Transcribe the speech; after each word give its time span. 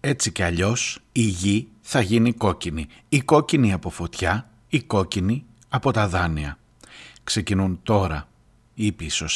Έτσι 0.00 0.32
κι 0.32 0.42
αλλιώς 0.42 0.98
η 1.12 1.22
γη 1.22 1.68
θα 1.80 2.00
γίνει 2.00 2.32
κόκκινη. 2.32 2.86
Η 3.08 3.20
κόκκινη 3.20 3.72
από 3.72 3.90
φωτιά, 3.90 4.50
η 4.68 4.80
κόκκινη 4.80 5.44
από 5.68 5.90
τα 5.90 6.08
δάνεια. 6.08 6.58
Ξεκινούν 7.24 7.80
τώρα 7.82 8.28
οι 8.74 8.92
πίσω 8.92 9.26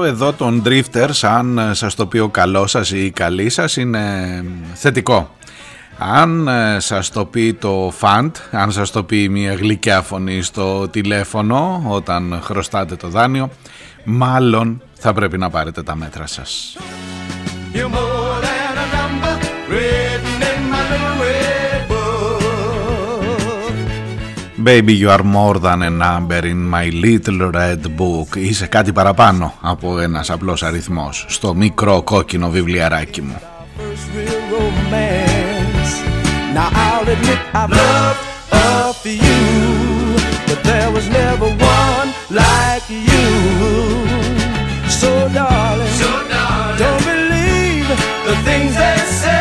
Αυτό 0.00 0.12
εδώ 0.12 0.32
των 0.32 0.62
drifters, 0.66 1.20
αν 1.22 1.70
σας 1.72 1.94
το 1.94 2.06
πει 2.06 2.18
ο 2.18 2.28
καλός 2.28 2.70
σας 2.70 2.90
ή 2.90 3.04
η 3.04 3.10
καλή 3.10 3.48
σας, 3.48 3.76
είναι 3.76 4.44
θετικό. 4.74 5.36
Αν 5.98 6.48
ε, 6.48 6.80
σας 6.80 7.10
το 7.10 7.24
πει 7.24 7.54
το 7.54 7.92
φαντ, 7.96 8.36
αν 8.50 8.72
σας 8.72 8.90
το 8.90 9.04
πει 9.04 9.28
μια 9.28 9.54
γλυκιά 9.54 10.02
φωνή 10.02 10.42
στο 10.42 10.88
τηλέφωνο 10.88 11.82
όταν 11.86 12.40
χρωστάτε 12.42 12.96
το 12.96 13.08
δάνειο, 13.08 13.50
μάλλον 14.04 14.82
θα 14.94 15.12
πρέπει 15.12 15.38
να 15.38 15.50
πάρετε 15.50 15.82
τα 15.82 15.96
μέτρα 15.96 16.26
σας. 16.26 16.76
Baby 24.62 24.92
you 24.92 25.08
are 25.08 25.22
more 25.22 25.58
than 25.58 25.80
a 25.82 25.88
number 25.88 26.44
in 26.44 26.68
my 26.68 26.90
little 26.90 27.50
red 27.50 27.96
book 27.96 28.36
Είσαι 28.36 28.66
κάτι 28.66 28.92
παραπάνω 28.92 29.54
από 29.60 29.98
ένας 29.98 30.30
απλός 30.30 30.62
αριθμός 30.62 31.24
Στο 31.28 31.54
μικρό 31.54 32.02
κόκκινο 32.02 32.50
βιβλιαράκι 32.50 33.22
μου 33.22 33.40
Now 36.54 36.68
I'll 36.86 37.08
admit 37.14 37.40
I've 37.60 37.70
loved 37.80 38.22
a 38.52 38.92
few, 39.04 39.44
but 40.48 40.60
there 40.70 40.90
was 40.96 41.06
never 41.20 41.48
one 41.80 42.08
like 42.42 42.86
you. 43.10 43.28
So 45.00 45.10
darling, 45.38 45.94
so 46.02 46.10
darling 46.32 46.78
don't 46.82 47.04
believe 47.12 47.88
the 48.28 48.36
things 48.48 48.72
they 48.82 48.98
say. 49.22 49.39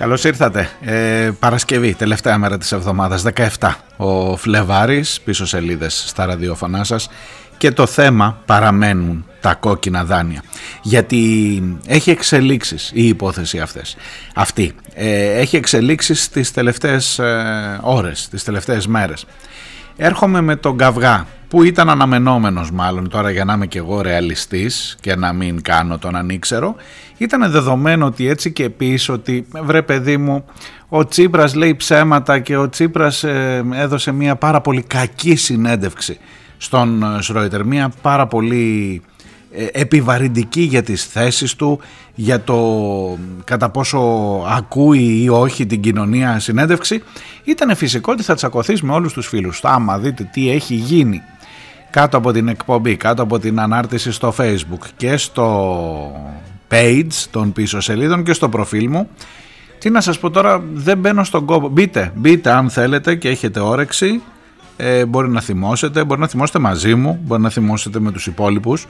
Καλώς 0.00 0.24
ήρθατε. 0.24 0.68
Ε, 0.80 1.30
Παρασκευή, 1.38 1.94
τελευταία 1.94 2.38
μέρα 2.38 2.58
της 2.58 2.72
εβδομάδας, 2.72 3.22
17 3.22 3.76
ο 3.96 4.36
Φλεβάρης, 4.36 5.20
πίσω 5.20 5.46
σελίδες 5.46 6.04
στα 6.06 6.26
ραδιόφωνά 6.26 6.84
σας. 6.84 7.08
Και 7.56 7.70
το 7.70 7.86
θέμα 7.86 8.42
παραμένουν 8.46 9.24
τα 9.40 9.54
κόκκινα 9.54 10.04
δάνεια. 10.04 10.42
Γιατί 10.82 11.62
έχει 11.86 12.10
εξελίξεις 12.10 12.90
η 12.94 13.06
υπόθεση 13.08 13.58
αυτές. 13.58 13.96
Αυτή. 14.34 14.74
Ε, 14.94 15.38
έχει 15.38 15.56
εξελίξεις 15.56 16.28
τις 16.28 16.52
τελευταίες 16.52 17.18
ε, 17.18 17.78
ώρες 17.82 18.28
τις 18.28 18.44
τελευταίες 18.44 18.86
μέρες 18.86 19.26
έρχομαι 20.02 20.40
με 20.40 20.56
τον 20.56 20.76
καυγά 20.76 21.26
που 21.48 21.62
ήταν 21.62 21.90
αναμενόμενος 21.90 22.70
μάλλον 22.70 23.08
τώρα 23.08 23.30
για 23.30 23.44
να 23.44 23.52
είμαι 23.52 23.66
και 23.66 23.78
εγώ 23.78 24.00
ρεαλιστής 24.00 24.96
και 25.00 25.14
να 25.14 25.32
μην 25.32 25.62
κάνω 25.62 25.98
τον 25.98 26.16
ανήξερο 26.16 26.74
ήταν 27.16 27.50
δεδομένο 27.50 28.06
ότι 28.06 28.28
έτσι 28.28 28.52
και 28.52 28.70
πίσω 28.70 29.12
ότι 29.12 29.46
βρε 29.64 29.82
παιδί 29.82 30.16
μου 30.16 30.44
ο 30.88 31.06
Τσίπρας 31.06 31.54
λέει 31.54 31.74
ψέματα 31.74 32.38
και 32.38 32.56
ο 32.56 32.68
Τσίπρας 32.68 33.24
ε, 33.24 33.64
έδωσε 33.72 34.12
μια 34.12 34.36
πάρα 34.36 34.60
πολύ 34.60 34.82
κακή 34.82 35.36
συνέντευξη 35.36 36.18
στον 36.56 37.02
ε, 37.02 37.22
Σρόιτερ, 37.22 37.64
μια 37.64 37.92
πάρα 38.02 38.26
πολύ 38.26 39.02
ε, 39.19 39.19
επιβαρυντική 39.72 40.60
για 40.60 40.82
τις 40.82 41.04
θέσεις 41.04 41.54
του, 41.54 41.80
για 42.14 42.40
το 42.40 42.58
κατά 43.44 43.68
πόσο 43.68 43.98
ακούει 44.48 45.22
ή 45.22 45.28
όχι 45.28 45.66
την 45.66 45.80
κοινωνία 45.80 46.38
συνέντευξη, 46.38 47.02
ήταν 47.44 47.76
φυσικό 47.76 48.12
ότι 48.12 48.22
θα 48.22 48.34
τσακωθείς 48.34 48.82
με 48.82 48.92
όλους 48.92 49.12
τους 49.12 49.26
φίλους. 49.28 49.60
Άμα 49.64 49.98
δείτε 49.98 50.30
τι 50.32 50.50
έχει 50.50 50.74
γίνει 50.74 51.22
κάτω 51.90 52.16
από 52.16 52.32
την 52.32 52.48
εκπομπή, 52.48 52.96
κάτω 52.96 53.22
από 53.22 53.38
την 53.38 53.60
ανάρτηση 53.60 54.12
στο 54.12 54.34
facebook 54.38 54.84
και 54.96 55.16
στο 55.16 56.32
page 56.70 57.26
των 57.30 57.52
πίσω 57.52 57.80
σελίδων 57.80 58.24
και 58.24 58.32
στο 58.32 58.48
προφίλ 58.48 58.88
μου, 58.88 59.08
τι 59.78 59.90
να 59.90 60.00
σας 60.00 60.18
πω 60.18 60.30
τώρα, 60.30 60.62
δεν 60.72 60.98
μπαίνω 60.98 61.24
στον 61.24 61.44
κόπο. 61.44 61.68
Μπείτε, 61.68 62.12
μπείτε 62.14 62.50
αν 62.50 62.70
θέλετε 62.70 63.14
και 63.14 63.28
έχετε 63.28 63.60
όρεξη. 63.60 64.20
Ε, 64.76 65.04
μπορεί 65.04 65.28
να 65.28 65.40
θυμώσετε, 65.40 66.04
μπορεί 66.04 66.20
να 66.20 66.28
θυμώσετε 66.28 66.58
μαζί 66.58 66.94
μου, 66.94 67.20
μπορεί 67.24 67.42
να 67.42 67.50
θυμώσετε 67.50 68.00
με 68.00 68.12
τους 68.12 68.26
υπόλοιπους. 68.26 68.86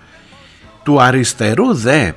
Του 0.91 1.03
αριστερού 1.03 1.75
δε 1.75 2.13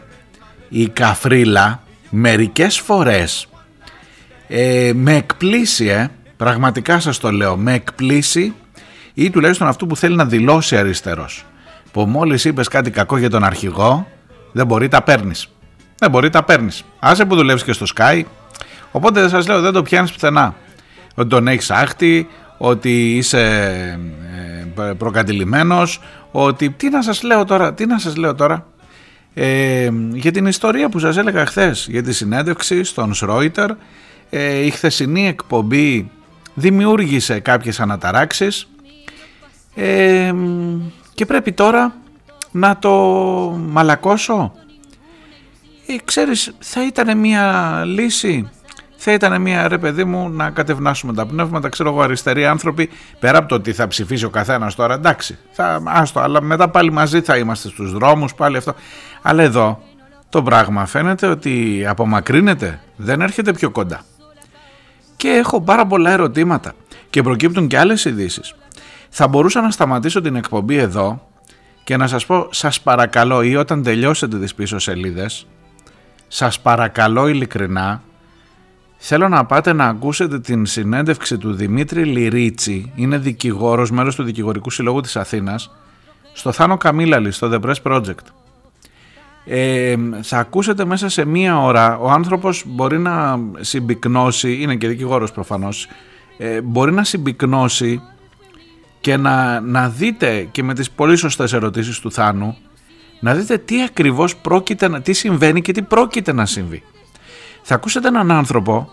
η 0.70 0.88
καφρίλα 0.88 1.84
μερικές 2.10 2.80
φορές 2.80 3.48
ε, 4.48 4.92
με 4.96 5.16
εκπλήσει, 5.16 5.88
ε, 5.88 6.08
πραγματικά 6.38 7.00
σας 7.00 7.18
το 7.18 7.32
λέω, 7.32 7.58
με 7.58 7.74
εκπλήσει 7.74 8.54
ή 9.14 9.30
τουλάχιστον 9.30 9.68
αυτού 9.68 9.88
που 9.88 9.96
θέλει 9.96 10.16
να 10.16 10.26
δηλώσει 10.26 10.78
αριστερός. 10.78 11.46
Που 11.92 12.02
μόλις 12.02 12.46
είπες 12.46 12.68
κάτι 12.68 12.92
κακό 12.92 13.18
για 13.18 13.30
τον 13.30 13.44
αρχηγό, 13.44 14.08
δεν 14.52 14.66
μπορεί 14.66 14.88
τα 14.88 15.02
παίρνεις. 15.02 15.50
Δεν 15.98 16.10
μπορεί 16.10 16.30
τα 16.30 16.44
παίρνεις. 16.44 16.84
Άσε 17.00 17.26
που 17.26 17.36
δουλεύεις 17.36 17.64
και 17.64 17.74
στο 17.74 17.86
Sky, 17.96 18.22
Οπότε 18.92 19.30
σας 19.30 19.48
λέω 19.48 19.62
δεν 19.62 19.74
το 19.74 19.82
πιάνεις 19.82 20.12
πουθενά. 20.12 20.56
Ότι 21.16 21.30
τον 21.30 21.48
έχεις 21.48 21.72
άχτη, 21.72 22.28
ότι 22.58 23.18
είσαι 23.18 23.40
ε, 24.78 24.94
προκατηλημένος, 24.98 26.02
ότι 26.36 26.70
τι 26.70 26.90
να 26.90 27.02
σας 27.02 27.24
λέω 27.24 27.46
τώρα, 27.46 27.74
τι 27.74 27.86
να 27.86 28.00
σας 28.00 28.16
λέω 28.16 28.36
τώρα. 28.36 28.68
Ε, 29.34 29.90
για 30.12 30.32
την 30.32 30.46
ιστορία 30.46 30.90
που 30.90 31.00
σας 31.00 31.18
έλεγα 31.18 31.46
χθες 31.46 31.88
για 31.90 32.04
τη 32.04 32.14
συνέντευξη 32.14 32.84
στον 32.84 33.14
Σρόιτερ 33.14 33.72
ε, 34.30 34.66
η 34.66 34.70
χθεσινή 34.70 35.28
εκπομπή 35.28 36.10
δημιούργησε 36.54 37.40
κάποιες 37.40 37.80
αναταράξεις 37.80 38.68
ε, 39.76 40.34
και 41.14 41.26
πρέπει 41.26 41.52
τώρα 41.52 41.96
να 42.52 42.78
το 42.78 42.92
μαλακώσω 43.70 44.54
ε, 45.88 45.96
ξέρεις 46.06 46.56
θα 46.60 46.86
ήταν 46.86 47.18
μια 47.18 47.82
λύση 47.86 48.50
θα 49.04 49.12
ήταν 49.12 49.42
μια 49.42 49.68
ρε 49.68 49.78
παιδί 49.78 50.04
μου 50.04 50.30
να 50.30 50.50
κατευνάσουμε 50.50 51.14
τα 51.14 51.26
πνεύματα. 51.26 51.70
Ξέρω 51.70 51.90
εγώ, 51.90 52.02
αριστεροί 52.02 52.46
άνθρωποι, 52.46 52.90
πέρα 53.20 53.38
από 53.38 53.48
το 53.48 53.56
ότι 53.56 53.74
θα 53.74 53.88
ψηφίσει 53.88 54.26
ο 54.26 54.30
καθένας 54.30 54.76
τώρα, 54.76 54.94
εντάξει, 54.94 55.38
θα, 55.52 55.82
άστο, 55.86 56.20
αλλά 56.20 56.42
μετά 56.42 56.70
πάλι 56.70 56.92
μαζί 56.92 57.22
θα 57.22 57.38
είμαστε 57.38 57.68
στους 57.68 57.92
δρόμους, 57.92 58.36
πάλι 58.36 58.58
αυτό. 58.58 58.76
Αλλά 59.22 59.44
εδώ 59.44 59.82
το 60.30 60.44
πράγμα 60.44 60.86
φαίνεται 60.86 61.28
ότι 61.28 61.86
απομακρύνεται, 61.88 62.82
δεν 62.96 63.22
έρχεται 63.22 63.54
πιο 63.54 63.70
κοντά. 63.70 64.02
Και 65.16 65.28
έχω 65.28 65.62
πάρα 65.62 65.86
πολλά 65.86 66.12
ερωτήματα 66.12 66.74
και 67.10 67.22
προκύπτουν 67.22 67.68
και 67.68 67.78
άλλες 67.78 68.06
ειδήσεις. 68.06 68.56
Θα 69.10 69.28
μπορούσα 69.28 69.62
να 69.62 69.72
σταματήσω 69.72 70.22
την 70.22 70.36
εκπομπή 70.36 70.78
εδώ 70.78 71.28
και 71.84 71.98
να 71.98 72.08
σας 72.08 72.26
πω 72.26 72.48
σας 72.52 72.82
παρακαλώ 72.82 73.42
ή 73.42 73.56
όταν 73.56 73.84
τελειώσετε 73.84 74.40
τις 74.40 74.56
πίσω 74.56 74.80
σελίδες 74.80 75.48
σας 76.28 76.60
παρακαλώ 76.60 77.28
ειλικρινά 77.28 78.02
Θέλω 79.06 79.30
να 79.30 79.46
πάτε 79.46 79.74
να 79.74 79.86
ακούσετε 79.86 80.40
την 80.40 80.66
συνέντευξη 80.66 81.38
του 81.38 81.54
Δημήτρη 81.54 82.04
Λυρίτσι, 82.04 82.92
είναι 82.96 83.18
δικηγόρος, 83.18 83.92
μέλος 83.92 84.16
του 84.16 84.24
Δικηγορικού 84.24 84.70
Συλλόγου 84.70 85.02
της 85.02 85.16
Αθήνας, 85.16 85.72
στο 86.34 86.52
Θάνο 86.52 86.78
Καμίλαλη, 86.78 87.32
στο 87.32 87.50
The 87.54 87.60
Press 87.60 87.92
Project. 87.92 88.26
Ε, 89.46 89.96
θα 90.22 90.38
ακούσετε 90.38 90.86
μέσα 90.86 91.10
σε 91.10 91.26
μία 91.26 91.62
ώρα, 91.62 91.98
ο 91.98 92.10
άνθρωπος 92.10 92.64
μπορεί 92.68 93.00
να 93.00 93.40
συμπυκνώσει, 93.60 94.62
είναι 94.62 94.76
και 94.76 94.88
δικηγόρος 94.88 95.32
προφανώς, 95.32 95.88
ε, 96.38 96.62
μπορεί 96.62 96.92
να 96.92 97.04
συμπυκνώσει 97.04 98.02
και 99.00 99.18
να, 99.18 99.60
να 99.60 99.90
δείτε 99.90 100.48
και 100.52 100.64
με 100.64 100.74
τις 100.74 100.92
πολύ 100.92 101.16
σωστές 101.16 101.54
ερωτήσεις 101.54 102.00
του 102.00 102.12
Θάνου, 102.12 102.58
να 103.20 103.34
δείτε 103.34 103.58
τι 103.58 103.82
ακριβώς 103.82 104.36
πρόκειται, 104.36 105.00
τι 105.00 105.14
συμβαίνει 105.14 105.62
και 105.62 105.72
τι 105.72 105.82
πρόκειται 105.82 106.34
να 106.34 106.46
συμβεί 106.46 106.84
θα 107.64 107.76
ακούσετε 107.76 108.08
έναν 108.08 108.32
άνθρωπο, 108.32 108.90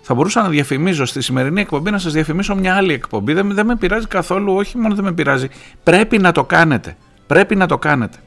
θα 0.00 0.14
μπορούσα 0.14 0.42
να 0.42 0.48
διαφημίζω 0.48 1.04
στη 1.04 1.20
σημερινή 1.20 1.60
εκπομπή 1.60 1.90
να 1.90 1.98
σας 1.98 2.12
διαφημίσω 2.12 2.54
μια 2.54 2.74
άλλη 2.74 2.92
εκπομπή, 2.92 3.32
δεν, 3.32 3.54
δεν 3.54 3.66
με 3.66 3.76
πειράζει 3.76 4.06
καθόλου, 4.06 4.54
όχι 4.54 4.78
μόνο 4.78 4.94
δεν 4.94 5.04
με 5.04 5.12
πειράζει, 5.12 5.48
πρέπει 5.82 6.18
να 6.18 6.32
το 6.32 6.44
κάνετε, 6.44 6.96
πρέπει 7.26 7.56
να 7.56 7.66
το 7.66 7.78
κάνετε. 7.78 8.18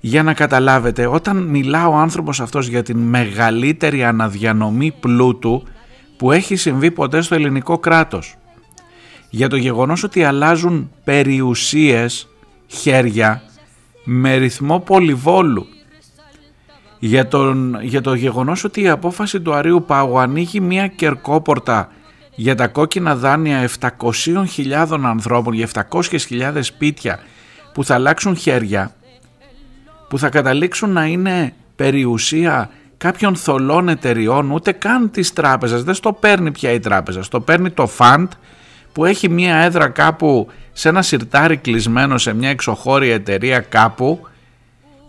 Για 0.00 0.22
να 0.22 0.34
καταλάβετε, 0.34 1.06
όταν 1.06 1.36
μιλά 1.36 1.88
ο 1.88 1.94
άνθρωπος 1.94 2.40
αυτός 2.40 2.66
για 2.66 2.82
την 2.82 2.98
μεγαλύτερη 2.98 4.04
αναδιανομή 4.04 4.92
πλούτου 5.00 5.62
που 6.16 6.32
έχει 6.32 6.56
συμβεί 6.56 6.90
ποτέ 6.90 7.20
στο 7.20 7.34
ελληνικό 7.34 7.78
κράτος, 7.78 8.36
για 9.30 9.48
το 9.48 9.56
γεγονός 9.56 10.02
ότι 10.02 10.24
αλλάζουν 10.24 10.90
περιουσίες, 11.04 12.28
χέρια, 12.66 13.42
με 14.04 14.34
ρυθμό 14.34 14.80
πολυβόλου, 14.80 15.66
για, 17.06 17.28
τον, 17.28 17.78
για 17.82 18.00
το 18.00 18.14
γεγονός 18.14 18.64
ότι 18.64 18.80
η 18.80 18.88
απόφαση 18.88 19.40
του 19.40 19.54
Αρίου 19.54 19.84
Πάγου 19.86 20.18
ανοίγει 20.18 20.60
μια 20.60 20.86
κερκόπορτα 20.86 21.88
για 22.34 22.54
τα 22.54 22.68
κόκκινα 22.68 23.16
δάνεια 23.16 23.68
700.000 23.80 25.00
ανθρώπων, 25.02 25.54
για 25.54 25.68
700.000 25.90 26.58
σπίτια 26.60 27.18
που 27.74 27.84
θα 27.84 27.94
αλλάξουν 27.94 28.36
χέρια, 28.36 28.94
που 30.08 30.18
θα 30.18 30.28
καταλήξουν 30.28 30.90
να 30.92 31.04
είναι 31.04 31.54
περιουσία 31.76 32.70
κάποιων 32.96 33.36
θολών 33.36 33.88
εταιριών, 33.88 34.50
ούτε 34.50 34.72
καν 34.72 35.10
της 35.10 35.32
τράπεζας, 35.32 35.82
δεν 35.82 35.94
στο 35.94 36.12
παίρνει 36.12 36.50
πια 36.50 36.70
η 36.70 36.78
τράπεζα, 36.78 37.22
στο 37.22 37.40
παίρνει 37.40 37.70
το 37.70 37.86
φαντ 37.86 38.30
που 38.92 39.04
έχει 39.04 39.28
μια 39.28 39.56
έδρα 39.56 39.88
κάπου 39.88 40.48
σε 40.72 40.88
ένα 40.88 41.02
σιρτάρι 41.02 41.56
κλεισμένο 41.56 42.18
σε 42.18 42.34
μια 42.34 42.48
εξωχώρια 42.48 43.14
εταιρεία 43.14 43.60
κάπου 43.60 44.28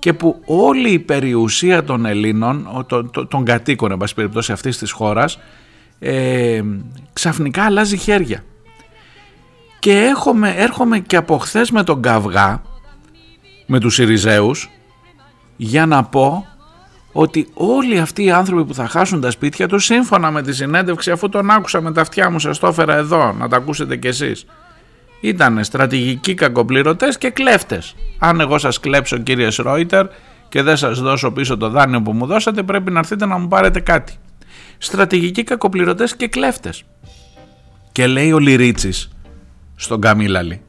και 0.06 0.14
που 0.14 0.42
όλη 0.46 0.90
η 0.90 1.00
περιουσία 1.00 1.84
των 1.84 2.06
Ελλήνων, 2.06 2.86
των, 3.28 3.44
κατοίκων 3.44 3.92
εν 3.92 3.98
πάση 3.98 4.14
περιπτώσει 4.14 4.52
αυτής 4.52 4.78
της 4.78 4.92
χώρας, 4.92 5.40
ε, 6.00 6.62
ξαφνικά 7.14 7.64
αλλάζει 7.64 7.98
χέρια. 7.98 8.44
Και 9.80 9.92
έρχομαι, 9.92 10.54
έρχομαι 10.58 11.00
και 11.00 11.16
από 11.16 11.38
χθες 11.38 11.72
με 11.72 11.84
τον 11.84 12.02
Καυγά, 12.02 12.62
με 13.66 13.80
τους 13.80 13.98
Ιριζέους, 13.98 14.70
για 15.56 15.86
να 15.86 16.04
πω 16.04 16.46
ότι 17.12 17.48
όλοι 17.54 18.00
αυτοί 18.00 18.24
οι 18.24 18.32
άνθρωποι 18.32 18.66
που 18.66 18.74
θα 18.74 18.88
χάσουν 18.88 19.22
τα 19.22 19.32
σπίτια 19.32 19.68
τους 19.68 19.86
σύμφωνα 19.86 20.32
με 20.32 20.42
τη 20.42 20.54
συνέντευξη 20.54 21.12
αφού 21.12 21.30
τον 21.30 21.52
άκουσα 21.52 21.82
με 21.82 21.92
τα 21.92 22.02
αυτιά 22.02 22.30
μου 22.30 22.40
σας 22.40 22.60
το 22.60 22.68
έφερα 22.68 22.96
εδώ 22.96 23.32
να 23.32 23.48
τα 23.48 23.58
ακούσετε 23.58 23.96
κι 23.96 24.08
εσείς 24.08 24.46
ήταν 25.28 25.64
στρατηγικοί 25.64 26.34
κακοπληρωτές 26.34 27.18
και 27.18 27.30
κλέφτες. 27.30 27.96
Αν 28.20 28.40
εγώ 28.40 28.58
σας 28.58 28.80
κλέψω 28.80 29.18
κύριε 29.18 29.50
Σρόιτερ 29.50 30.08
και 30.50 30.62
δεν 30.62 30.78
σας 30.78 31.00
δώσω 31.00 31.32
πίσω 31.32 31.58
το 31.58 31.70
δάνειο 31.70 32.02
που 32.02 32.12
μου 32.12 32.26
δώσατε 32.26 32.64
πρέπει 32.64 32.92
να 32.92 33.00
έρθετε 33.00 33.26
να 33.26 33.38
μου 33.38 33.48
πάρετε 33.48 33.80
κάτι. 33.80 34.14
Στρατηγικοί 34.78 35.44
κακοπληρωτές 35.44 36.16
και 36.16 36.28
κλέφτες. 36.28 36.84
Και 37.92 38.08
λέει 38.08 38.32
ο 38.32 38.40
Λυρίτσης 38.40 39.10
στον 39.76 40.02
Καμίλαλη 40.02 40.62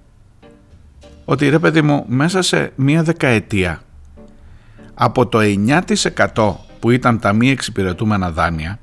ότι 1.25 1.49
ρε 1.49 1.59
παιδί 1.59 1.83
μου 1.83 2.05
μέσα 2.09 2.43
σε 2.43 2.73
μία 2.75 3.03
δεκαετία 3.03 3.81
από 4.95 5.27
το 5.27 5.39
9% 6.35 6.55
που 6.81 6.91
ήταν 6.91 7.19
τα 7.19 7.33
μη 7.33 7.51
εξυπηρετούμενα 7.51 8.31
δάνεια, 8.31 8.79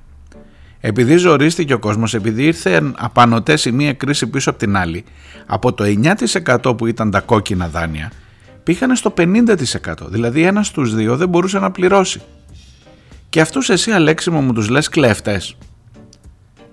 επειδή 0.86 1.16
ζορίστηκε 1.16 1.74
ο 1.74 1.80
κόσμος, 1.80 2.14
επειδή 2.14 2.44
ήρθε 2.44 2.92
απανοτές 2.98 3.66
η 3.66 3.72
μία 3.72 3.94
κρίση 3.94 4.28
πίσω 4.28 4.50
από 4.50 4.60
την 4.60 4.78
άλλη, 4.78 5.04
από 5.46 5.74
το 5.74 5.84
9% 6.64 6.78
που 6.78 6.88
ήταν 6.88 7.12
τα 7.12 7.20
κόκκινα 7.20 7.68
δάνεια, 7.68 8.12
πήγανε 8.64 8.96
στο 8.96 9.14
50%. 9.18 10.08
Δηλαδή 10.08 10.44
ένας 10.44 10.68
στους 10.68 10.96
δύο 10.96 11.18
δεν 11.18 11.30
μπορούσε 11.30 11.60
να 11.60 11.72
πληρώσει. 11.72 12.22
Και 13.30 13.42
αυτούς 13.42 13.70
εσύ 13.70 13.92
Αλέξιμο 13.92 14.42
μου 14.42 14.54
τους 14.54 14.70
λες 14.70 14.90
κλέφτες. 14.90 15.58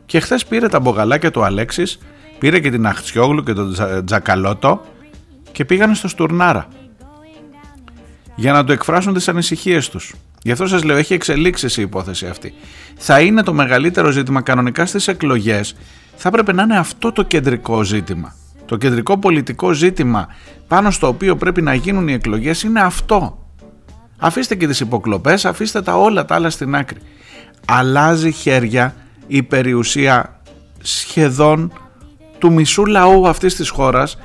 Και 0.06 0.20
χθες 0.20 0.46
πήρε 0.46 0.68
τα 0.68 0.80
μπογαλάκια 0.80 1.30
του 1.30 1.44
Αλέξης, 1.44 1.98
πήρε 2.38 2.60
και 2.60 2.70
την 2.70 2.86
Αχτσιόγλου 2.86 3.42
και 3.42 3.52
τον 3.52 3.74
Τζακαλώτο 4.04 4.84
και 5.52 5.64
πήγανε 5.64 5.94
στο 5.94 6.08
Στουρνάρα 6.08 6.68
για 8.34 8.52
να 8.52 8.64
το 8.64 8.72
εκφράσουν 8.72 9.14
τις 9.14 9.28
ανησυχίες 9.28 9.88
τους. 9.88 10.14
Γι' 10.42 10.50
αυτό 10.50 10.66
σας 10.66 10.82
λέω, 10.82 10.96
έχει 10.96 11.14
εξελίξει 11.14 11.80
η 11.80 11.82
υπόθεση 11.82 12.26
αυτή. 12.26 12.54
Θα 12.96 13.20
είναι 13.20 13.42
το 13.42 13.52
μεγαλύτερο 13.52 14.10
ζήτημα 14.10 14.40
κανονικά 14.40 14.86
στις 14.86 15.08
εκλογές, 15.08 15.74
θα 16.16 16.28
έπρεπε 16.28 16.52
να 16.52 16.62
είναι 16.62 16.78
αυτό 16.78 17.12
το 17.12 17.22
κεντρικό 17.22 17.82
ζήτημα. 17.82 18.34
Το 18.66 18.76
κεντρικό 18.76 19.18
πολιτικό 19.18 19.72
ζήτημα 19.72 20.28
πάνω 20.68 20.90
στο 20.90 21.06
οποίο 21.06 21.36
πρέπει 21.36 21.62
να 21.62 21.74
γίνουν 21.74 22.08
οι 22.08 22.12
εκλογές 22.12 22.62
είναι 22.62 22.80
αυτό. 22.80 23.46
Αφήστε 24.18 24.54
και 24.54 24.66
τις 24.66 24.80
υποκλοπές, 24.80 25.44
αφήστε 25.44 25.82
τα 25.82 25.96
όλα 25.96 26.24
τα 26.24 26.34
άλλα 26.34 26.50
στην 26.50 26.74
άκρη. 26.74 26.98
Αλλάζει 27.66 28.32
χέρια 28.32 28.94
η 29.26 29.42
περιουσία 29.42 30.40
σχεδόν 30.80 31.72
του 32.38 32.52
μισού 32.52 32.86
λαού 32.86 33.28
αυτής 33.28 33.54
της 33.54 33.68
χώρας 33.68 34.18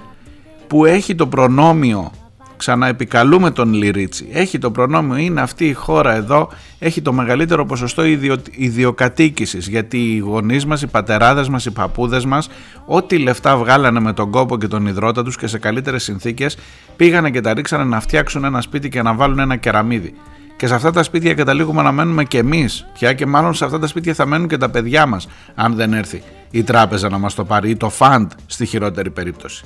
που 0.67 0.85
έχει 0.85 1.15
το 1.15 1.27
προνόμιο 1.27 2.12
Ξαναεπικαλούμε 2.57 3.51
τον 3.51 3.73
Λυρίτσι. 3.73 4.27
Έχει 4.31 4.57
το 4.57 4.71
προνόμιο, 4.71 5.17
είναι 5.17 5.41
αυτή 5.41 5.65
η 5.65 5.73
χώρα 5.73 6.13
εδώ, 6.13 6.49
έχει 6.79 7.01
το 7.01 7.13
μεγαλύτερο 7.13 7.65
ποσοστό 7.65 8.05
ιδιο, 8.05 8.35
ιδιοκατοίκησης, 8.51 9.67
γιατί 9.67 9.97
οι 9.97 10.17
γονείς 10.17 10.65
μας, 10.65 10.81
οι 10.81 10.87
πατεράδες 10.87 11.49
μας, 11.49 11.65
οι 11.65 11.71
παππούδες 11.71 12.25
μας, 12.25 12.49
ό,τι 12.85 13.17
λεφτά 13.17 13.57
βγάλανε 13.57 13.99
με 13.99 14.13
τον 14.13 14.31
κόπο 14.31 14.57
και 14.57 14.67
τον 14.67 14.85
υδρότα 14.85 15.23
τους 15.23 15.37
και 15.37 15.47
σε 15.47 15.57
καλύτερες 15.57 16.03
συνθήκες, 16.03 16.57
πήγανε 16.95 17.29
και 17.29 17.41
τα 17.41 17.53
ρίξανε 17.53 17.83
να 17.83 17.99
φτιάξουν 17.99 18.43
ένα 18.43 18.61
σπίτι 18.61 18.89
και 18.89 19.01
να 19.01 19.13
βάλουν 19.13 19.39
ένα 19.39 19.55
κεραμίδι. 19.55 20.13
Και 20.57 20.67
σε 20.67 20.73
αυτά 20.75 20.91
τα 20.91 21.03
σπίτια 21.03 21.33
καταλήγουμε 21.33 21.81
να 21.81 21.91
μένουμε 21.91 22.23
και 22.23 22.37
εμείς 22.37 22.85
πια 22.93 23.13
και 23.13 23.25
μάλλον 23.25 23.53
σε 23.53 23.65
αυτά 23.65 23.79
τα 23.79 23.87
σπίτια 23.87 24.13
θα 24.13 24.25
μένουν 24.25 24.47
και 24.47 24.57
τα 24.57 24.69
παιδιά 24.69 25.05
μας, 25.05 25.27
αν 25.55 25.75
δεν 25.75 25.93
έρθει 25.93 26.21
η 26.51 26.63
τράπεζα 26.63 27.09
να 27.09 27.17
μας 27.17 27.35
το 27.35 27.45
πάρει 27.45 27.69
ή 27.69 27.75
το 27.75 27.89
φαντ 27.89 28.31
στη 28.45 28.65
χειρότερη 28.65 29.09
περίπτωση. 29.09 29.65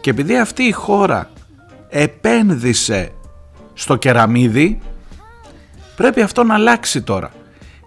Και 0.00 0.10
επειδή 0.10 0.38
αυτή 0.38 0.62
η 0.62 0.72
χώρα 0.72 1.30
επένδυσε 1.88 3.10
στο 3.74 3.96
κεραμίδι 3.96 4.78
πρέπει 5.96 6.20
αυτό 6.20 6.44
να 6.44 6.54
αλλάξει 6.54 7.02
τώρα 7.02 7.30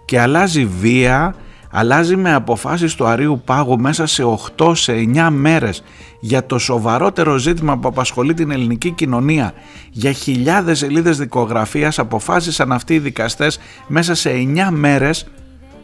και 0.04 0.20
αλλάζει 0.20 0.64
βία 0.66 1.34
αλλάζει 1.70 2.16
με 2.16 2.34
αποφάσεις 2.34 2.94
του 2.94 3.06
Αρίου 3.06 3.42
Πάγου 3.44 3.80
μέσα 3.80 4.06
σε 4.06 4.22
8 4.56 4.76
σε 4.76 4.92
9 4.92 5.28
μέρες 5.30 5.82
για 6.20 6.46
το 6.46 6.58
σοβαρότερο 6.58 7.36
ζήτημα 7.36 7.78
που 7.78 7.88
απασχολεί 7.88 8.34
την 8.34 8.50
ελληνική 8.50 8.90
κοινωνία 8.90 9.52
για 9.90 10.12
χιλιάδες 10.12 10.78
σελίδες 10.78 11.18
δικογραφίας 11.18 11.98
αποφάσισαν 11.98 12.72
αυτοί 12.72 12.94
οι 12.94 12.98
δικαστές 12.98 13.58
μέσα 13.86 14.14
σε 14.14 14.30
9 14.30 14.68
μέρες 14.70 15.26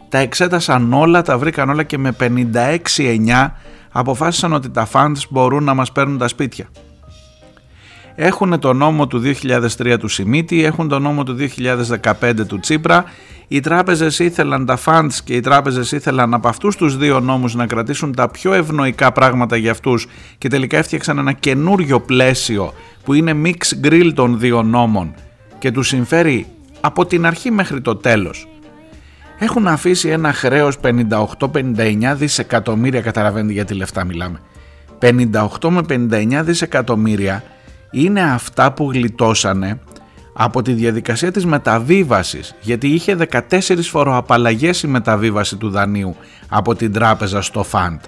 τα 0.09 0.17
εξέτασαν 0.17 0.93
όλα, 0.93 1.21
τα 1.21 1.37
βρήκαν 1.37 1.69
όλα 1.69 1.83
και 1.83 1.97
με 1.97 2.15
56-9 2.19 3.51
αποφάσισαν 3.91 4.53
ότι 4.53 4.69
τα 4.69 4.87
funds 4.93 5.21
μπορούν 5.29 5.63
να 5.63 5.73
μας 5.73 5.91
παίρνουν 5.91 6.17
τα 6.17 6.27
σπίτια. 6.27 6.69
Έχουν 8.21 8.59
το 8.59 8.73
νόμο 8.73 9.07
του 9.07 9.21
2003 9.77 9.95
του 9.99 10.07
Σιμίτη, 10.07 10.63
έχουν 10.63 10.87
το 10.87 10.99
νόμο 10.99 11.23
του 11.23 11.37
2015 12.21 12.45
του 12.47 12.59
Τσίπρα. 12.59 13.03
Οι 13.47 13.59
τράπεζες 13.59 14.19
ήθελαν 14.19 14.65
τα 14.65 14.79
funds 14.85 15.13
και 15.23 15.33
οι 15.33 15.39
τράπεζες 15.39 15.91
ήθελαν 15.91 16.33
από 16.33 16.47
αυτούς 16.47 16.75
τους 16.75 16.97
δύο 16.97 17.19
νόμους 17.19 17.55
να 17.55 17.65
κρατήσουν 17.65 18.15
τα 18.15 18.29
πιο 18.29 18.53
ευνοϊκά 18.53 19.11
πράγματα 19.11 19.55
για 19.55 19.71
αυτούς 19.71 20.07
και 20.37 20.47
τελικά 20.47 20.77
έφτιαξαν 20.77 21.17
ένα 21.17 21.31
καινούριο 21.31 21.99
πλαίσιο 21.99 22.73
που 23.03 23.13
είναι 23.13 23.41
mix 23.43 23.87
grill 23.87 24.11
των 24.13 24.39
δύο 24.39 24.63
νόμων 24.63 25.13
και 25.59 25.71
τους 25.71 25.87
συμφέρει 25.87 26.45
από 26.81 27.05
την 27.05 27.25
αρχή 27.25 27.51
μέχρι 27.51 27.81
το 27.81 27.95
τέλος. 27.95 28.47
Έχουν 29.39 29.67
αφήσει 29.67 30.09
ένα 30.09 30.33
χρέος 30.33 30.77
58-59 30.83 32.15
δισεκατομμύρια, 32.15 33.01
καταλαβαίνετε 33.01 33.53
για 33.53 33.65
τι 33.65 33.73
λεφτά 33.73 34.03
μιλάμε. 34.03 34.39
58 34.99 35.69
με 35.69 35.81
59 35.89 36.41
δισεκατομμύρια 36.43 37.43
είναι 37.91 38.21
αυτά 38.21 38.73
που 38.73 38.91
γλιτώσανε 38.91 39.79
από 40.41 40.61
τη 40.61 40.73
διαδικασία 40.73 41.31
της 41.31 41.45
μεταβίβασης 41.45 42.55
γιατί 42.61 42.87
είχε 42.87 43.17
14 43.31 43.59
φοροαπαλλαγές 43.81 44.83
η 44.83 44.87
μεταβίβαση 44.87 45.55
του 45.55 45.69
δανείου 45.69 46.15
από 46.49 46.75
την 46.75 46.93
τράπεζα 46.93 47.41
στο 47.41 47.63
φαντ. 47.63 47.99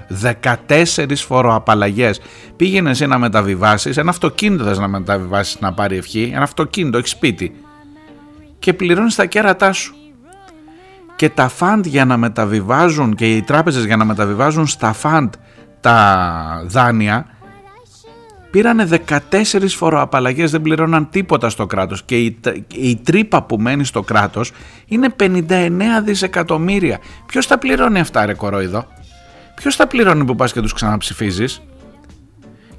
14 0.68 1.16
φοροαπαλλαγές. 1.16 2.20
Πήγαινε 2.56 2.90
εσύ 2.90 3.06
να 3.06 3.18
μεταβιβάσεις 3.18 3.98
ένα 3.98 4.10
αυτοκίνητο 4.10 4.64
θες 4.64 4.80
να 4.80 4.88
μεταβιβάσεις 4.88 5.60
να 5.60 5.74
πάρει 5.74 5.98
ευχή 5.98 6.32
ένα 6.34 6.44
αυτοκίνητο, 6.44 6.98
έχεις 6.98 7.10
σπίτι. 7.10 7.56
Και 8.60 8.74
πληρώνεις 8.74 9.16
τα 9.16 9.26
κέρατά 9.26 9.72
σου. 9.72 9.96
Και 11.16 11.30
τα 11.30 11.48
φαντ 11.48 11.86
για 11.86 12.06
να 12.06 12.18
μεταβιβάζουν 12.18 13.16
και 13.16 13.36
οι 13.36 13.42
τράπεζες 13.42 13.86
για 13.86 13.98
να 13.98 14.06
μεταβιβάζουν 14.06 14.68
στα 14.68 14.94
φαντ 14.94 15.34
τα 15.80 16.64
δάνεια 16.66 17.26
πήρανε 18.52 18.88
14 19.08 19.68
φοροαπαλλαγές, 19.68 20.52
δεν 20.52 20.62
πληρώναν 20.62 21.10
τίποτα 21.10 21.50
στο 21.50 21.66
κράτος 21.66 22.04
και 22.04 22.18
η, 22.18 22.38
η 22.76 22.96
τρύπα 22.96 23.44
που 23.44 23.58
μένει 23.58 23.86
στο 23.86 24.02
κράτος 24.02 24.52
είναι 24.86 25.16
59 25.20 25.44
δισεκατομμύρια. 26.04 27.00
Ποιος 27.26 27.48
τα 27.48 27.58
πληρώνει 27.58 28.00
αυτά 28.00 28.26
ρε 28.26 28.34
κορόιδο, 28.34 28.86
ποιος 29.56 29.76
τα 29.76 29.88
πληρώνει 29.88 30.26
που 30.26 30.36
πας 30.36 30.54
και 30.54 30.62
τους 30.62 30.74
ξαναψηφίζεις; 30.74 31.62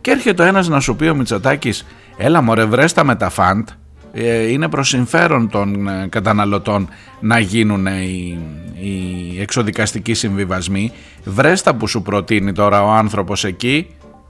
Και 0.00 0.10
έρχεται 0.10 0.42
ο 0.42 0.46
ένας 0.46 0.68
να 0.68 0.80
σου 0.80 0.96
πει 0.96 1.08
ο 1.08 1.14
Μητσοτάκης, 1.14 1.86
έλα 2.16 2.40
μωρέ 2.40 2.64
βρέστα 2.64 3.04
με 3.04 3.14
τα 3.16 3.28
φαντ, 3.28 3.68
ε, 4.12 4.50
είναι 4.50 4.68
προς 4.68 4.88
συμφέρον 4.88 5.48
των 5.48 5.88
ε, 5.88 6.06
καταναλωτών 6.08 6.88
να 7.20 7.38
γίνουν 7.38 7.86
οι, 7.86 8.38
οι 8.80 9.40
εξοδικαστικοί 9.40 10.14
συμβιβασμοί. 10.14 10.92
Βρέστα 11.24 11.74
που 11.74 11.86
σου 11.86 12.02
προτείνει 12.02 12.52
τώρα 12.52 12.84
ο 12.84 12.90
άνθρωπος 12.90 13.44
εκεί 13.44 13.86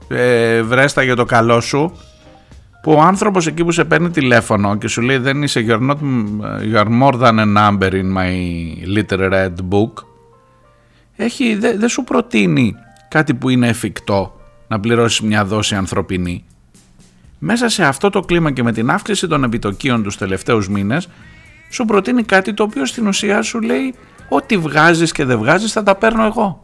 ε, 0.07 0.61
βρέστα 0.61 1.03
για 1.03 1.15
το 1.15 1.25
καλό 1.25 1.59
σου 1.61 1.97
που 2.81 2.91
ο 2.91 3.01
άνθρωπος 3.01 3.47
εκεί 3.47 3.63
που 3.63 3.71
σε 3.71 3.83
παίρνει 3.83 4.09
τηλέφωνο 4.09 4.75
και 4.75 4.87
σου 4.87 5.01
λέει 5.01 5.17
δεν 5.17 5.43
είσαι 5.43 5.65
you're, 5.67 5.89
not, 5.89 5.97
you 6.73 6.83
are 6.83 7.01
more 7.01 7.19
than 7.19 7.39
a 7.39 7.57
number 7.57 7.91
in 7.91 8.17
my 8.17 8.31
little 8.95 9.31
red 9.31 9.53
book 9.69 9.91
έχει, 11.15 11.55
δεν 11.55 11.79
δε 11.79 11.87
σου 11.87 12.03
προτείνει 12.03 12.75
κάτι 13.07 13.33
που 13.33 13.49
είναι 13.49 13.67
εφικτό 13.67 14.39
να 14.67 14.79
πληρώσεις 14.79 15.21
μια 15.21 15.45
δόση 15.45 15.75
ανθρωπινή 15.75 16.45
μέσα 17.39 17.69
σε 17.69 17.85
αυτό 17.85 18.09
το 18.09 18.19
κλίμα 18.19 18.51
και 18.51 18.63
με 18.63 18.71
την 18.71 18.89
αύξηση 18.89 19.27
των 19.27 19.43
επιτοκίων 19.43 20.03
τους 20.03 20.17
τελευταίους 20.17 20.69
μήνες 20.69 21.07
σου 21.69 21.85
προτείνει 21.85 22.23
κάτι 22.23 22.53
το 22.53 22.63
οποίο 22.63 22.85
στην 22.85 23.07
ουσία 23.07 23.41
σου 23.41 23.61
λέει 23.61 23.93
ό,τι 24.29 24.57
βγάζεις 24.57 25.11
και 25.11 25.25
δεν 25.25 25.37
βγάζεις 25.37 25.71
θα 25.71 25.83
τα 25.83 25.95
παίρνω 25.95 26.25
εγώ. 26.25 26.63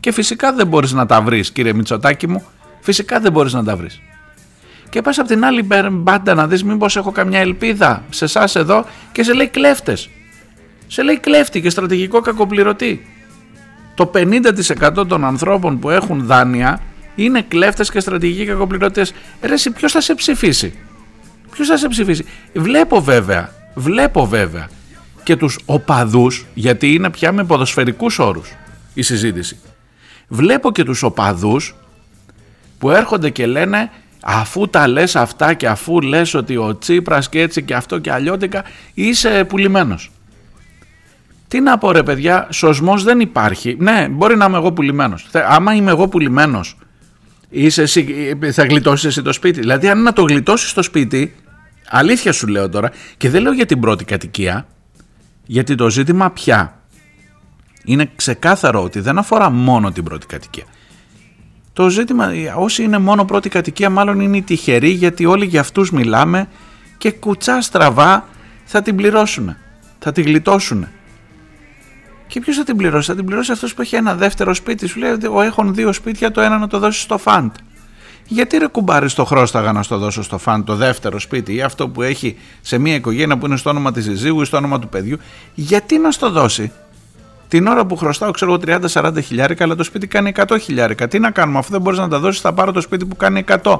Και 0.00 0.12
φυσικά 0.12 0.52
δεν 0.52 0.66
μπορείς 0.66 0.92
να 0.92 1.06
τα 1.06 1.22
βρεις 1.22 1.50
κύριε 1.50 1.72
Μητσοτάκη 1.72 2.28
μου, 2.28 2.44
φυσικά 2.88 3.20
δεν 3.20 3.32
μπορείς 3.32 3.52
να 3.52 3.64
τα 3.64 3.76
βρεις. 3.76 4.00
Και 4.88 5.02
πας 5.02 5.18
από 5.18 5.28
την 5.28 5.44
άλλη 5.44 5.66
μπάντα 5.90 6.34
να 6.34 6.46
δεις 6.46 6.64
μήπως 6.64 6.96
έχω 6.96 7.10
καμιά 7.10 7.40
ελπίδα 7.40 8.02
σε 8.10 8.24
εσάς 8.24 8.56
εδώ 8.56 8.84
και 9.12 9.22
σε 9.22 9.32
λέει 9.32 9.48
κλέφτες. 9.48 10.08
Σε 10.86 11.02
λέει 11.02 11.18
κλέφτη 11.18 11.60
και 11.60 11.70
στρατηγικό 11.70 12.20
κακοπληρωτή. 12.20 13.06
Το 13.94 14.10
50% 14.14 15.06
των 15.08 15.24
ανθρώπων 15.24 15.78
που 15.78 15.90
έχουν 15.90 16.26
δάνεια 16.26 16.80
είναι 17.14 17.42
κλέφτες 17.48 17.90
και 17.90 18.00
στρατηγικοί 18.00 18.44
κακοπληρωτές. 18.44 19.12
Ρε 19.42 19.52
εσύ 19.52 19.70
ποιος 19.70 19.92
θα 19.92 20.00
σε 20.00 20.14
ψηφίσει; 20.14 20.74
Ποιος 21.50 21.68
θα 21.68 21.76
σε 21.76 21.88
ψηφίσει; 21.88 22.24
Βλέπω 22.54 23.00
βέβαια, 23.00 23.52
βλέπω 23.74 24.26
βέβαια 24.26 24.68
και 25.22 25.36
τους 25.36 25.58
οπαδούς, 25.64 26.46
γιατί 26.54 26.92
είναι 26.92 27.10
πια 27.10 27.32
με 27.32 27.44
ποδοσφαιρικούς 27.44 28.18
όρους 28.18 28.52
η 28.94 29.02
συζήτηση. 29.02 29.58
Βλέπω 30.28 30.72
και 30.72 30.84
τους 30.84 31.02
οπαδούς 31.02 31.74
που 32.78 32.90
έρχονται 32.90 33.30
και 33.30 33.46
λένε 33.46 33.90
αφού 34.22 34.68
τα 34.68 34.88
λες 34.88 35.16
αυτά 35.16 35.54
και 35.54 35.68
αφού 35.68 36.00
λες 36.00 36.34
ότι 36.34 36.56
ο 36.56 36.78
Τσίπρας 36.78 37.28
και 37.28 37.40
έτσι 37.40 37.62
και 37.62 37.74
αυτό 37.74 37.98
και 37.98 38.12
αλλιώτικα 38.12 38.64
είσαι 38.94 39.44
πουλημένος. 39.44 40.10
Τι 41.48 41.60
να 41.60 41.78
πω 41.78 41.92
ρε 41.92 42.02
παιδιά, 42.02 42.46
σωσμός 42.50 43.02
δεν 43.02 43.20
υπάρχει. 43.20 43.76
Ναι, 43.78 44.08
μπορεί 44.10 44.36
να 44.36 44.44
είμαι 44.44 44.56
εγώ 44.56 44.72
πουλημένος. 44.72 45.28
Άμα 45.48 45.74
είμαι 45.74 45.90
εγώ 45.90 46.08
πουλημένος, 46.08 46.76
είσαι 47.48 47.82
εσύ, 47.82 48.34
θα 48.52 48.64
γλιτώσεις 48.64 49.04
εσύ 49.04 49.22
το 49.22 49.32
σπίτι. 49.32 49.60
Δηλαδή 49.60 49.88
αν 49.88 50.02
να 50.02 50.12
το 50.12 50.22
γλιτώσεις 50.22 50.72
το 50.72 50.82
σπίτι, 50.82 51.34
αλήθεια 51.88 52.32
σου 52.32 52.46
λέω 52.46 52.68
τώρα, 52.68 52.90
και 53.16 53.30
δεν 53.30 53.42
λέω 53.42 53.52
για 53.52 53.66
την 53.66 53.80
πρώτη 53.80 54.04
κατοικία, 54.04 54.66
γιατί 55.46 55.74
το 55.74 55.90
ζήτημα 55.90 56.30
πια 56.30 56.80
είναι 57.84 58.10
ξεκάθαρο 58.16 58.82
ότι 58.82 59.00
δεν 59.00 59.18
αφορά 59.18 59.50
μόνο 59.50 59.92
την 59.92 60.04
πρώτη 60.04 60.26
κατοικία. 60.26 60.64
Το 61.78 61.88
ζήτημα, 61.88 62.30
όσοι 62.56 62.82
είναι 62.82 62.98
μόνο 62.98 63.24
πρώτη 63.24 63.48
κατοικία 63.48 63.90
μάλλον 63.90 64.20
είναι 64.20 64.36
οι 64.36 64.42
τυχεροί 64.42 64.88
γιατί 64.88 65.24
όλοι 65.24 65.46
για 65.46 65.60
αυτούς 65.60 65.90
μιλάμε 65.90 66.48
και 66.98 67.10
κουτσά 67.10 67.60
στραβά 67.60 68.24
θα 68.64 68.82
την 68.82 68.96
πληρώσουν, 68.96 69.56
θα 69.98 70.12
την 70.12 70.24
γλιτώσουν. 70.24 70.86
Και 72.26 72.40
ποιος 72.40 72.56
θα 72.56 72.64
την 72.64 72.76
πληρώσει, 72.76 73.08
θα 73.08 73.14
την 73.14 73.24
πληρώσει 73.24 73.52
αυτός 73.52 73.74
που 73.74 73.82
έχει 73.82 73.96
ένα 73.96 74.14
δεύτερο 74.14 74.54
σπίτι. 74.54 74.86
Σου 74.86 74.98
λέει: 74.98 75.16
Εγώ 75.22 75.42
έχω 75.42 75.64
δύο 75.64 75.92
σπίτια, 75.92 76.30
το 76.30 76.40
ένα 76.40 76.58
να 76.58 76.66
το 76.66 76.78
δώσει 76.78 77.00
στο 77.00 77.18
φαντ. 77.18 77.50
Γιατί 78.26 78.56
ρε 78.58 78.66
κουμπάρεις 78.66 79.14
το 79.14 79.24
χρόσταγα 79.24 79.72
να 79.72 79.82
στο 79.82 79.98
δώσω 79.98 80.22
στο 80.22 80.38
φαντ 80.38 80.64
το 80.64 80.74
δεύτερο 80.74 81.18
σπίτι 81.18 81.54
ή 81.54 81.62
αυτό 81.62 81.88
που 81.88 82.02
έχει 82.02 82.36
σε 82.60 82.78
μια 82.78 82.94
οικογένεια 82.94 83.38
που 83.38 83.46
είναι 83.46 83.56
στο 83.56 83.70
όνομα 83.70 83.92
της 83.92 84.04
συζύγου 84.04 84.40
ή 84.40 84.44
στο 84.44 84.56
όνομα 84.56 84.78
του 84.78 84.88
παιδιού, 84.88 85.18
γιατί 85.54 85.98
να 85.98 86.10
στο 86.10 86.30
δώσει; 86.30 86.72
Την 87.48 87.66
ώρα 87.66 87.86
που 87.86 87.96
χρωστάω, 87.96 88.30
ξέρω 88.30 88.52
εγώ 88.52 88.80
30-40 88.92 89.22
χιλιάρικα, 89.22 89.64
αλλά 89.64 89.74
το 89.74 89.84
σπίτι 89.84 90.06
κάνει 90.06 90.32
100 90.36 90.56
χιλιάρικα. 90.60 91.08
Τι 91.08 91.18
να 91.18 91.30
κάνουμε, 91.30 91.58
αφού 91.58 91.70
δεν 91.70 91.80
μπορείς 91.80 91.98
να 91.98 92.08
τα 92.08 92.18
δώσεις, 92.18 92.40
θα 92.40 92.52
πάρω 92.52 92.72
το 92.72 92.80
σπίτι 92.80 93.04
που 93.04 93.16
κάνει 93.16 93.44
100. 93.62 93.78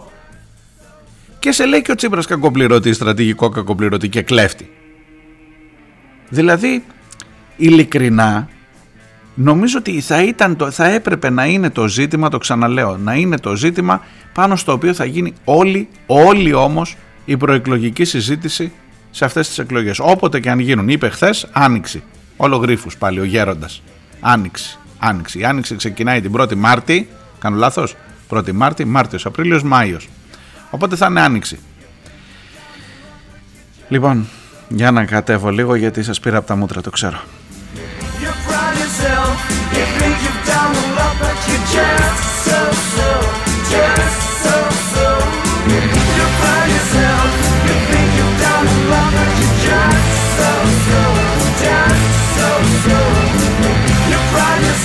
Και 1.38 1.52
σε 1.52 1.66
λέει 1.66 1.82
και 1.82 1.92
ο 1.92 1.94
Τσίπρας 1.94 2.26
κακοπληρωτής, 2.26 2.96
στρατηγικό 2.96 3.48
κακοπληρωτή 3.48 4.08
και 4.08 4.22
κλέφτη. 4.22 4.70
Δηλαδή, 6.28 6.84
ειλικρινά, 7.56 8.48
νομίζω 9.34 9.78
ότι 9.78 10.00
θα, 10.00 10.22
ήταν 10.22 10.56
το, 10.56 10.70
θα 10.70 10.86
έπρεπε 10.86 11.30
να 11.30 11.46
είναι 11.46 11.70
το 11.70 11.88
ζήτημα, 11.88 12.28
το 12.28 12.38
ξαναλέω, 12.38 12.96
να 12.96 13.14
είναι 13.14 13.38
το 13.38 13.56
ζήτημα 13.56 14.02
πάνω 14.34 14.56
στο 14.56 14.72
οποίο 14.72 14.94
θα 14.94 15.04
γίνει 15.04 15.32
όλη, 15.44 15.88
όλη 16.06 16.52
όμως 16.52 16.96
η 17.24 17.36
προεκλογική 17.36 18.04
συζήτηση 18.04 18.72
σε 19.10 19.24
αυτές 19.24 19.48
τις 19.48 19.58
εκλογές. 19.58 19.98
Όποτε 19.98 20.40
και 20.40 20.50
αν 20.50 20.58
γίνουν, 20.58 20.88
είπε 20.88 21.08
χθες, 21.08 21.48
άνοιξη. 21.52 22.02
Όλο 22.40 22.56
γρίφους 22.56 22.96
πάλι, 22.96 23.20
ο 23.20 23.24
γέροντας. 23.24 23.82
Άνοιξη. 24.20 24.78
Άνοιξη. 24.98 25.38
Η 25.38 25.44
άνοιξη 25.44 25.76
ξεκινάει 25.76 26.20
την 26.20 26.32
1η 26.36 26.54
Μάρτη. 26.54 27.08
Κάνω 27.38 27.56
λάθος; 27.56 27.96
1η 28.28 28.52
Μάρτη, 28.52 28.84
Μάρτιος, 28.84 29.26
Απρίλιος, 29.26 29.62
Μάιος. 29.62 30.08
Οπότε 30.70 30.96
θα 30.96 31.06
είναι 31.06 31.20
άνοιξη. 31.20 31.58
Λοιπόν, 33.88 34.28
για 34.68 34.90
να 34.90 35.04
κατέβω 35.04 35.50
λίγο 35.50 35.74
γιατί 35.74 36.02
σας 36.02 36.20
πήρα 36.20 36.36
από 36.36 36.46
τα 36.46 36.56
μούτρα, 36.56 36.80
το 36.80 36.90
ξέρω. 36.90 37.20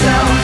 myself 0.04 0.43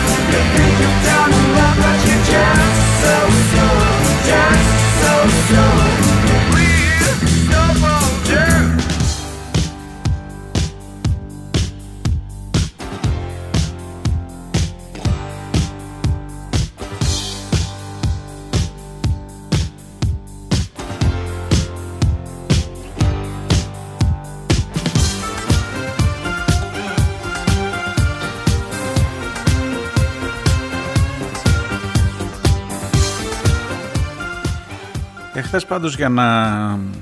Εχθές 35.39 35.65
πάντως 35.65 35.95
για 35.95 36.09
να 36.09 36.25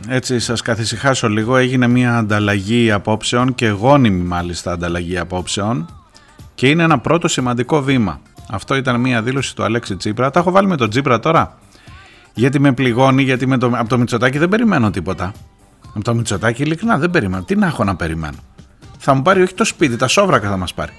έτσι 0.08 0.40
σας 0.40 0.62
καθησυχάσω 0.62 1.30
λίγο 1.30 1.58
έγινε 1.58 1.88
μια 1.88 2.18
ανταλλαγή 2.18 2.92
απόψεων 2.92 3.56
και 3.56 3.68
γόνιμη 3.68 4.24
μάλιστα 4.24 4.72
ανταλλαγή 4.72 5.18
απόψεων 5.18 5.90
και 6.56 6.70
είναι 6.70 6.84
ένα 6.84 7.00
πρώτο 7.00 7.28
σημαντικό 7.28 7.82
βήμα. 7.82 8.22
Αυτό 8.50 8.76
ήταν 8.76 9.00
μια 9.00 9.22
δήλωση 9.22 9.56
του 9.56 9.64
Αλέξη 9.64 9.96
Τσίπρα. 9.96 10.32
Τα 10.32 10.40
έχω 10.40 10.52
βάλει 10.52 10.68
με 10.68 10.76
τον 10.78 10.90
Τσίπρα 10.90 11.20
τώρα; 11.20 11.58
Γιατί 12.34 12.60
με 12.60 12.74
πληγώνει, 12.74 13.24
γιατί 13.24 13.48
με 13.48 13.58
το, 13.58 13.72
από 13.74 13.90
το 13.90 13.98
Μητσοτάκι 13.98 14.38
δεν 14.38 14.50
περιμένω 14.50 14.92
τίποτα. 14.92 15.32
Από 15.94 16.04
το 16.04 16.16
Μητσοτάκι 16.16 16.62
ειλικρινά 16.62 16.98
δεν 16.98 17.10
περιμένω. 17.10 17.44
Τι 17.44 17.56
να 17.56 17.68
έχω 17.68 17.84
να 17.84 17.96
περιμένω. 17.96 18.38
Θα 18.98 19.14
μου 19.14 19.22
πάρει 19.22 19.42
όχι 19.42 19.54
το 19.54 19.66
σπίτι, 19.66 19.96
τα 19.96 20.08
σόβρακα 20.08 20.50
θα 20.50 20.58
μας 20.58 20.74
πάρει. 20.74 20.94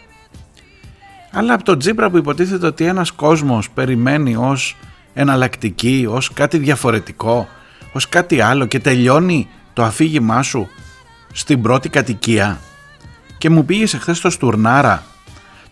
Αλλά 1.33 1.55
από 1.55 1.65
τον 1.65 1.79
Τσίπρα 1.79 2.11
που 2.11 2.17
υποτίθεται 2.17 2.67
ότι 2.67 2.85
ένας 2.85 3.11
κόσμος 3.11 3.71
περιμένει 3.71 4.37
ως 4.37 4.77
εναλλακτική, 5.21 6.07
ως 6.11 6.33
κάτι 6.33 6.59
διαφορετικό, 6.59 7.49
ως 7.93 8.09
κάτι 8.09 8.41
άλλο 8.41 8.67
και 8.67 8.79
τελειώνει 8.79 9.49
το 9.73 9.83
αφήγημά 9.83 10.43
σου 10.43 10.69
στην 11.33 11.63
πρώτη 11.63 11.89
κατοικία. 11.89 12.61
Και 13.39 13.51
μου 13.51 13.65
πήγες 13.65 13.95
χθε 13.95 14.15
στο 14.15 14.31
Στουρνάρα 14.31 15.03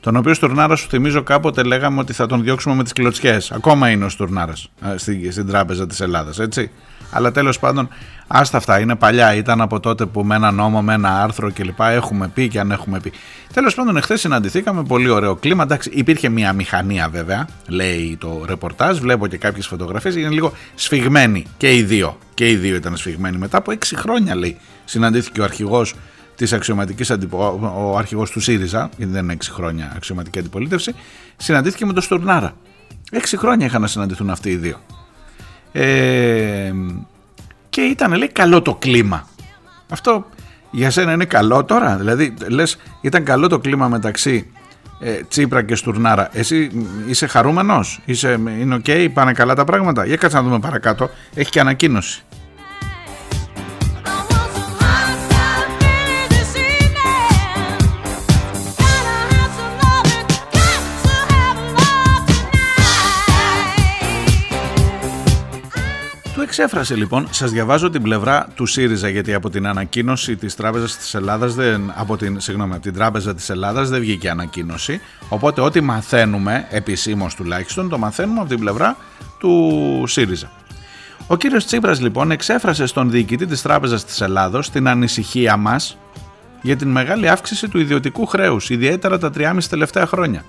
τον 0.07 0.17
οποίο 0.17 0.35
Στουρνάρα 0.35 0.77
σου 0.77 0.89
θυμίζω 0.89 1.23
κάποτε 1.23 1.63
λέγαμε 1.63 2.01
ότι 2.01 2.13
θα 2.13 2.27
τον 2.27 2.43
διώξουμε 2.43 2.75
με 2.75 2.83
τις 2.83 2.93
κλωτσιές. 2.93 3.53
Ακόμα 3.53 3.91
είναι 3.91 4.05
ο 4.05 4.09
Στουρνάρας 4.09 4.71
στην, 4.97 5.33
στην 5.33 5.47
τράπεζα 5.47 5.87
της 5.87 6.01
Ελλάδας 6.01 6.39
έτσι. 6.39 6.71
Αλλά 7.11 7.33
τέλος 7.33 7.59
πάντων 7.59 7.89
άστα 8.27 8.57
αυτά 8.57 8.81
είναι 8.81 8.95
παλιά 8.95 9.35
ήταν 9.35 9.61
από 9.61 9.81
τότε 9.81 10.07
που 10.07 10.25
με 10.25 10.35
ένα 10.35 10.51
νόμο, 10.51 10.83
με 10.83 10.95
ένα 10.95 11.23
άρθρο 11.23 11.53
κλπ 11.53 11.81
έχουμε 11.81 12.29
πει 12.29 12.49
και 12.49 12.61
αν 12.61 12.71
έχουμε 12.71 13.01
πει 13.01 13.13
τέλος 13.53 13.75
πάντων 13.75 13.97
εχθές 13.97 14.21
συναντηθήκαμε 14.21 14.83
πολύ 14.83 15.09
ωραίο 15.09 15.35
κλίμα 15.35 15.63
εντάξει 15.63 15.91
υπήρχε 15.93 16.29
μια 16.29 16.53
μηχανία 16.53 17.09
βέβαια 17.09 17.49
λέει 17.69 18.17
το 18.21 18.43
ρεπορτάζ 18.47 18.99
βλέπω 18.99 19.27
και 19.27 19.37
κάποιες 19.37 19.67
φωτογραφίες 19.67 20.17
είναι 20.17 20.29
λίγο 20.29 20.53
σφιγμένοι 20.75 21.45
και 21.57 21.75
οι 21.75 21.83
δύο 21.83 22.19
και 22.35 22.51
οι 22.51 22.57
δύο 22.57 22.77
ήταν 22.77 22.97
σφιγμένοι 22.97 23.37
μετά 23.37 23.59
από 23.59 23.73
έξι 23.73 23.97
χρόνια 23.97 24.35
λέει 24.35 24.57
συναντήθηκε 24.85 25.41
ο 25.41 25.45
αρχηγός 25.45 25.95
της 26.37 26.53
αξιωματικής 26.53 27.11
αντιπο... 27.11 27.59
ο 27.77 27.97
αρχηγός 27.97 28.31
του 28.31 28.41
ΣΥΡΙΖΑ, 28.41 28.91
γιατί 28.97 29.13
δεν 29.13 29.23
είναι 29.23 29.33
έξι 29.33 29.51
χρόνια 29.51 29.93
αξιωματική 29.97 30.39
αντιπολίτευση, 30.39 30.95
συναντήθηκε 31.37 31.87
με 31.87 31.93
τον 31.93 32.03
Στουρνάρα. 32.03 32.57
Έξι 33.11 33.37
χρόνια 33.37 33.67
είχαν 33.67 33.81
να 33.81 33.87
συναντηθούν 33.87 34.31
αυτοί 34.31 34.51
οι 34.51 34.57
δύο. 34.57 34.81
Ε, 35.73 36.73
και 37.77 37.83
ήταν 37.83 38.13
λέει 38.13 38.29
καλό 38.29 38.63
το 38.63 38.75
κλίμα. 38.75 39.29
Αυτό 39.89 40.27
για 40.71 40.91
σένα 40.91 41.13
είναι 41.13 41.25
καλό 41.25 41.65
τώρα; 41.65 41.97
Δηλαδή 41.97 42.35
λες 42.49 42.77
ήταν 43.01 43.25
καλό 43.25 43.49
το 43.49 43.59
κλίμα 43.59 43.89
μεταξύ 43.89 44.51
ε, 45.01 45.21
Τσίπρα 45.29 45.63
και 45.63 45.75
Στουρνάρα. 45.75 46.29
Εσύ 46.33 46.71
είσαι 47.07 47.27
χαρούμενος, 47.27 48.01
είσαι, 48.05 48.41
είναι 48.61 48.75
ok, 48.75 48.85
okay, 48.87 49.09
πάνε 49.13 49.33
καλά 49.33 49.55
τα 49.55 49.65
πράγματα; 49.65 50.07
Για 50.07 50.17
κάτσε 50.17 50.37
να 50.37 50.43
δούμε 50.43 50.59
παρακάτω. 50.59 51.11
Έχει 51.35 51.51
και 51.51 51.61
ανακοίνωση. 51.61 52.23
Εξέφρασε 66.59 66.95
λοιπόν, 66.95 67.29
σας 67.31 67.51
διαβάζω 67.51 67.91
την 67.91 68.03
πλευρά 68.03 68.49
του 68.55 68.67
ΣΥΡΙΖΑ 68.67 69.09
γιατί 69.09 69.35
από 69.35 69.51
την 69.51 69.67
ανακοίνωση 69.67 70.37
της 70.37 70.55
Τράπεζας 70.55 70.97
της 70.97 71.15
Ελλάδας, 71.15 71.55
δεν, 71.55 71.93
από 71.97 72.17
την, 72.17 72.41
συγγνώμη, 72.41 72.73
από 72.73 72.83
την 72.83 72.95
Τράπεζα 72.95 73.35
της 73.35 73.51
Ελλάδας 73.51 73.89
δεν 73.89 74.01
βγήκε 74.01 74.31
ανακοίνωση, 74.31 75.01
οπότε 75.29 75.61
ό,τι 75.61 75.81
μαθαίνουμε, 75.81 76.67
επισήμως 76.71 77.35
τουλάχιστον, 77.35 77.89
το 77.89 77.99
μαθαίνουμε 77.99 78.41
από 78.41 78.49
την 78.49 78.59
πλευρά 78.59 78.97
του 79.39 80.05
ΣΥΡΙΖΑ. 80.07 80.51
Ο 81.27 81.37
κύριος 81.37 81.67
Τσίπρας 81.67 82.01
λοιπόν 82.01 82.31
εξέφρασε 82.31 82.87
στον 82.87 83.11
διοικητή 83.11 83.47
της 83.47 83.63
Τράπεζας 83.63 84.05
της 84.05 84.21
Ελλάδος 84.21 84.71
την 84.71 84.89
ανησυχία 84.89 85.57
μας 85.57 85.99
για 86.63 86.77
την 86.77 86.89
μεγάλη 86.89 87.29
αύξηση 87.29 87.69
του 87.69 87.79
ιδιωτικού 87.79 88.27
χρέους, 88.27 88.71
ιδιαίτερα 88.71 89.19
τα 89.19 89.31
3,5 89.37 89.59
τελευταία 89.71 90.07
χρόνια, 90.07 90.45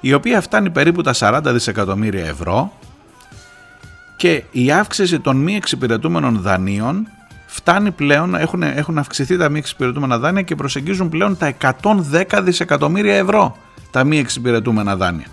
η 0.00 0.12
οποία 0.12 0.40
φτάνει 0.40 0.70
περίπου 0.70 1.02
τα 1.02 1.12
40 1.14 1.40
δισεκατομμύρια 1.44 2.26
ευρώ 2.26 2.72
και 4.16 4.42
η 4.50 4.70
αύξηση 4.70 5.20
των 5.20 5.36
μη 5.36 5.54
εξυπηρετούμενων 5.54 6.40
δανείων 6.40 7.08
φτάνει 7.46 7.90
πλέον, 7.90 8.34
έχουν, 8.34 8.62
έχουν 8.62 8.98
αυξηθεί 8.98 9.36
τα 9.36 9.48
μη 9.48 9.58
εξυπηρετούμενα 9.58 10.18
δάνεια 10.18 10.42
και 10.42 10.54
προσεγγίζουν 10.54 11.08
πλέον 11.08 11.36
τα 11.36 11.54
110 11.82 12.40
δισεκατομμύρια 12.42 13.14
ευρώ 13.14 13.56
τα 13.90 14.04
μη 14.04 14.18
εξυπηρετούμενα 14.18 14.96
δάνεια. 14.96 15.26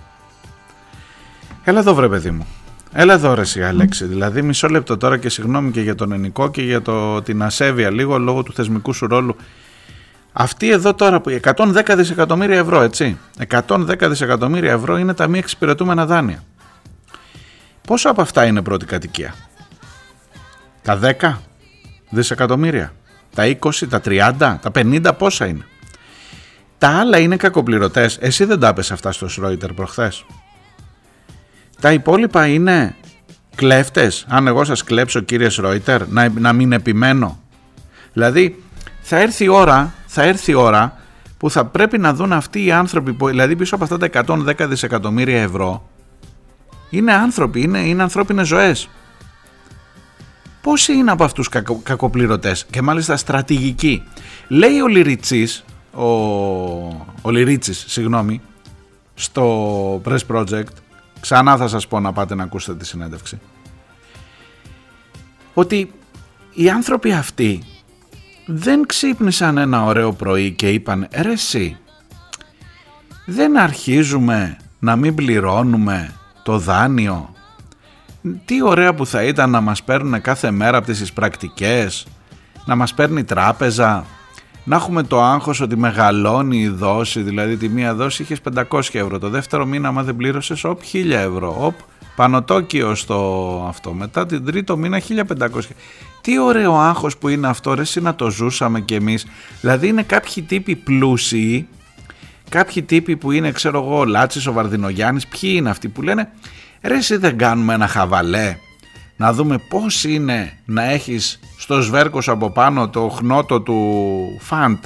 Έλα 1.64 1.80
εδώ 1.80 1.94
βρε 1.94 2.08
παιδί 2.08 2.32
μου. 2.32 2.48
Έλα 2.94 3.14
εδώ 3.14 3.34
ρε 3.34 3.42
εσύ 3.42 3.64
Αλέξη. 3.64 4.06
Δηλαδή 4.06 4.42
μισό 4.42 4.68
λεπτό 4.68 4.98
τώρα 4.98 5.18
και 5.18 5.30
συγγνώμη 5.30 5.72
και 5.72 5.82
για 5.82 5.96
τον 5.96 6.12
ενικό 6.12 6.50
και 6.50 6.62
για 6.62 6.82
το, 6.82 7.22
την 7.22 7.44
ασέβεια 7.44 7.92
λίγο 7.92 8.18
λόγω 8.18 8.44
του 8.44 8.54
θεσμικού 8.54 8.94
σου 8.94 9.08
ρόλου. 9.08 9.36
Αυτή 10.34 10.70
εδώ 10.70 10.94
τώρα 10.94 11.22
που 11.22 11.40
110 11.56 11.94
δισεκατομμύρια 11.96 12.58
ευρώ 12.58 12.82
έτσι. 12.82 13.18
110 13.50 13.86
δισεκατομμύρια 14.02 14.72
ευρώ 14.72 14.98
είναι 14.98 15.14
τα 15.14 15.28
μη 15.28 15.38
εξυπηρετούμενα 15.38 16.06
δάνεια. 16.06 16.44
Πόσο 17.88 18.10
από 18.10 18.22
αυτά 18.22 18.46
είναι 18.46 18.62
πρώτη 18.62 18.86
κατοικία; 18.86 19.36
Τα 20.82 21.00
10 21.20 21.34
δισεκατομμύρια. 22.10 22.94
Τα 23.36 23.44
20, 23.46 23.88
τα 23.90 24.02
30, 24.06 24.34
τα 24.38 24.72
50 24.76 25.12
πόσα 25.18 25.46
είναι; 25.46 25.66
Τα 26.78 26.88
άλλα 26.88 27.18
είναι 27.18 27.36
κακοπληρωτές. 27.36 28.18
Εσύ 28.22 28.46
δεν 28.46 28.60
τα 28.60 28.74
πες 28.74 28.92
αυτά 28.92 29.12
στο 29.12 29.28
Σρόιτερ 29.28 29.74
προχθές. 29.74 30.26
Τα 31.80 31.92
υπόλοιπα 31.92 32.48
είναι 32.48 32.96
κλέφτες. 33.56 34.26
Αν 34.28 34.48
εγώ 34.48 34.64
σας 34.64 34.84
κλέψω 34.84 35.20
κύριε 35.20 35.50
Σρόιτερ 35.50 36.08
να, 36.08 36.30
να 36.30 36.54
μην 36.54 36.72
επιμένω. 36.72 37.42
Δηλαδή 38.14 38.64
θα 39.02 39.18
έρθει 39.18 39.44
η 39.44 39.48
ώρα, 39.48 39.94
θα 40.06 40.24
έρθει 40.24 40.52
η 40.52 40.54
ώρα 40.54 40.98
που 41.38 41.50
θα 41.50 41.66
πρέπει 41.66 41.98
να 41.98 42.14
δουν 42.14 42.34
αυτοί 42.34 42.66
οι 42.66 42.72
άνθρωποι, 42.72 43.18
δηλαδή 43.20 43.56
πίσω 43.56 43.76
από 43.76 43.84
αυτά 43.84 43.98
τα 43.98 44.26
110 44.28 44.68
δισεκατομμύρια 44.68 45.42
ευρώ, 45.42 45.90
είναι 46.94 47.14
άνθρωποι, 47.14 47.62
είναι, 47.62 47.80
είναι 47.80 48.02
ανθρώπινες 48.02 48.48
ζωές. 48.48 48.90
Πόσοι 50.62 50.94
είναι 50.94 51.12
από 51.12 51.24
αυτούς 51.24 51.50
κακο, 51.50 51.80
κακοπληρωτές 51.84 52.66
και 52.66 52.82
μάλιστα 52.82 53.18
στρατηγικοί; 53.18 54.04
Λέει 54.48 54.80
ο 54.80 54.88
Λυριτσής, 54.88 55.64
ο, 55.92 56.04
ο 57.22 57.30
Λυρίτσης, 57.30 57.86
συγγνώμη, 57.88 58.42
στο 59.14 60.02
Press 60.06 60.20
Project, 60.28 60.74
ξανά 61.20 61.58
θα 61.58 61.68
σας 61.68 61.88
πω 61.88 62.00
να 62.00 62.14
πάτε 62.14 62.36
να 62.36 62.44
ακούσετε 62.44 62.78
τη 62.78 62.86
συνέντευξη, 62.86 63.40
ότι 65.54 65.92
οι 66.54 66.70
άνθρωποι 66.70 67.12
αυτοί 67.12 67.64
δεν 68.46 68.86
ξύπνησαν 68.86 69.58
ένα 69.58 69.84
ωραίο 69.84 70.14
πρωί 70.14 70.52
και 70.52 70.70
είπαν 70.70 71.08
«Ρε 71.22 71.32
εσύ, 71.32 71.78
δεν 73.26 73.58
αρχίζουμε 73.58 74.58
να 74.80 74.96
μην 74.96 75.16
πληρώνουμε 75.16 76.14
το 76.44 76.58
δάνειο. 76.58 77.34
Τι 78.46 78.64
ωραία 78.64 78.94
που 78.94 79.06
θα 79.06 79.24
ήταν 79.24 79.50
να 79.50 79.62
μας 79.62 79.84
παίρνουν 79.84 80.22
κάθε 80.22 80.52
μέρα 80.52 80.78
από 80.78 80.86
τις 80.86 81.14
πρακτικές, 81.14 82.06
να 82.66 82.76
μας 82.76 82.94
παίρνει 82.94 83.24
τράπεζα, 83.24 84.06
να 84.64 84.76
έχουμε 84.76 85.04
το 85.04 85.22
άγχος 85.22 85.62
ότι 85.62 85.78
μεγαλώνει 85.78 86.58
η 86.58 86.68
δόση, 86.68 87.22
δηλαδή 87.22 87.58
τη 87.58 87.70
μία 87.70 87.96
δόση 87.96 88.22
είχες 88.22 88.42
500 88.42 88.80
ευρώ, 88.92 89.20
το 89.20 89.30
δεύτερο 89.30 89.66
μήνα 89.66 89.88
άμα 89.88 90.04
δεν 90.04 90.16
πλήρωσες, 90.16 90.64
όπ 90.64 90.82
1000 90.94 91.12
ευρώ, 91.12 91.56
όπ 91.60 91.76
πανωτόκιο 92.16 92.96
στο 92.96 93.66
αυτό, 93.68 93.94
μετά 93.94 94.26
την 94.26 94.46
τρίτο 94.46 94.78
μήνα 94.78 95.00
1500 95.00 95.48
τι 96.24 96.40
ωραίο 96.40 96.76
άγχος 96.76 97.18
που 97.18 97.28
είναι 97.28 97.48
αυτό, 97.48 97.74
ρε, 97.74 97.84
να 98.02 98.16
το 98.16 98.30
ζούσαμε 98.30 98.80
κι 98.82 98.94
εμείς. 98.94 99.26
Δηλαδή 99.62 99.88
είναι 99.88 100.04
κάποιοι 100.04 100.44
τύποι 100.44 100.76
πλούσιοι 100.76 101.68
κάποιοι 102.54 102.84
τύποι 102.84 103.18
που 103.18 103.32
είναι 103.32 103.52
ξέρω 103.52 103.84
εγώ 103.84 104.00
ο 104.00 104.06
Λάτσης, 104.06 104.48
ο 104.48 104.52
Βαρδινογιάννης, 104.52 105.28
ποιοι 105.28 105.54
είναι 105.56 105.70
αυτοί 105.70 105.88
που 105.88 106.02
λένε 106.02 106.30
ρε 106.82 106.96
εσύ 106.96 107.16
δεν 107.16 107.38
κάνουμε 107.38 107.74
ένα 107.74 107.88
χαβαλέ 107.88 108.58
να 109.18 109.34
δούμε 109.34 109.58
πώς 109.70 110.04
είναι 110.04 110.58
να 110.66 110.84
έχεις 110.84 111.40
στο 111.58 111.82
σβέρκος 111.82 112.30
από 112.30 112.50
πάνω 112.50 112.90
το 112.90 113.10
χνότο 113.10 113.62
του 113.62 113.98
φαντ 114.40 114.78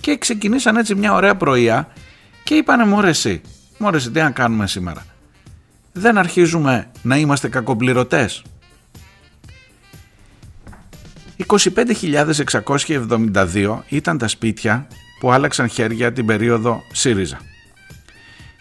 και 0.00 0.18
ξεκινήσαν 0.18 0.76
έτσι 0.76 0.94
μια 0.94 1.14
ωραία 1.14 1.36
πρωία 1.36 1.88
και 2.44 2.54
είπανε 2.54 2.84
μωρέ 2.84 3.08
εσύ, 3.08 3.40
μωρέ 3.78 3.96
εσύ 3.96 4.10
τι 4.10 4.20
να 4.20 4.30
κάνουμε 4.30 4.66
σήμερα; 4.66 5.06
Δεν 5.92 6.18
αρχίζουμε 6.18 6.90
να 7.02 7.16
είμαστε 7.16 7.48
κακοπληρωτές 7.48 8.42
25.672 11.46 13.78
ήταν 13.88 14.18
τα 14.18 14.28
σπίτια 14.28 14.86
που 15.20 15.32
άλλαξαν 15.32 15.68
χέρια 15.68 16.12
την 16.12 16.26
περίοδο 16.26 16.82
ΣΥΡΙΖΑ. 16.92 17.40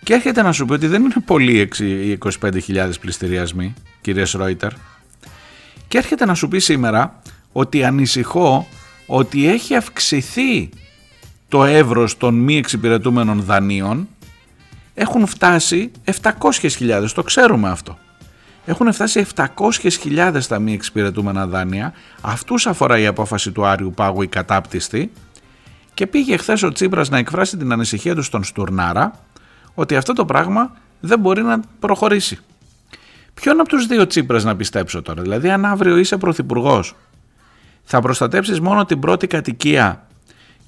Και 0.04 0.14
έρχεται 0.14 0.42
να 0.42 0.52
σου 0.52 0.66
πει 0.66 0.74
ότι 0.74 0.88
δεν 0.88 1.04
είναι 1.04 1.14
πολλοί 1.26 1.70
οι 1.80 2.18
25.000 2.42 2.92
πληστηριασμοί, 3.02 3.74
κύριε 4.02 4.26
Ρόιτερ. 4.34 4.72
Και 5.88 5.98
έρχεται 5.98 6.26
να 6.26 6.34
σου 6.34 6.48
πει 6.48 6.60
σήμερα 6.60 7.22
ότι 7.52 7.84
ανησυχώ 7.84 8.68
ότι 9.06 9.48
έχει 9.48 9.76
αυξηθεί 9.76 10.70
το 11.48 11.64
εύρος 11.64 12.18
των 12.18 12.36
μη 12.36 12.58
εξυπηρετούμενων 12.58 13.42
δανείων 13.42 14.08
έχουν 14.94 15.26
φτάσει 15.26 15.92
700.000, 16.22 17.08
το 17.14 17.24
ξέρουμε 17.24 17.70
αυτό. 17.70 17.98
Έχουν 18.66 18.94
φτάσει 18.94 19.26
700.000 19.36 20.42
τα 20.48 20.60
μη 20.60 20.74
εξυπηρετούμενα 20.74 21.48
δάνεια, 21.48 21.94
αυτούς 22.22 22.68
αφορά 22.68 23.00
η 23.00 23.06
απόφαση 23.06 23.52
του 23.52 23.66
Άριου 23.66 23.94
Πάγου 23.96 24.22
η 24.22 24.28
κατάπτυστη 24.28 25.12
και 26.00 26.08
πήγε 26.08 26.38
χθες 26.38 26.64
ο 26.64 26.72
Τσίπρας 26.72 27.10
να 27.10 27.18
εκφράσει 27.18 27.58
την 27.58 27.72
ανησυχία 27.72 28.16
του 28.16 28.22
στον 28.22 28.44
Στουρνάρα 28.44 29.12
ότι 29.74 29.96
αυτό 29.96 30.14
το 30.14 30.26
πράγμα 30.26 30.72
δεν 31.00 31.20
μπορεί 31.20 31.42
να 31.42 31.60
προχωρήσει. 31.80 32.40
Ποιον 33.34 33.60
από 33.60 33.70
τους 33.70 33.86
δύο 33.86 34.08
Τσίπρας 34.08 34.44
να 34.44 34.56
πιστέψω 34.56 35.02
τώρα, 35.02 35.22
δηλαδή 35.22 35.50
αν 35.50 35.66
αύριο 35.66 35.98
είσαι 35.98 36.18
πρωθυπουργός, 36.18 36.96
θα 37.84 38.00
προστατέψεις 38.00 38.60
μόνο 38.60 38.86
την 38.86 39.00
πρώτη 39.00 39.28
κατοικία 39.28 40.08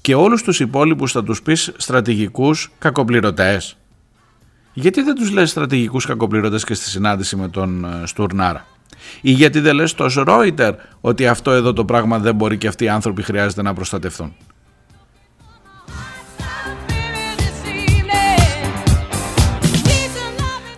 και 0.00 0.14
όλους 0.14 0.42
τους 0.42 0.60
υπόλοιπους 0.60 1.12
θα 1.12 1.24
τους 1.24 1.42
πεις 1.42 1.72
στρατηγικούς 1.76 2.72
κακοπληρωτές; 2.78 3.76
Γιατί 4.72 5.02
δεν 5.02 5.14
τους 5.14 5.30
λες 5.30 5.50
στρατηγικούς 5.50 6.06
κακοπληρωτές 6.06 6.64
και 6.64 6.74
στη 6.74 6.88
συνάντηση 6.88 7.36
με 7.36 7.48
τον 7.48 7.84
ε, 7.84 8.06
Στουρνάρα; 8.06 8.66
Ή 9.20 9.30
γιατί 9.30 9.60
δεν 9.60 9.74
λες 9.74 9.90
στο 9.90 10.06
Ρόιτερ 10.16 10.74
ότι 11.00 11.26
αυτό 11.26 11.50
εδώ 11.50 11.72
το 11.72 11.84
πράγμα 11.84 12.18
δεν 12.18 12.34
μπορεί 12.34 12.58
και 12.58 12.68
αυτοί 12.68 12.84
οι 12.84 12.88
άνθρωποι 12.88 13.22
χρειάζεται 13.22 13.62
να 13.62 13.74
προστατευτούν. 13.74 14.34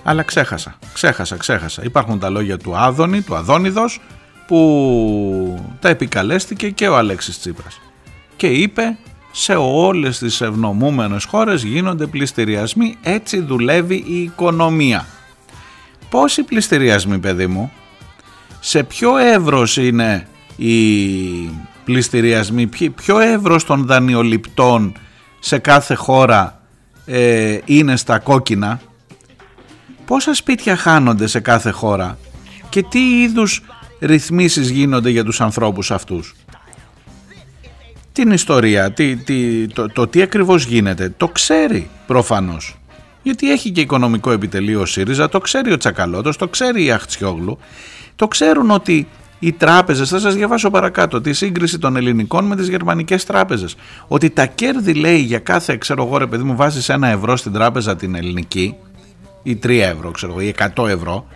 Αλλά 0.05 0.23
ξέχασα, 0.23 0.79
ξέχασα, 0.93 1.37
ξέχασα. 1.37 1.83
Υπάρχουν 1.85 2.19
τα 2.19 2.31
λόγια 2.31 2.57
του 2.57 2.77
Άδωνη, 2.77 3.23
του 3.23 3.35
Αδόνιδος, 3.35 4.01
που 4.47 5.65
τα 5.81 5.89
επικαλέστηκε 5.89 6.71
και 6.71 6.89
ο 6.89 6.97
Αλέξης 6.97 7.39
Τσίπρας. 7.39 7.81
Και 8.37 8.47
είπε 8.47 8.97
σε 9.33 9.55
όλες 9.55 10.19
τις 10.19 10.41
ευνομούμενες 10.41 11.25
χώρες 11.25 11.63
γίνονται 11.63 12.07
πληστηριασμοί, 12.07 12.97
έτσι 13.03 13.41
δουλεύει 13.41 14.05
η 14.07 14.23
οικονομία. 14.23 15.07
Πόσοι 16.11 16.43
πληστηριασμοί 16.43 17.19
παιδί 17.19 17.47
μου, 17.47 17.73
σε 18.61 18.83
ποιο 18.83 19.17
εύρος 19.17 19.77
είναι 19.77 20.29
οι 20.57 20.75
πληστηριασμοί, 21.85 22.67
ποιο 22.95 23.19
εύρος 23.19 23.65
των 23.65 23.87
δανειοληπτών 23.87 24.97
σε 25.39 25.59
κάθε 25.59 25.95
χώρα 25.95 26.61
ε, 27.07 27.59
είναι 27.65 27.97
στα 27.97 28.19
κόκκινα, 28.19 28.81
πόσα 30.07 30.35
σπίτια 30.35 30.77
χάνονται 30.77 31.27
σε 31.27 31.41
κάθε 31.41 31.71
χώρα; 31.71 32.19
Και 32.69 32.83
τι 32.83 33.23
είδους 33.23 33.63
ρυθμίσεις 34.01 34.71
γίνονται 34.71 35.11
για 35.11 35.25
τους 35.25 35.41
ανθρώπους 35.41 35.91
αυτούς; 35.91 36.35
Την 38.13 38.31
ιστορία, 38.31 38.93
τι, 38.93 39.17
τι, 39.17 39.67
το, 39.67 39.89
το 39.89 40.07
τι 40.07 40.23
ακριβώς 40.23 40.65
γίνεται, 40.65 41.15
το 41.17 41.29
ξέρει 41.29 41.89
προφανώς. 42.07 42.79
Γιατί 43.23 43.51
έχει 43.51 43.71
και 43.71 43.81
οικονομικό 43.81 44.31
επιτελείο 44.31 44.81
ο 44.81 44.87
ΣΥΡΙΖΑ, 44.87 45.29
το 45.29 45.39
ξέρει 45.39 45.73
ο 45.73 45.77
Τσακαλώτος, 45.77 46.37
το 46.37 46.49
ξέρει 46.49 46.85
η 46.85 46.91
Αχτσιόγλου. 46.91 47.59
Το 48.17 48.29
ξέρουν 48.29 48.71
ότι 48.71 49.09
οι 49.39 49.53
τράπεζες, 49.53 50.09
θα 50.09 50.19
σας 50.19 50.35
διαβάσω 50.35 50.71
παρακάτω, 50.71 51.21
τη 51.21 51.33
σύγκριση 51.33 51.79
των 51.79 51.97
ελληνικών 51.97 52.45
με 52.45 52.57
τις 52.57 52.69
γερμανικές 52.69 53.25
τράπεζες. 53.25 53.77
Ότι 54.09 54.31
τα 54.31 54.47
κέρδη 54.47 54.95
λέει 54.95 55.19
για 55.19 55.39
κάθε, 55.39 55.77
ξέρω 55.77 56.05
εγώ 56.05 56.19
ρε 56.19 56.27
παιδί 56.27 56.43
μου, 56.43 56.57
βάζεις 56.57 56.89
ένα 56.89 57.09
ευρώ 57.09 57.37
στην 57.37 57.53
τράπεζα 57.53 57.97
την 57.97 58.15
ελληνική, 58.15 58.75
ή 59.45 59.59
3 59.63 59.69
ευρώ, 59.69 60.11
ξέρω 60.11 60.33
εγώ, 60.33 60.41
ή 60.41 60.55
100 60.77 60.89
ευρώ, 60.89 61.27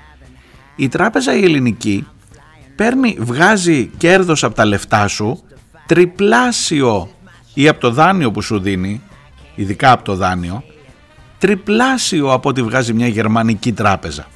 η 0.77 0.89
τράπεζα 0.89 1.35
η 1.35 1.45
ελληνική 1.45 2.07
παίρνει, 2.77 3.17
βγάζει 3.21 3.87
κέρδος 3.97 4.45
από 4.45 4.55
τα 4.55 4.65
λεφτά 4.65 5.09
σου 5.09 5.43
τριπλάσιο 5.87 7.11
ή 7.55 7.69
από 7.69 7.81
το 7.81 7.91
δάνειο 7.91 8.31
που 8.31 8.43
σου 8.43 8.61
δίνει, 8.61 9.03
ειδικά 9.55 9.93
από 9.93 10.05
το 10.05 10.15
δάνειο, 10.15 10.65
τριπλάσιο 11.39 12.33
από 12.33 12.49
ό,τι 12.49 12.63
βγάζει 12.63 12.93
μια 12.93 13.07
γερμανική 13.07 13.73
τράπεζα. 13.73 14.27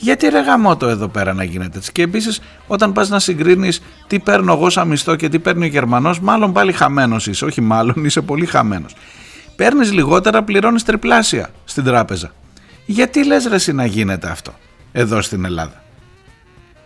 Γιατί 0.00 0.28
ρε 0.28 0.40
γαμώτο 0.40 0.86
εδώ 0.86 1.08
πέρα 1.08 1.34
να 1.34 1.44
γίνεται 1.44 1.78
έτσι. 1.78 1.92
Και 1.92 2.02
επίσης, 2.02 2.40
όταν 2.66 2.92
πας 2.92 3.08
να 3.08 3.18
συγκρίνεις 3.18 3.82
τι 4.06 4.18
παίρνω 4.18 4.52
εγώ 4.52 4.70
σαν 4.70 4.88
μισθό 4.88 5.16
και 5.16 5.28
τι 5.28 5.38
παίρνει 5.38 5.64
ο 5.64 5.68
Γερμανός, 5.68 6.20
μάλλον 6.20 6.52
πάλι 6.52 6.72
χαμένος 6.72 7.26
είσαι. 7.26 7.44
Όχι, 7.44 7.60
μάλλον 7.60 8.04
είσαι 8.04 8.20
πολύ 8.20 8.46
χαμένος. 8.46 8.94
Παίρνεις 9.56 9.92
λιγότερα, 9.92 10.42
πληρώνεις 10.42 10.82
τριπλάσια 10.82 11.50
στην 11.64 11.84
τράπεζα. 11.84 12.32
Γιατί 12.90 13.26
λες 13.26 13.46
ρε 13.46 13.54
εσύ 13.54 13.72
να 13.72 13.84
γίνεται 13.84 14.28
αυτό 14.30 14.54
εδώ 14.92 15.22
στην 15.22 15.44
Ελλάδα; 15.44 15.84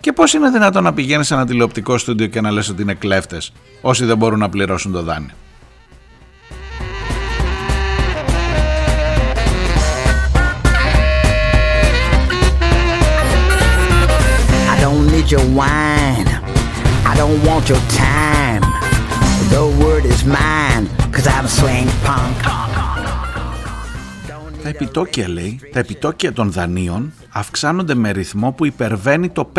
Και 0.01 0.13
πώς 0.13 0.33
είναι 0.33 0.51
δυνατόν 0.51 0.83
να 0.83 0.93
πηγαίνεις 0.93 1.27
σε 1.27 1.35
ένα 1.35 1.47
τηλεοπτικό 1.47 1.99
στούντιο 1.99 2.27
και 2.27 2.41
να 2.41 2.51
λες 2.51 2.69
ότι 2.69 2.83
είναι 2.83 2.95
κλέφτες 2.95 3.53
όσοι 3.81 4.05
δεν 4.05 4.17
μπορούν 4.17 4.39
να 4.39 4.49
πληρώσουν 4.49 4.93
το 4.93 5.03
δάνειο; 5.03 5.35
your 15.31 15.47
wine. 15.63 16.29
I 17.11 17.15
don't 17.17 17.41
want 17.49 17.69
your 17.71 17.83
time. 17.89 18.63
The 19.55 19.65
word 19.83 20.05
is 20.05 20.25
mine, 20.25 20.85
cause 21.15 21.27
I'm 21.27 21.47
swing 21.59 21.89
punk. 22.05 22.72
Τα 24.73 24.79
επιτόκια 24.85 25.29
λέει, 25.29 25.61
τα 25.73 25.79
επιτόκια 25.79 26.33
των 26.33 26.53
δανείων 26.53 27.13
αυξάνονται 27.29 27.95
με 27.95 28.11
ρυθμό 28.11 28.53
που 28.53 28.67
υπερβαίνει 28.67 29.29
το 29.29 29.53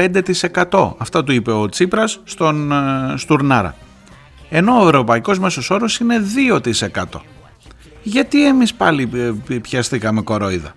5%. 0.69 0.93
Αυτό 0.97 1.23
του 1.23 1.32
είπε 1.32 1.52
ο 1.52 1.69
Τσίπρας 1.69 2.19
στον 2.23 2.71
ε, 2.71 2.76
Στουρνάρα. 3.17 3.76
Ενώ 4.49 4.82
ο 4.82 4.84
ευρωπαϊκός 4.84 5.39
μέσος 5.39 5.69
όρος 5.69 5.97
είναι 5.97 6.21
2%. 6.62 7.04
Γιατί 8.04 8.47
εμείς 8.47 8.73
πάλι 8.73 9.10
ε, 9.49 9.56
πιαστήκαμε 9.56 10.21
κορόιδα; 10.21 10.76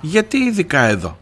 Γιατί 0.00 0.36
ειδικά 0.36 0.80
εδώ; 0.80 1.18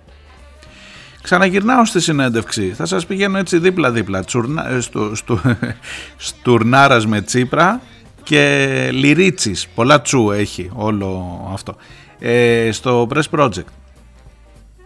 Ξαναγυρνάω 1.23 1.85
στη 1.85 2.01
συνέντευξη. 2.01 2.73
Θα 2.77 2.87
σας 2.87 3.07
πηγαίνω 3.07 3.39
έτσι 3.39 3.59
δίπλα-δίπλα. 3.59 4.19
Ε, 4.19 4.25
στουρνάρας 6.17 7.07
με 7.07 7.21
Τσίπρα 7.21 7.81
και 8.23 8.89
Λυρίτσης. 8.93 9.69
Πολλά 9.75 10.01
τσου 10.01 10.31
έχει 10.31 10.71
όλο 10.73 11.41
αυτό. 11.53 11.77
Ε, 12.25 12.73
στο 12.73 13.09
Press 13.15 13.39
Project. 13.39 13.65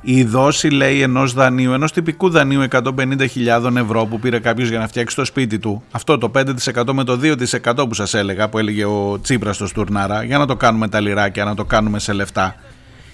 Η 0.00 0.24
δόση 0.24 0.68
λέει 0.68 1.02
ενός 1.02 1.32
δανείου, 1.32 1.72
ενός 1.72 1.92
τυπικού 1.92 2.30
δανείου 2.30 2.62
150.000 2.70 3.76
ευρώ 3.76 4.06
που 4.06 4.18
πήρε 4.18 4.38
κάποιος 4.38 4.68
για 4.68 4.78
να 4.78 4.88
φτιάξει 4.88 5.16
το 5.16 5.24
σπίτι 5.24 5.58
του. 5.58 5.82
Αυτό 5.90 6.18
το 6.18 6.30
5% 6.34 6.92
με 6.92 7.04
το 7.04 7.20
2% 7.22 7.88
που 7.88 7.94
σας 7.94 8.14
έλεγα, 8.14 8.48
που 8.48 8.58
έλεγε 8.58 8.84
ο 8.84 9.18
Τσίπρας 9.22 9.56
στο 9.56 9.66
Στουρνάρα, 9.66 10.22
για 10.22 10.38
να 10.38 10.46
το 10.46 10.56
κάνουμε 10.56 10.88
τα 10.88 11.00
λιράκια, 11.00 11.44
να 11.44 11.54
το 11.54 11.64
κάνουμε 11.64 11.98
σε 11.98 12.12
λεφτά. 12.12 12.54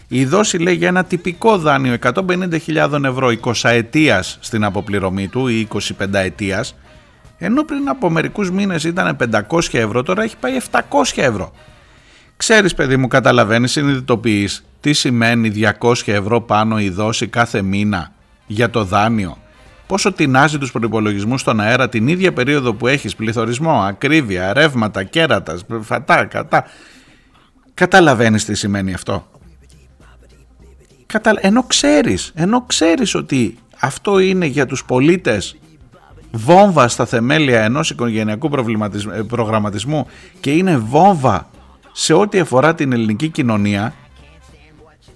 Η 0.08 0.24
δόση 0.24 0.58
λέει 0.58 0.74
για 0.74 0.88
ένα 0.88 1.04
τυπικό 1.04 1.58
δάνειο 1.58 1.96
150.000 2.14 3.04
ευρώ 3.04 3.32
20 3.42 3.52
ετία 3.62 4.22
στην 4.22 4.64
αποπληρωμή 4.64 5.28
του 5.28 5.48
ή 5.48 5.68
25 5.72 5.80
ετία, 6.12 6.64
ενώ 7.38 7.62
πριν 7.62 7.88
από 7.88 8.10
μερικούς 8.10 8.50
μήνες 8.50 8.84
ήταν 8.84 9.16
500 9.48 9.58
ευρώ, 9.72 10.02
τώρα 10.02 10.22
έχει 10.22 10.36
πάει 10.36 10.56
700 10.70 10.80
ευρώ. 11.16 11.52
Ξέρεις 12.42 12.74
παιδί 12.74 12.96
μου, 12.96 13.08
καταλαβαίνεις, 13.08 13.72
συνειδητοποιείς 13.72 14.64
τι 14.80 14.92
σημαίνει 14.92 15.52
200 15.80 15.94
ευρώ 16.04 16.40
πάνω 16.40 16.80
η 16.80 16.88
δόση 16.88 17.26
κάθε 17.26 17.62
μήνα 17.62 18.12
για 18.46 18.70
το 18.70 18.84
δάνειο. 18.84 19.38
Πόσο 19.86 20.12
τεινάζει 20.12 20.58
τους 20.58 20.72
προπολογισμού 20.72 21.38
στον 21.38 21.60
αέρα 21.60 21.88
την 21.88 22.08
ίδια 22.08 22.32
περίοδο 22.32 22.74
που 22.74 22.86
έχεις 22.86 23.16
πληθωρισμό, 23.16 23.82
ακρίβεια, 23.82 24.52
ρεύματα, 24.52 25.02
κέρατας, 25.02 25.64
φατά, 25.80 26.24
κατά. 26.24 26.64
Καταλαβαίνεις 27.74 28.44
τι 28.44 28.54
σημαίνει 28.54 28.94
αυτό. 28.94 29.30
Ενώ 31.40 31.62
ξέρεις, 31.62 32.32
ενώ 32.34 32.64
ξέρεις 32.66 33.14
ότι 33.14 33.58
αυτό 33.80 34.18
είναι 34.18 34.46
για 34.46 34.66
τους 34.66 34.84
πολίτες 34.84 35.56
βόμβα 36.30 36.88
στα 36.88 37.06
θεμέλια 37.06 37.62
ενός 37.62 37.90
οικογενειακού 37.90 38.50
προγραμματισμού 39.26 40.06
και 40.40 40.50
είναι 40.50 40.76
βόμβα 40.76 41.50
σε 41.92 42.12
ό,τι 42.12 42.38
αφορά 42.38 42.74
την 42.74 42.92
ελληνική 42.92 43.28
κοινωνία 43.28 43.94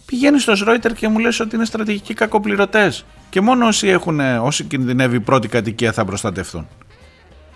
πηγαίνεις 0.06 0.42
στο 0.42 0.56
Σρόιτερ 0.56 0.92
και 0.92 1.08
μου 1.08 1.18
λες 1.18 1.40
ότι 1.40 1.56
είναι 1.56 1.64
στρατηγικοί 1.64 2.14
κακοπληρωτές. 2.14 3.04
Και 3.30 3.40
μόνο 3.40 3.66
όσοι, 3.66 3.88
έχουν, 3.88 4.20
όσοι 4.20 4.64
κινδυνεύει 4.64 5.16
η 5.16 5.20
πρώτη 5.20 5.48
κατοικία 5.48 5.92
θα 5.92 6.04
προστατευτούν. 6.04 6.68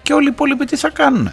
Και 0.02 0.12
όλοι 0.12 0.26
οι 0.26 0.30
υπόλοιποι 0.32 0.64
τι 0.64 0.76
θα 0.76 0.90
κάνουν 0.90 1.32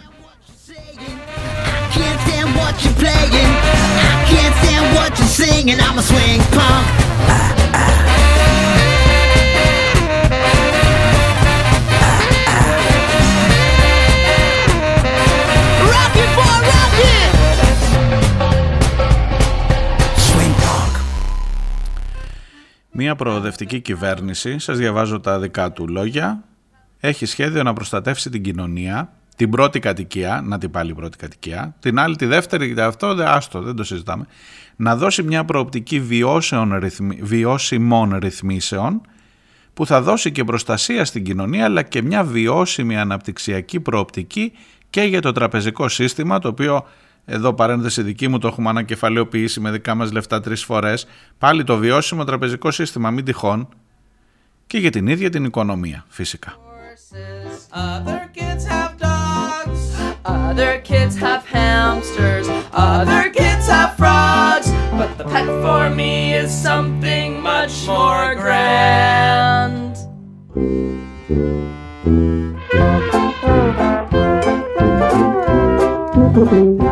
Μία 22.99 23.15
προοδευτική 23.15 23.79
κυβέρνηση, 23.79 24.59
σας 24.59 24.77
διαβάζω 24.77 25.19
τα 25.19 25.39
δικά 25.39 25.71
του 25.71 25.87
λόγια, 25.87 26.43
έχει 26.99 27.25
σχέδιο 27.25 27.63
να 27.63 27.73
προστατεύσει 27.73 28.29
την 28.29 28.43
κοινωνία, 28.43 29.13
την 29.35 29.49
πρώτη 29.49 29.79
κατοικία, 29.79 30.41
να 30.45 30.57
την 30.57 30.71
πάλι 30.71 30.93
πρώτη 30.93 31.17
κατοικία, 31.17 31.75
την 31.79 31.99
άλλη 31.99 32.15
τη 32.15 32.25
δεύτερη, 32.25 32.75
αυτό 32.79 33.13
δεν 33.15 33.27
άστο, 33.27 33.61
δεν 33.61 33.75
το 33.75 33.83
συζητάμε, 33.83 34.25
να 34.75 34.95
δώσει 34.95 35.23
μια 35.23 35.45
προοπτική 35.45 35.99
βιώσιμων 37.21 38.17
ρυθμίσεων 38.17 39.01
που 39.73 39.85
θα 39.85 40.01
δώσει 40.01 40.31
και 40.31 40.43
προστασία 40.43 41.05
στην 41.05 41.23
κοινωνία 41.23 41.65
αλλά 41.65 41.81
και 41.81 42.01
μια 42.01 42.23
βιώσιμη 42.23 42.97
αναπτυξιακή 42.97 43.79
προοπτική 43.79 44.51
και 44.89 45.01
για 45.01 45.21
το 45.21 45.31
τραπεζικό 45.31 45.87
σύστημα 45.87 46.39
το 46.39 46.47
οποίο 46.47 46.85
εδώ 47.29 47.53
παρένθεση 47.53 48.01
δική 48.01 48.27
μου 48.27 48.37
το 48.37 48.47
έχουμε 48.47 48.69
ανακεφαλαιοποιήσει 48.69 49.59
με 49.59 49.71
δικά 49.71 49.95
μας 49.95 50.11
λεφτά 50.11 50.39
τρεις 50.39 50.63
φορές, 50.63 51.07
πάλι 51.37 51.63
το 51.63 51.77
βιώσιμο 51.77 52.23
τραπεζικό 52.23 52.71
σύστημα 52.71 53.11
μην 53.11 53.25
τυχόν. 53.25 53.69
Και 54.67 54.77
για 54.77 54.89
την 54.89 55.07
ίδια 55.07 55.29
την 55.29 55.43
οικονομία 55.43 56.05
φυσικά. 56.07 56.55
Other 57.73 58.23
kids 58.37 58.63
have 58.73 58.93
dogs, 59.07 59.81
other 60.47 60.73
kids 60.89 61.15
have 61.25 61.43
hamsters, 61.55 62.47
other 62.91 63.23
kids 63.39 63.65
have 63.73 63.91
frogs, 64.01 64.67
but 64.99 65.11
the 65.19 65.25
pet 65.33 65.49
for 65.63 65.83
me 65.99 66.13
is 66.41 66.49
something 66.67 67.29
much 67.51 67.75
more 67.91 68.27
grand. 68.43 69.93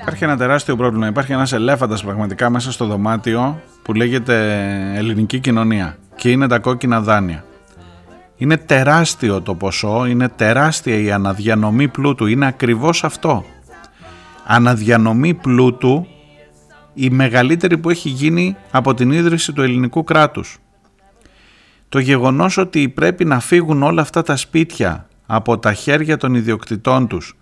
Υπάρχει 0.00 0.24
ένα 0.24 0.36
τεράστιο 0.36 0.76
πρόβλημα. 0.76 1.06
Υπάρχει 1.06 1.32
ένας 1.32 1.52
ελέφαντας 1.52 2.02
πραγματικά 2.04 2.50
μέσα 2.50 2.72
στο 2.72 2.86
δωμάτιο 2.86 3.60
που 3.82 3.92
λέγεται 3.92 4.62
ελληνική 4.94 5.38
κοινωνία 5.38 5.96
και 6.16 6.30
είναι 6.30 6.46
τα 6.46 6.58
κόκκινα 6.58 7.00
δάνεια. 7.00 7.44
Είναι 8.36 8.56
τεράστιο 8.56 9.42
το 9.42 9.54
ποσό, 9.54 10.06
είναι 10.06 10.28
τεράστια 10.28 10.98
η 10.98 11.12
αναδιανομή 11.12 11.88
πλούτου, 11.88 12.26
είναι 12.26 12.46
ακριβώς 12.46 13.04
αυτό. 13.04 13.44
Αναδιανομή 14.44 15.34
πλούτου 15.34 16.06
η 16.94 17.10
μεγαλύτερη 17.10 17.78
που 17.78 17.90
έχει 17.90 18.08
γίνει 18.08 18.56
από 18.70 18.94
την 18.94 19.10
ίδρυση 19.10 19.52
του 19.52 19.62
ελληνικού 19.62 20.04
κράτους. 20.04 20.58
Το 21.88 21.98
γεγονός 21.98 22.56
ότι 22.56 22.88
πρέπει 22.88 23.24
να 23.24 23.40
φύγουν 23.40 23.82
όλα 23.82 24.02
αυτά 24.02 24.22
τα 24.22 24.36
σπίτια 24.36 25.08
από 25.26 25.58
τα 25.58 25.72
χέρια 25.72 26.16
των 26.16 26.34
ιδιοκτητών 26.34 27.06
τους 27.06 27.36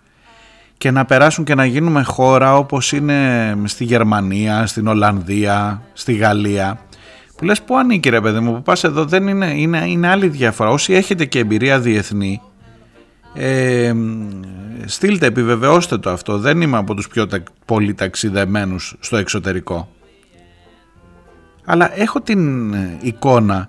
και 0.79 0.91
να 0.91 1.05
περάσουν 1.05 1.45
και 1.45 1.55
να 1.55 1.65
γίνουμε 1.65 2.03
χώρα 2.03 2.57
όπως 2.57 2.93
είναι 2.93 3.57
στη 3.65 3.85
Γερμανία, 3.85 4.67
στην 4.67 4.87
Ολλανδία, 4.87 5.83
στη 5.93 6.13
Γαλλία 6.13 6.81
που 7.43 7.49
λες 7.49 7.63
που 7.63 7.77
ανήκει 7.77 8.09
ρε 8.09 8.21
παιδί 8.21 8.41
μου 8.41 8.53
που 8.53 8.63
πας 8.63 8.85
εδώ 8.85 9.05
δεν 9.05 9.29
είναι, 9.29 9.47
είναι, 9.47 9.85
είναι 9.87 10.09
άλλη 10.09 10.29
διαφορά 10.29 10.71
όσοι 10.71 10.93
έχετε 10.93 11.25
και 11.25 11.39
εμπειρία 11.39 11.81
διεθνή 11.81 12.41
Ε, 13.35 13.93
στείλτε, 14.85 15.27
επιβεβαιώστε 15.27 15.99
το 15.99 16.11
αυτό. 16.11 16.39
Δεν 16.39 16.61
είμαι 16.61 16.77
από 16.77 16.95
τους 16.95 17.09
πιο 17.09 17.27
πολύ 17.65 17.95
ταξιδεμένους 17.95 18.97
στο 19.01 19.17
εξωτερικό. 19.17 19.89
Αλλά 21.65 22.01
έχω 22.01 22.21
την 22.21 22.73
ε, 22.75 22.99
εικόνα 23.01 23.69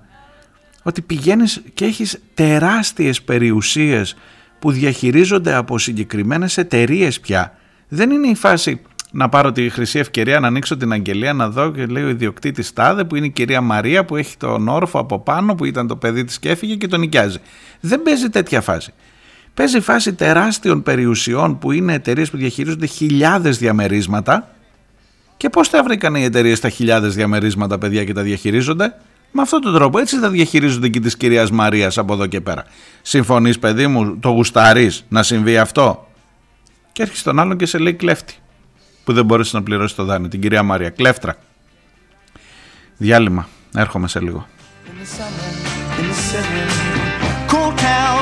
ότι 0.83 1.01
πηγαίνεις 1.01 1.61
και 1.73 1.85
έχεις 1.85 2.19
τεράστιες 2.33 3.21
περιουσίες 3.21 4.15
που 4.59 4.71
διαχειρίζονται 4.71 5.53
από 5.53 5.77
συγκεκριμένες 5.77 6.57
εταιρείες 6.57 7.19
πια. 7.19 7.57
Δεν 7.87 8.11
είναι 8.11 8.27
η 8.27 8.35
φάση 8.35 8.81
να 9.11 9.29
πάρω 9.29 9.51
τη 9.51 9.69
χρυσή 9.69 9.99
ευκαιρία 9.99 10.39
να 10.39 10.47
ανοίξω 10.47 10.77
την 10.77 10.91
αγγελία 10.91 11.33
να 11.33 11.49
δω 11.49 11.71
και 11.71 11.85
λέει 11.85 12.03
ο 12.03 12.09
ιδιοκτήτης 12.09 12.73
Τάδε 12.73 13.03
που 13.03 13.15
είναι 13.15 13.25
η 13.25 13.29
κυρία 13.29 13.61
Μαρία 13.61 14.05
που 14.05 14.15
έχει 14.15 14.37
τον 14.37 14.67
όροφο 14.67 14.99
από 14.99 15.19
πάνω 15.19 15.55
που 15.55 15.65
ήταν 15.65 15.87
το 15.87 15.95
παιδί 15.95 16.23
της 16.23 16.39
και 16.39 16.49
έφυγε 16.49 16.75
και 16.75 16.87
τον 16.87 16.99
νοικιάζει. 16.99 17.37
Δεν 17.79 18.01
παίζει 18.01 18.29
τέτοια 18.29 18.61
φάση. 18.61 18.93
Παίζει 19.53 19.79
φάση 19.79 20.13
τεράστιων 20.13 20.83
περιουσιών 20.83 21.59
που 21.59 21.71
είναι 21.71 21.93
εταιρείες 21.93 22.29
που 22.29 22.37
διαχειρίζονται 22.37 22.85
χιλιάδες 22.85 23.57
διαμερίσματα 23.57 24.55
και 25.37 25.49
πώς 25.49 25.69
τα 25.69 25.83
βρήκαν 25.83 26.15
οι 26.15 26.23
εταιρείες 26.23 26.59
τα 26.59 26.69
χιλιάδες 26.69 27.15
διαμερίσματα 27.15 27.77
παιδιά 27.77 28.03
και 28.03 28.13
τα 28.13 28.21
διαχειρίζονται; 28.21 28.95
Με 29.35 29.41
αυτόν 29.41 29.61
τον 29.61 29.73
τρόπο 29.73 29.99
έτσι 29.99 30.17
θα 30.19 30.29
διαχειρίζονται 30.29 30.87
και 30.87 30.99
της 30.99 31.17
κυρίας 31.17 31.51
Μαρίας 31.51 31.97
από 31.97 32.13
εδώ 32.13 32.27
και 32.27 32.41
πέρα. 32.41 32.65
Συμφωνείς, 33.01 33.59
παιδί 33.59 33.87
μου, 33.87 34.17
το 34.17 34.29
γουστάρεις 34.29 35.05
να 35.09 35.23
συμβεί 35.23 35.57
αυτό; 35.57 36.07
Και 36.91 37.01
έρχεσαι 37.01 37.23
τον 37.23 37.39
άλλον 37.39 37.57
και 37.57 37.65
σε 37.65 37.77
λέει 37.77 37.93
κλέφτη. 37.93 38.35
Που 39.03 39.13
δεν 39.13 39.25
μπορείς 39.25 39.53
να 39.53 39.63
πληρώσεις 39.63 39.95
το 39.95 40.03
δάνειο. 40.03 40.29
Την 40.29 40.41
κυρία 40.41 40.63
Μαρία. 40.63 40.89
Κλέφτρα. 40.89 41.35
Διάλειμμα. 42.97 43.47
Έρχομαι 43.75 44.07
σε 44.07 44.19
λίγο. 44.19 44.47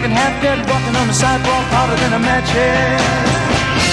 People 0.00 0.08
looking 0.08 0.16
half 0.16 0.42
dead, 0.42 0.58
walking 0.68 0.96
on 0.96 1.06
the 1.08 1.12
sidewalk 1.12 1.66
harder 1.72 1.96
than 2.00 2.12
a 2.14 2.18
match 2.18 2.48
head. 2.50 3.00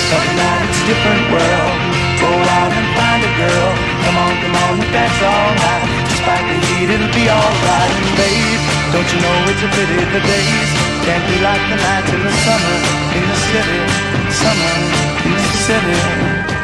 But 0.08 0.24
now 0.40 0.56
it's 0.64 0.80
a 0.80 0.86
different 0.88 1.24
world. 1.36 1.80
Go 2.20 2.32
out 2.32 2.72
and 2.72 2.88
find 2.96 3.22
a 3.24 3.32
girl. 3.36 3.72
Come 4.08 4.18
on, 4.18 4.34
come 4.40 4.56
on, 4.56 4.74
and 4.80 4.92
dance 4.92 5.20
all 5.20 5.52
night. 5.52 5.84
Despite 6.08 6.46
the 6.48 6.58
heat, 6.64 6.90
it'll 6.96 7.12
be 7.12 7.28
alright. 7.28 7.92
And 7.92 8.12
babe, 8.16 8.62
don't 8.96 9.10
you 9.12 9.20
know 9.20 9.38
it's 9.52 9.64
a 9.64 9.70
pity 9.76 10.00
the 10.00 10.22
days 10.24 10.70
can't 11.04 11.26
be 11.28 11.38
like 11.44 11.64
the 11.68 11.76
nights 11.76 12.12
in 12.16 12.22
the 12.24 12.34
summer 12.44 12.78
in 13.16 13.24
the 13.28 13.40
city. 13.52 13.82
Summer 14.32 14.76
in 15.28 15.32
the 15.36 15.52
city. 15.68 16.57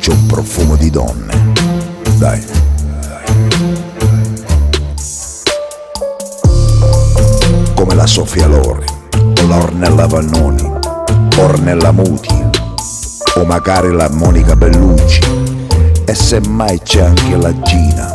C'è 0.00 0.12
un 0.12 0.26
profumo 0.26 0.76
di 0.76 0.88
donne. 0.88 1.52
Dai. 2.16 2.42
Come 7.74 7.94
la 7.94 8.06
Sofia 8.06 8.46
Lore, 8.46 8.86
o 9.12 9.46
la 9.46 9.56
Ornella 9.56 10.06
Vannoni, 10.06 10.72
Ornella 11.36 11.92
Muti, 11.92 12.48
o 13.36 13.44
magari 13.44 13.92
la 13.92 14.08
Monica 14.10 14.56
Bellucci. 14.56 15.20
E 16.06 16.14
semmai 16.14 16.80
c'è 16.82 17.02
anche 17.02 17.36
la 17.36 17.52
Gina, 17.60 18.10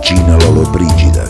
Gina 0.00 0.36
Lollobrigida, 0.36 1.27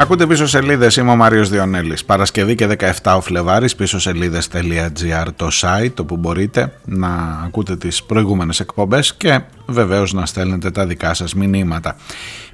Ακούτε 0.00 0.26
πίσω 0.26 0.46
σελίδες, 0.46 0.96
είμαι 0.96 1.10
ο 1.10 1.16
Μάριος 1.16 1.48
Διονέλης. 1.48 2.04
Παρασκευή 2.04 2.54
και 2.54 2.66
17 3.02 3.16
ο 3.16 3.20
Φλεβάρης, 3.20 3.74
πίσω 3.74 3.98
σελίδες.gr 3.98 5.26
το 5.36 5.48
site, 5.52 5.94
όπου 6.00 6.16
μπορείτε 6.16 6.72
να 6.84 7.40
ακούτε 7.44 7.76
τις 7.76 8.02
προηγούμενες 8.02 8.60
εκπομπές 8.60 9.14
και 9.14 9.40
βεβαίως 9.66 10.12
να 10.12 10.26
στέλνετε 10.26 10.70
τα 10.70 10.86
δικά 10.86 11.14
σας 11.14 11.34
μηνύματα. 11.34 11.96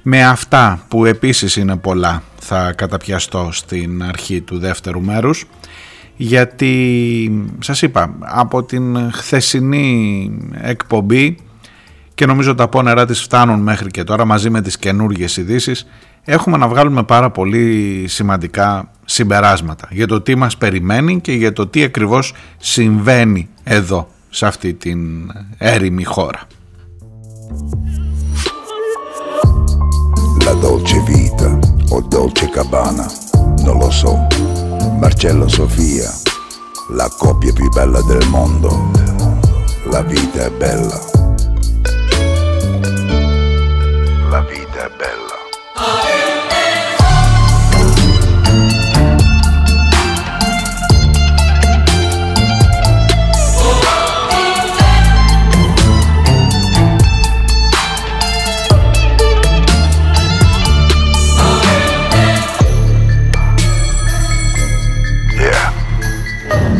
Με 0.01 0.25
αυτά 0.25 0.85
που 0.87 1.05
επίσης 1.05 1.55
είναι 1.55 1.75
πολλά 1.75 2.23
θα 2.39 2.73
καταπιαστώ 2.73 3.49
στην 3.51 4.03
αρχή 4.03 4.41
του 4.41 4.59
δεύτερου 4.59 5.01
μέρους 5.01 5.45
γιατί 6.15 7.47
σας 7.59 7.81
είπα 7.81 8.15
από 8.19 8.63
την 8.63 9.11
χθεσινή 9.11 10.31
εκπομπή 10.61 11.37
και 12.15 12.25
νομίζω 12.25 12.55
τα 12.55 12.67
πόνερά 12.67 13.05
της 13.05 13.21
φτάνουν 13.21 13.59
μέχρι 13.59 13.91
και 13.91 14.03
τώρα 14.03 14.25
μαζί 14.25 14.49
με 14.49 14.61
τις 14.61 14.77
καινούργιες 14.77 15.37
ειδήσεις 15.37 15.85
έχουμε 16.25 16.57
να 16.57 16.67
βγάλουμε 16.67 17.03
πάρα 17.03 17.29
πολύ 17.29 18.05
σημαντικά 18.07 18.91
συμπεράσματα 19.05 19.87
για 19.91 20.07
το 20.07 20.21
τι 20.21 20.35
μας 20.35 20.57
περιμένει 20.57 21.21
και 21.21 21.31
για 21.31 21.53
το 21.53 21.67
τι 21.67 21.83
ακριβώς 21.83 22.33
συμβαίνει 22.57 23.49
εδώ 23.63 24.07
σε 24.29 24.45
αυτή 24.45 24.73
την 24.73 25.31
έρημη 25.57 26.03
χώρα. 26.03 26.39
La 30.47 30.53
dolce 30.53 30.99
vita 31.11 31.49
o 31.95 32.01
dolce 32.01 32.45
cabana, 32.49 33.05
non 33.65 33.77
lo 33.79 33.89
so. 33.89 34.13
Marcello 34.99 35.47
Sofia, 35.47 36.09
la 36.99 37.07
coppia 37.17 37.51
più 37.51 37.67
bella 37.69 38.01
del 38.11 38.27
mondo. 38.29 38.91
La 39.89 40.01
vita 40.01 40.45
è 40.45 40.51
bella. 40.51 41.14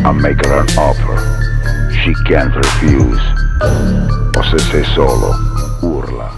I 0.08 0.12
make 0.12 0.40
her 0.46 0.60
an 0.64 0.70
offer. 0.90 1.18
She 2.00 2.12
can't 2.30 2.54
refuse. 2.64 3.24
O 4.40 4.42
se 4.50 4.60
sei 4.70 4.84
solo, 4.96 5.30
urla. 5.82 6.30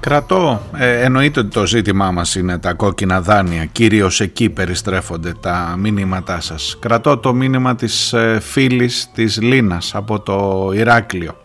Κρατώ, 0.00 0.62
ε, 0.76 1.02
εννοείται 1.02 1.40
ότι 1.40 1.48
το 1.48 1.66
ζήτημά 1.66 2.10
μας 2.10 2.34
είναι 2.34 2.58
τα 2.58 2.72
κόκκινα 2.72 3.20
δάνεια, 3.20 3.64
κυρίως 3.64 4.20
εκεί 4.20 4.48
περιστρέφονται 4.48 5.32
τα 5.40 5.74
μήνυματά 5.78 6.40
σας. 6.40 6.76
Κρατώ 6.80 7.18
το 7.18 7.34
μήνυμα 7.34 7.74
της 7.74 8.12
ε, 8.12 8.38
φίλης 8.42 9.10
της 9.14 9.40
Λίνας 9.40 9.94
από 9.94 10.20
το 10.20 10.70
Ηράκλειο. 10.74 11.36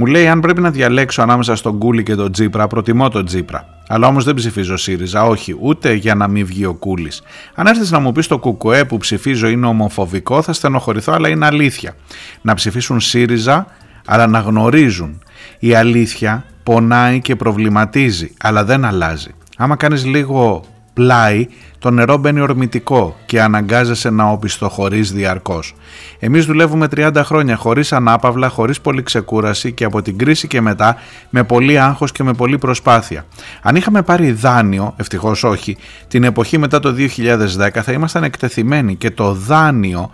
Μου 0.00 0.06
λέει 0.06 0.28
αν 0.28 0.40
πρέπει 0.40 0.60
να 0.60 0.70
διαλέξω 0.70 1.22
ανάμεσα 1.22 1.56
στον 1.56 1.78
Κούλι 1.78 2.02
και 2.02 2.14
τον 2.14 2.32
Τζίπρα, 2.32 2.66
προτιμώ 2.66 3.08
τον 3.08 3.24
Τζίπρα. 3.24 3.64
Αλλά 3.88 4.06
όμως 4.06 4.24
δεν 4.24 4.34
ψηφίζω 4.34 4.76
ΣΥΡΙΖΑ, 4.76 5.24
όχι, 5.24 5.56
ούτε 5.60 5.92
για 5.92 6.14
να 6.14 6.28
μην 6.28 6.46
βγει 6.46 6.64
ο 6.64 6.74
Κούλης. 6.74 7.22
Αν 7.54 7.66
έρθεις 7.66 7.90
να 7.90 7.98
μου 7.98 8.12
πεις 8.12 8.26
το 8.26 8.38
Κουκουέ 8.38 8.84
που 8.84 8.96
ψηφίζω 8.96 9.48
είναι 9.48 9.66
ομοφοβικό, 9.66 10.42
θα 10.42 10.52
στενοχωρηθώ, 10.52 11.12
αλλά 11.12 11.28
είναι 11.28 11.46
αλήθεια. 11.46 11.94
Να 12.40 12.54
ψηφίσουν 12.54 13.00
ΣΥΡΙΖΑ, 13.00 13.66
αλλά 14.06 14.26
να 14.26 14.38
γνωρίζουν. 14.38 15.22
Η 15.58 15.74
αλήθεια 15.74 16.44
πονάει 16.62 17.20
και 17.20 17.36
προβληματίζει, 17.36 18.34
αλλά 18.40 18.64
δεν 18.64 18.84
αλλάζει. 18.84 19.34
Άμα 19.56 19.76
κάνεις 19.76 20.06
λίγο 20.06 20.64
πλάι, 20.92 21.46
το 21.78 21.90
νερό 21.90 22.16
μπαίνει 22.16 22.40
ορμητικό 22.40 23.16
και 23.26 23.42
αναγκάζεσαι 23.42 24.10
να 24.10 24.24
οπισθοχωρείς 24.24 25.12
διαρκώς. 25.12 25.74
Εμείς 26.18 26.46
δουλεύουμε 26.46 26.88
30 26.96 27.10
χρόνια 27.24 27.56
χωρίς 27.56 27.92
ανάπαυλα, 27.92 28.48
χωρίς 28.48 28.80
πολύ 28.80 29.02
ξεκούραση 29.02 29.72
και 29.72 29.84
από 29.84 30.02
την 30.02 30.18
κρίση 30.18 30.46
και 30.46 30.60
μετά 30.60 30.96
με 31.30 31.44
πολύ 31.44 31.78
άγχος 31.78 32.12
και 32.12 32.22
με 32.22 32.32
πολύ 32.32 32.58
προσπάθεια. 32.58 33.24
Αν 33.62 33.76
είχαμε 33.76 34.02
πάρει 34.02 34.32
δάνειο, 34.32 34.94
ευτυχώς 34.96 35.44
όχι, 35.44 35.76
την 36.08 36.24
εποχή 36.24 36.58
μετά 36.58 36.80
το 36.80 36.94
2010 36.98 37.82
θα 37.82 37.92
ήμασταν 37.92 38.24
εκτεθειμένοι 38.24 38.94
και 38.94 39.10
το 39.10 39.32
δάνειο 39.32 40.10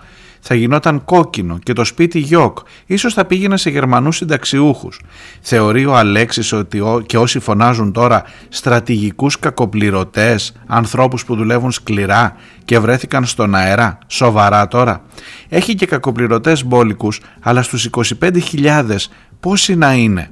θα 0.47 0.55
γινόταν 0.55 1.05
κόκκινο 1.05 1.59
και 1.63 1.73
το 1.73 1.85
σπίτι 1.85 2.19
γιοκ. 2.19 2.59
Ίσως 2.87 3.15
θα 3.15 3.25
πήγαινε 3.25 3.57
σε 3.57 3.71
Γερμανούς 3.71 4.17
συνταξιούχους. 4.17 5.01
Θεωρεί 5.41 5.87
ο 5.87 5.97
Αλέξης 5.97 6.53
ότι 6.53 6.83
και 7.07 7.19
όσοι 7.19 7.39
φωνάζουν 7.39 7.93
τώρα 7.93 8.25
στρατηγικούς 8.49 9.39
κακοπληρωτές, 9.39 10.53
ανθρώπους 10.67 11.25
που 11.25 11.37
δουλεύουν 11.37 11.73
σκληρά 11.73 12.37
και 12.65 12.79
βρέθηκαν 12.79 13.25
στον 13.25 13.55
αέρα, 13.55 13.99
σοβαρά 14.07 14.69
τώρα. 14.69 15.03
Έχει 15.49 15.75
και 15.75 15.87
κακοπληρωτές 15.87 16.65
μπόλικους, 16.65 17.21
αλλά 17.41 17.63
στους 17.63 17.85
25.000 17.85 19.11
πόσοι 19.41 19.75
να 19.75 19.95
είναι; 19.95 20.31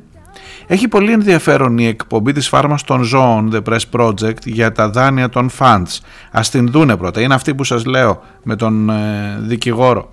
Έχει 0.72 0.88
πολύ 0.88 1.12
ενδιαφέρον 1.12 1.78
η 1.78 1.86
εκπομπή 1.86 2.32
της 2.32 2.48
φάρμας 2.48 2.82
των 2.82 3.02
ζώων 3.02 3.50
The 3.52 3.72
Press 3.72 4.00
Project 4.00 4.44
για 4.44 4.72
τα 4.72 4.90
δάνεια 4.90 5.28
των 5.28 5.50
funds. 5.58 5.98
Ας 6.30 6.50
την 6.50 6.70
δούνε 6.70 6.96
πρώτα. 6.96 7.20
Είναι 7.20 7.34
αυτή 7.34 7.54
που 7.54 7.64
σας 7.64 7.84
λέω 7.84 8.22
με 8.42 8.56
τον 8.56 8.90
ε, 8.90 9.38
δικηγόρο, 9.40 10.10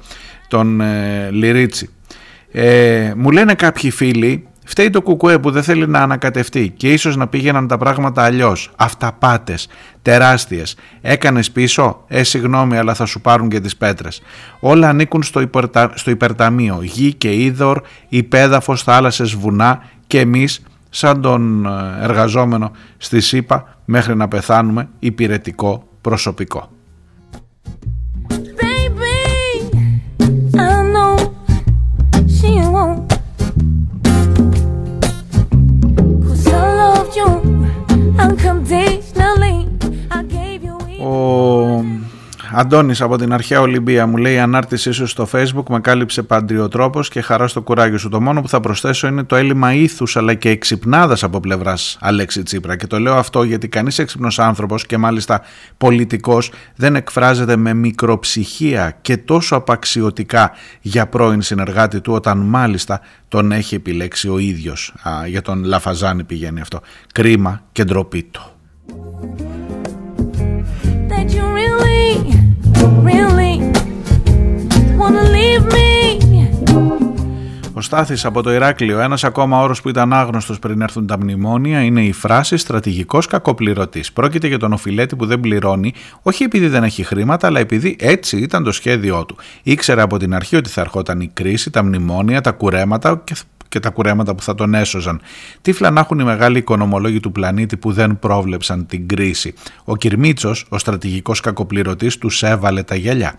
τον 0.48 0.82
ε, 0.82 1.30
Λυρίτσι. 1.32 1.90
Ε, 2.52 3.14
μου 3.16 3.32
λένε 3.32 3.54
κάποιοι 3.54 3.92
φίλοι 3.92 4.48
Φταίει 4.66 4.90
το 4.90 5.02
κουκουέ 5.02 5.40
που 5.40 5.52
δεν 5.52 5.64
θέλει 5.64 5.88
να 5.88 6.00
ανακατευτεί 6.00 6.70
και 6.78 6.94
ίσως 6.94 7.16
να 7.16 7.28
πήγαιναν 7.28 7.68
τα 7.68 7.78
πράγματα 7.78 8.24
αλλιώς. 8.24 8.72
Αυταπάτες, 8.76 9.68
τεράστιες. 10.02 10.76
Έκανες 11.02 11.52
πίσω, 11.52 12.04
ε 12.08 12.24
συγγνώμη 12.24 12.78
αλλά 12.78 12.94
θα 12.94 13.06
σου 13.06 13.22
πάρουν 13.22 13.50
και 13.50 13.60
τις 13.60 13.76
πέτρες. 13.76 14.22
Όλα 14.60 14.90
ανήκουν 14.90 15.24
στο, 15.24 15.42
υπερτα... 15.42 15.92
στο 15.96 16.12
υπερταμείο. 16.12 16.80
Γη 16.82 17.14
και 17.14 17.34
είδωρ, 17.34 17.82
υπέδαφος, 18.10 18.84
θάλασσες, 18.84 19.36
βουνά 19.36 19.82
και 20.10 20.20
εμείς 20.20 20.62
σαν 20.90 21.22
τον 21.22 21.66
ε, 21.66 21.70
εργαζόμενο 22.04 22.72
στη 22.98 23.20
ΣΥΠΑ 23.20 23.78
μέχρι 23.86 24.16
να 24.16 24.28
πεθάνουμε 24.28 24.90
υπηρετικό 25.00 25.88
προσωπικό. 26.02 26.70
Αντώνης 42.60 43.02
από 43.02 43.18
την 43.18 43.34
αρχαία 43.34 43.62
Ολυμπία 43.62 44.08
μου 44.08 44.18
λέει: 44.18 44.34
Η 44.34 44.40
ανάρτησή 44.40 44.92
σου 44.92 45.08
στο 45.08 45.28
Facebook 45.32 45.64
με 45.70 45.80
κάλυψε 45.80 46.24
παντριοτρόπος 46.24 47.10
και 47.10 47.22
χαρά 47.22 47.48
στο 47.48 47.62
κουράγιο 47.62 47.98
σου. 47.98 48.10
Το 48.10 48.22
μόνο 48.22 48.42
που 48.42 48.50
θα 48.50 48.60
προσθέσω 48.60 49.08
είναι 49.08 49.24
το 49.24 49.36
έλλειμμα 49.36 49.74
ήθους 49.74 50.18
αλλά 50.18 50.34
και 50.34 50.50
εξυπνάδας 50.50 51.24
από 51.24 51.40
πλευράς 51.40 51.98
Αλέξη 52.02 52.44
Τσίπρα. 52.44 52.76
Και 52.76 52.88
το 52.88 53.00
λέω 53.00 53.16
αυτό 53.16 53.44
γιατί 53.44 53.68
κανείς 53.68 54.00
έξυπνος 54.00 54.40
άνθρωπος 54.40 54.86
και 54.86 54.98
μάλιστα 54.98 55.42
πολιτικός 55.78 56.52
δεν 56.76 56.96
εκφράζεται 56.96 57.56
με 57.56 57.74
μικροψυχία 57.74 58.98
και 59.02 59.18
τόσο 59.18 59.56
απαξιωτικά 59.56 60.52
για 60.82 61.08
πρώην 61.08 61.42
συνεργάτη 61.42 62.02
του, 62.02 62.14
όταν 62.14 62.38
μάλιστα 62.38 63.02
τον 63.28 63.52
έχει 63.52 63.76
επιλέξει 63.76 64.30
ο 64.30 64.38
ίδιος. 64.38 64.94
Για 65.28 65.42
τον 65.42 65.64
Λαφαζάνη 65.64 66.24
πηγαίνει 66.24 66.62
αυτό. 66.62 66.82
Κρίμα 67.14 67.62
και 67.72 67.84
ντροπή 67.84 68.24
του. 68.24 68.54
Ο 77.80 77.82
Στάθης 77.82 78.26
από 78.26 78.42
το 78.42 78.54
Ηράκλειο. 78.54 79.00
Ένας 79.00 79.24
ακόμα 79.24 79.62
όρος 79.62 79.82
που 79.82 79.90
ήταν 79.90 80.14
άγνωστος 80.14 80.60
πριν 80.60 80.82
έρθουν 80.82 81.08
τα 81.08 81.18
μνημόνια 81.20 81.82
είναι 81.82 82.04
η 82.04 82.12
φράση 82.12 82.58
στρατηγικός 82.58 83.26
κακοπληρωτής. 83.26 84.12
Πρόκειται 84.12 84.48
για 84.48 84.60
τον 84.60 84.74
οφειλέτη 84.74 85.16
που 85.16 85.26
δεν 85.26 85.40
πληρώνει, 85.40 85.94
όχι 86.22 86.44
επειδή 86.44 86.68
δεν 86.68 86.84
έχει 86.84 87.04
χρήματα, 87.04 87.48
αλλά 87.48 87.60
επειδή 87.60 87.96
έτσι 88.00 88.38
ήταν 88.38 88.64
το 88.64 88.72
σχέδιό 88.72 89.26
του. 89.26 89.36
Ήξερε 89.64 90.02
από 90.02 90.18
την 90.18 90.34
αρχή 90.34 90.56
ότι 90.56 90.70
θα 90.70 90.82
ερχόταν 90.82 91.20
η 91.20 91.30
κρίση, 91.34 91.70
τα 91.70 91.84
μνημόνια, 91.84 92.42
τα 92.42 92.52
κουρέματα 92.52 93.22
και 93.24 93.36
και 93.70 93.80
τα 93.80 93.90
κουρέματα 93.90 94.36
που 94.36 94.44
θα 94.44 94.56
τον 94.56 94.74
έσωζαν. 94.74 95.22
Τύφλα 95.62 95.90
να 95.90 96.00
έχουν 96.00 96.20
οι 96.20 96.24
μεγάλοι 96.24 96.58
οικονομολόγοι 96.58 97.20
του 97.20 97.32
πλανήτη 97.32 97.78
που 97.78 97.92
δεν 97.92 98.20
πρόβλεψαν 98.20 98.86
την 98.86 99.08
κρίση. 99.08 99.54
Ο 99.84 99.96
Κυρμίτσο, 99.96 100.56
ο 100.70 100.78
στρατηγικός 100.78 101.40
κακοπληρωτής, 101.40 102.18
τους 102.18 102.44
έβαλε 102.44 102.84
τα 102.84 102.96
γυαλιά. 102.96 103.36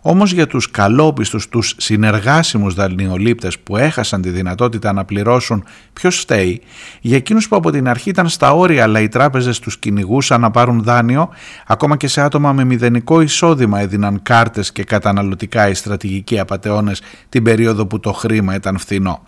Όμως 0.00 0.32
για 0.32 0.46
τους 0.46 0.70
καλόπιστους, 0.70 1.48
τους 1.48 1.74
συνεργάσιμους 1.76 2.74
δανειολήπτε 2.74 3.48
που 3.64 3.76
έχασαν 3.76 4.22
τη 4.22 4.28
δυνατότητα 4.28 4.92
να 4.92 5.04
πληρώσουν, 5.04 5.64
ποιος 5.92 6.18
φταίει, 6.18 6.60
για 7.00 7.16
εκείνους 7.16 7.48
που 7.48 7.56
από 7.56 7.70
την 7.70 7.88
αρχή 7.88 8.08
ήταν 8.08 8.28
στα 8.28 8.52
όρια 8.52 8.82
αλλά 8.82 9.00
οι 9.00 9.08
τράπεζες 9.08 9.58
τους 9.58 9.78
κυνηγούσαν 9.78 10.40
να 10.40 10.50
πάρουν 10.50 10.82
δάνειο, 10.82 11.28
ακόμα 11.66 11.96
και 11.96 12.06
σε 12.06 12.20
άτομα 12.20 12.52
με 12.52 12.64
μηδενικό 12.64 13.20
εισόδημα 13.20 13.80
έδιναν 13.80 14.22
κάρτες 14.22 14.72
και 14.72 14.84
καταναλωτικά 14.84 15.68
οι 15.68 15.74
στρατηγικοί 15.74 16.38
απαταιώνες 16.38 17.02
την 17.28 17.42
περίοδο 17.42 17.86
που 17.86 18.00
το 18.00 18.12
χρήμα 18.12 18.54
ήταν 18.54 18.78
φθηνό 18.78 19.22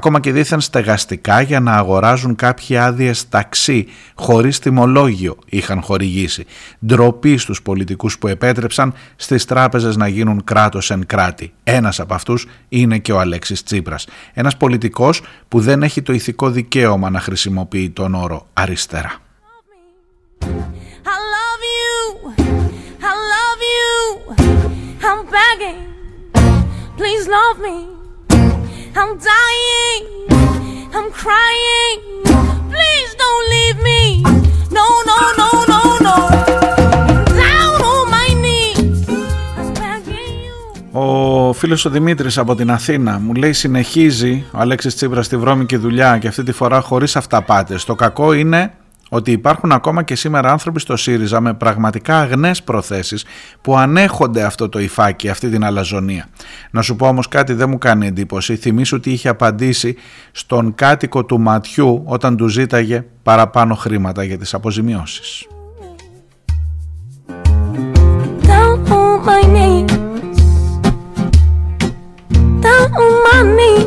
ακόμα 0.00 0.20
και 0.20 0.32
δίθεν 0.32 0.60
στεγαστικά 0.60 1.40
για 1.40 1.60
να 1.60 1.72
αγοράζουν 1.72 2.34
κάποιοι 2.34 2.76
άδειες 2.76 3.28
ταξί 3.28 3.86
χωρίς 4.14 4.58
τιμολόγιο 4.58 5.36
είχαν 5.46 5.82
χορηγήσει. 5.82 6.46
Ντροπή 6.86 7.36
στους 7.36 7.62
πολιτικούς 7.62 8.18
που 8.18 8.28
επέτρεψαν 8.28 8.94
στις 9.16 9.44
τράπεζες 9.44 9.96
να 9.96 10.08
γίνουν 10.08 10.44
κράτος 10.44 10.90
εν 10.90 11.06
κράτη. 11.06 11.52
Ένας 11.64 12.00
από 12.00 12.14
αυτούς 12.14 12.46
είναι 12.68 12.98
και 12.98 13.12
ο 13.12 13.20
Αλέξης 13.20 13.62
Τσίπρας. 13.62 14.06
Ένας 14.34 14.56
πολιτικός 14.56 15.22
που 15.48 15.60
δεν 15.60 15.82
έχει 15.82 16.02
το 16.02 16.12
ηθικό 16.12 16.50
δικαίωμα 16.50 17.10
να 17.10 17.20
χρησιμοποιεί 17.20 17.90
τον 17.90 18.14
όρο 18.14 18.46
αριστερά. 18.52 19.12
Please 27.00 27.26
love 27.36 27.58
me. 27.66 27.99
I'm 28.98 29.12
dying. 29.32 30.02
I'm 30.96 31.08
crying. 31.22 31.98
Please 32.72 33.10
don't 33.22 33.44
leave 33.54 33.78
me. 33.88 34.22
No, 34.78 34.86
no, 35.10 35.18
no, 35.40 35.48
no, 35.72 35.80
no. 36.06 36.16
Down 37.42 37.78
on 37.92 38.02
my 38.16 38.28
knees. 38.42 38.98
Ο 40.92 41.52
φίλος 41.52 41.84
ο 41.84 41.90
Δημήτρης 41.90 42.38
από 42.38 42.54
την 42.54 42.70
Αθήνα 42.70 43.18
μου 43.18 43.34
λέει 43.34 43.52
συνεχίζει 43.52 44.44
ο 44.52 44.58
Αλέξης 44.58 44.94
Τσίπρας 44.94 45.26
στη 45.26 45.36
βρώμικη 45.36 45.76
δουλειά 45.76 46.18
και 46.18 46.28
αυτή 46.28 46.42
τη 46.42 46.52
φορά 46.52 46.80
χωρίς 46.80 47.16
αυταπάτες. 47.16 47.84
Το 47.84 47.94
κακό 47.94 48.32
είναι 48.32 48.72
ότι 49.12 49.32
υπάρχουν 49.32 49.72
ακόμα 49.72 50.02
και 50.02 50.14
σήμερα 50.14 50.50
άνθρωποι 50.50 50.80
στο 50.80 50.96
ΣΥΡΙΖΑ 50.96 51.40
με 51.40 51.54
πραγματικά 51.54 52.18
αγνές 52.20 52.62
προθέσεις 52.62 53.24
που 53.60 53.76
ανέχονται 53.76 54.42
αυτό 54.42 54.68
το 54.68 54.78
υφάκι, 54.78 55.28
αυτή 55.28 55.48
την 55.48 55.64
αλαζονία. 55.64 56.26
Να 56.70 56.82
σου 56.82 56.96
πω 56.96 57.08
όμως 57.08 57.28
κάτι 57.28 57.52
δεν 57.52 57.68
μου 57.68 57.78
κάνει 57.78 58.06
εντύπωση. 58.06 58.56
Θυμήσου 58.56 58.96
ότι 58.96 59.10
είχε 59.10 59.28
απαντήσει 59.28 59.96
στον 60.32 60.74
κάτοικο 60.74 61.24
του 61.24 61.40
ματιού 61.40 62.02
όταν 62.04 62.36
του 62.36 62.48
ζήταγε 62.48 63.04
παραπάνω 63.22 63.74
χρήματα 63.74 64.24
για 64.24 64.38
τις 64.38 64.54
αποζημιώσεις. 64.54 65.46
Ο 73.42 73.79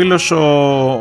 φίλος 0.00 0.30
ο, 0.30 0.38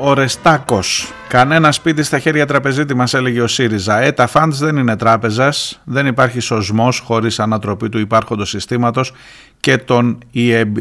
ο 0.02 0.14
Ρεστάκος, 0.14 1.12
κανένα 1.28 1.72
σπίτι 1.72 2.04
στα 2.04 2.20
χέρια 2.20 2.46
τραπεζίτη 2.46 2.96
μας 2.96 3.14
έλεγε 3.14 3.42
ο 3.42 3.48
ΣΥΡΙΖΑ. 3.48 4.00
Ε, 4.00 4.12
τα 4.12 4.28
φαντς 4.28 4.60
δεν 4.60 4.78
είναι 4.78 4.96
τράπεζας, 4.96 5.82
δεν 5.84 6.06
υπάρχει 6.06 6.40
σωσμός 6.40 7.00
χωρίς 7.00 7.40
ανατροπή 7.40 7.90
του 7.90 8.00
υπάρχοντος 8.00 8.50
συστήματος 8.50 9.14
και 9.60 9.78
των 9.78 10.18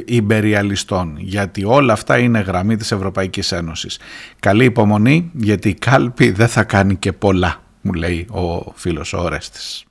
υπεριαλιστών, 0.04 1.16
γιατί 1.18 1.64
όλα 1.64 1.92
αυτά 1.92 2.18
είναι 2.18 2.38
γραμμή 2.38 2.76
της 2.76 2.92
Ευρωπαϊκής 2.92 3.52
Ένωσης. 3.52 3.98
Καλή 4.40 4.64
υπομονή, 4.64 5.30
γιατί 5.34 5.68
η 5.68 5.74
κάλπη 5.74 6.30
δεν 6.30 6.48
θα 6.48 6.64
κάνει 6.64 6.96
και 6.96 7.12
πολλά, 7.12 7.62
μου 7.80 7.92
λέει 7.92 8.26
ο 8.30 8.72
φίλος 8.74 9.12
ο 9.12 9.18
Ορέστης. 9.18 9.84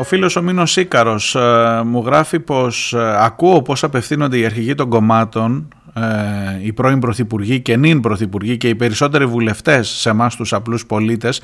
Ο 0.00 0.04
φίλος 0.04 0.36
ο 0.36 0.42
Μίνος 0.42 0.70
Σίκαρος 0.70 1.34
ε, 1.34 1.82
μου 1.84 2.02
γράφει 2.06 2.40
πως 2.40 2.92
ε, 2.92 3.14
ακούω 3.18 3.62
πως 3.62 3.84
απευθύνονται 3.84 4.38
οι 4.38 4.44
αρχηγοί 4.44 4.74
των 4.74 4.88
κομμάτων, 4.88 5.68
ε, 5.94 6.00
οι 6.62 6.72
πρώην 6.72 6.98
πρωθυπουργοί 6.98 7.60
και 7.60 7.76
νυν 7.76 8.00
πρωθυπουργοί 8.00 8.56
και 8.56 8.68
οι 8.68 8.74
περισσότεροι 8.74 9.26
βουλευτές 9.26 9.88
σε 9.88 10.10
εμάς 10.10 10.36
τους 10.36 10.52
απλούς 10.52 10.86
πολίτες 10.86 11.42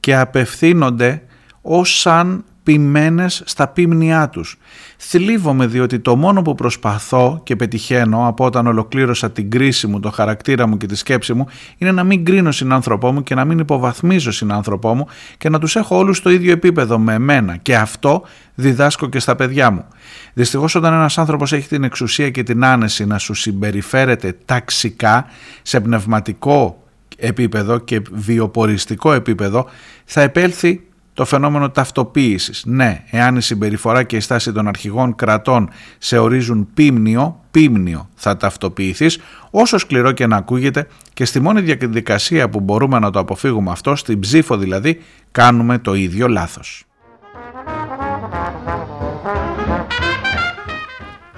και 0.00 0.16
απευθύνονται 0.16 1.22
ως 1.62 2.00
σαν 2.00 2.44
ποιμένες 2.68 3.42
στα 3.44 3.68
πίμνιά 3.68 4.28
τους. 4.28 4.58
Θλίβομαι 4.96 5.66
διότι 5.66 5.98
το 5.98 6.16
μόνο 6.16 6.42
που 6.42 6.54
προσπαθώ 6.54 7.40
και 7.44 7.56
πετυχαίνω 7.56 8.26
από 8.26 8.44
όταν 8.44 8.66
ολοκλήρωσα 8.66 9.30
την 9.30 9.50
κρίση 9.50 9.86
μου, 9.86 10.00
το 10.00 10.10
χαρακτήρα 10.10 10.66
μου 10.66 10.76
και 10.76 10.86
τη 10.86 10.96
σκέψη 10.96 11.34
μου 11.34 11.46
είναι 11.78 11.92
να 11.92 12.04
μην 12.04 12.24
κρίνω 12.24 12.52
συνάνθρωπό 12.52 13.12
μου 13.12 13.22
και 13.22 13.34
να 13.34 13.44
μην 13.44 13.58
υποβαθμίζω 13.58 14.32
συνάνθρωπό 14.32 14.94
μου 14.94 15.06
και 15.38 15.48
να 15.48 15.58
τους 15.58 15.76
έχω 15.76 15.96
όλους 15.96 16.16
στο 16.16 16.30
ίδιο 16.30 16.52
επίπεδο 16.52 16.98
με 16.98 17.14
εμένα 17.14 17.56
και 17.56 17.76
αυτό 17.76 18.22
διδάσκω 18.54 19.08
και 19.08 19.18
στα 19.18 19.36
παιδιά 19.36 19.70
μου. 19.70 19.84
Δυστυχώς 20.32 20.74
όταν 20.74 20.92
ένας 20.92 21.18
άνθρωπος 21.18 21.52
έχει 21.52 21.68
την 21.68 21.84
εξουσία 21.84 22.30
και 22.30 22.42
την 22.42 22.64
άνεση 22.64 23.04
να 23.06 23.18
σου 23.18 23.34
συμπεριφέρεται 23.34 24.36
ταξικά 24.44 25.26
σε 25.62 25.80
πνευματικό 25.80 26.82
επίπεδο 27.16 27.78
και 27.78 28.02
βιοποριστικό 28.12 29.12
επίπεδο 29.12 29.68
θα 30.04 30.20
επέλθει 30.20 30.87
το 31.18 31.24
φαινόμενο 31.24 31.70
ταυτοποίησης. 31.70 32.62
Ναι, 32.66 33.04
εάν 33.10 33.36
η 33.36 33.42
συμπεριφορά 33.42 34.02
και 34.02 34.16
η 34.16 34.20
στάση 34.20 34.52
των 34.52 34.68
αρχηγών 34.68 35.14
κρατών 35.14 35.68
σε 35.98 36.18
ορίζουν 36.18 36.68
πίμνιο, 36.74 37.40
πίμνιο 37.50 38.08
θα 38.14 38.36
ταυτοποιηθείς, 38.36 39.18
όσο 39.50 39.78
σκληρό 39.78 40.12
και 40.12 40.26
να 40.26 40.36
ακούγεται 40.36 40.86
και 41.14 41.24
στη 41.24 41.40
μόνη 41.40 41.60
διαδικασία 41.60 42.48
που 42.48 42.60
μπορούμε 42.60 42.98
να 42.98 43.10
το 43.10 43.18
αποφύγουμε 43.18 43.70
αυτό, 43.70 43.96
στην 43.96 44.20
ψήφο 44.20 44.56
δηλαδή, 44.56 45.00
κάνουμε 45.30 45.78
το 45.78 45.94
ίδιο 45.94 46.28
λάθος. 46.28 46.84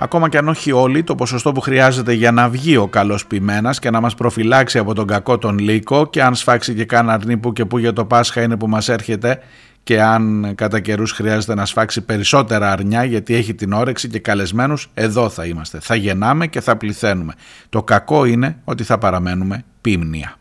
Ακόμα 0.02 0.28
και 0.28 0.38
αν 0.38 0.48
όχι 0.48 0.72
όλοι, 0.72 1.02
το 1.02 1.14
ποσοστό 1.14 1.52
που 1.52 1.60
χρειάζεται 1.60 2.12
για 2.12 2.32
να 2.32 2.48
βγει 2.48 2.76
ο 2.76 2.88
καλός 2.88 3.26
ποιμένας 3.26 3.78
και 3.78 3.90
να 3.90 4.00
μας 4.00 4.14
προφυλάξει 4.14 4.78
από 4.78 4.94
τον 4.94 5.06
κακό 5.06 5.38
τον 5.38 5.58
λύκο 5.58 6.06
και 6.06 6.22
αν 6.22 6.34
σφάξει 6.34 6.74
και 6.74 6.84
καν 6.84 7.10
αρνή 7.10 7.36
που 7.36 7.52
και 7.52 7.64
που 7.64 7.78
για 7.78 7.92
το 7.92 8.04
Πάσχα 8.04 8.42
είναι 8.42 8.56
που 8.56 8.68
μας 8.68 8.88
έρχεται 8.88 9.38
και 9.82 10.02
αν 10.02 10.52
κατά 10.54 10.80
καιρούς 10.80 11.12
χρειάζεται 11.12 11.54
να 11.54 11.66
σφάξει 11.66 12.00
περισσότερα 12.00 12.72
αρνιά 12.72 13.04
γιατί 13.04 13.34
έχει 13.34 13.54
την 13.54 13.72
όρεξη 13.72 14.08
και 14.08 14.18
καλεσμένους, 14.18 14.90
εδώ 14.94 15.28
θα 15.28 15.46
είμαστε. 15.46 15.78
Θα 15.80 15.94
γεννάμε 15.94 16.46
και 16.46 16.60
θα 16.60 16.76
πληθαίνουμε. 16.76 17.34
Το 17.68 17.82
κακό 17.82 18.24
είναι 18.24 18.56
ότι 18.64 18.84
θα 18.84 18.98
παραμένουμε 18.98 19.64
πίμνια. 19.80 20.39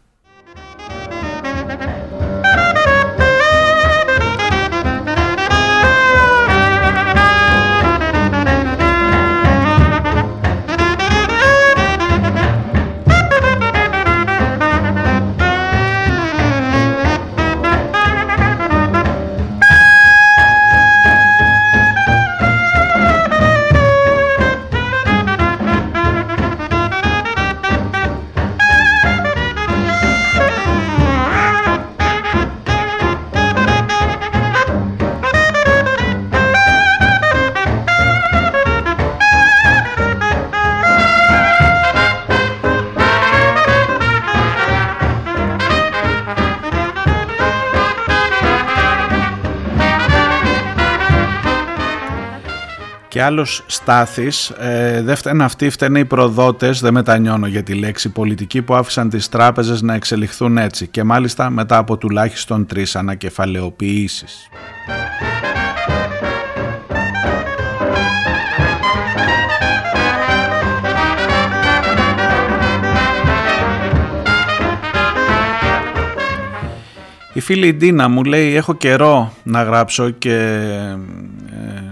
Και 53.19 53.25
άλλος 53.25 53.63
Στάθης, 53.65 54.49
ε, 54.49 55.01
δεν 55.01 55.15
φταίνε 55.15 55.43
αυτοί, 55.43 55.69
φταίνε 55.69 55.99
οι 55.99 56.05
προδότες, 56.05 56.79
δεν 56.79 56.93
μετανιώνω 56.93 57.47
για 57.47 57.63
τη 57.63 57.73
λέξη 57.73 58.09
πολιτική 58.09 58.61
που 58.61 58.73
άφησαν 58.73 59.09
τις 59.09 59.29
τράπεζες 59.29 59.81
να 59.81 59.93
εξελιχθούν 59.93 60.57
έτσι 60.57 60.87
και 60.87 61.03
μάλιστα 61.03 61.49
μετά 61.49 61.77
από 61.77 61.97
τουλάχιστον 61.97 62.65
τρεις 62.65 62.95
ανακεφαλαιοποιήσεις. 62.95 64.49
Η 77.39 77.41
φίλη 77.41 77.73
Ντίνα 77.73 78.07
μου 78.07 78.23
λέει 78.23 78.55
έχω 78.55 78.73
καιρό 78.73 79.33
να 79.43 79.63
γράψω 79.63 80.09
και 80.09 80.35
ε, 80.35 80.97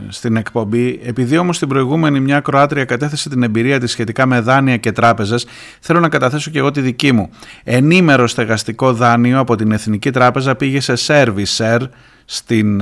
στην 0.10 0.36
εκπομπή. 0.36 1.00
Επειδή 1.04 1.38
όμως 1.38 1.60
την 1.60 1.68
προηγούμενη 1.68 2.20
μια 2.20 2.40
Κροάτρια 2.40 2.86
κατέθεσε 2.86 3.30
την 3.30 3.44
εμπειρία 3.44 3.80
της 3.80 3.92
σχετικά 3.92 4.26
με 4.26 4.40
δάνεια 4.40 4.78
και 4.78 4.92
τράπεζες, 4.92 5.46
θέλω 5.80 6.00
να 6.00 6.10
καταθέσω 6.10 6.52
και 6.52 6.60
εγώ 6.60 6.72
τη 6.72 6.82
δική 6.82 7.12
μου. 7.12 7.30
Ενήμερο 7.64 8.28
στεγαστικό 8.28 8.94
δάνειο 8.94 9.40
από 9.40 9.56
την 9.56 9.72
Εθνική 9.72 10.12
Τράπεζα 10.12 10.56
πήγε 10.56 10.80
σε 10.80 10.94
servicer 11.08 11.80
στην 12.26 12.82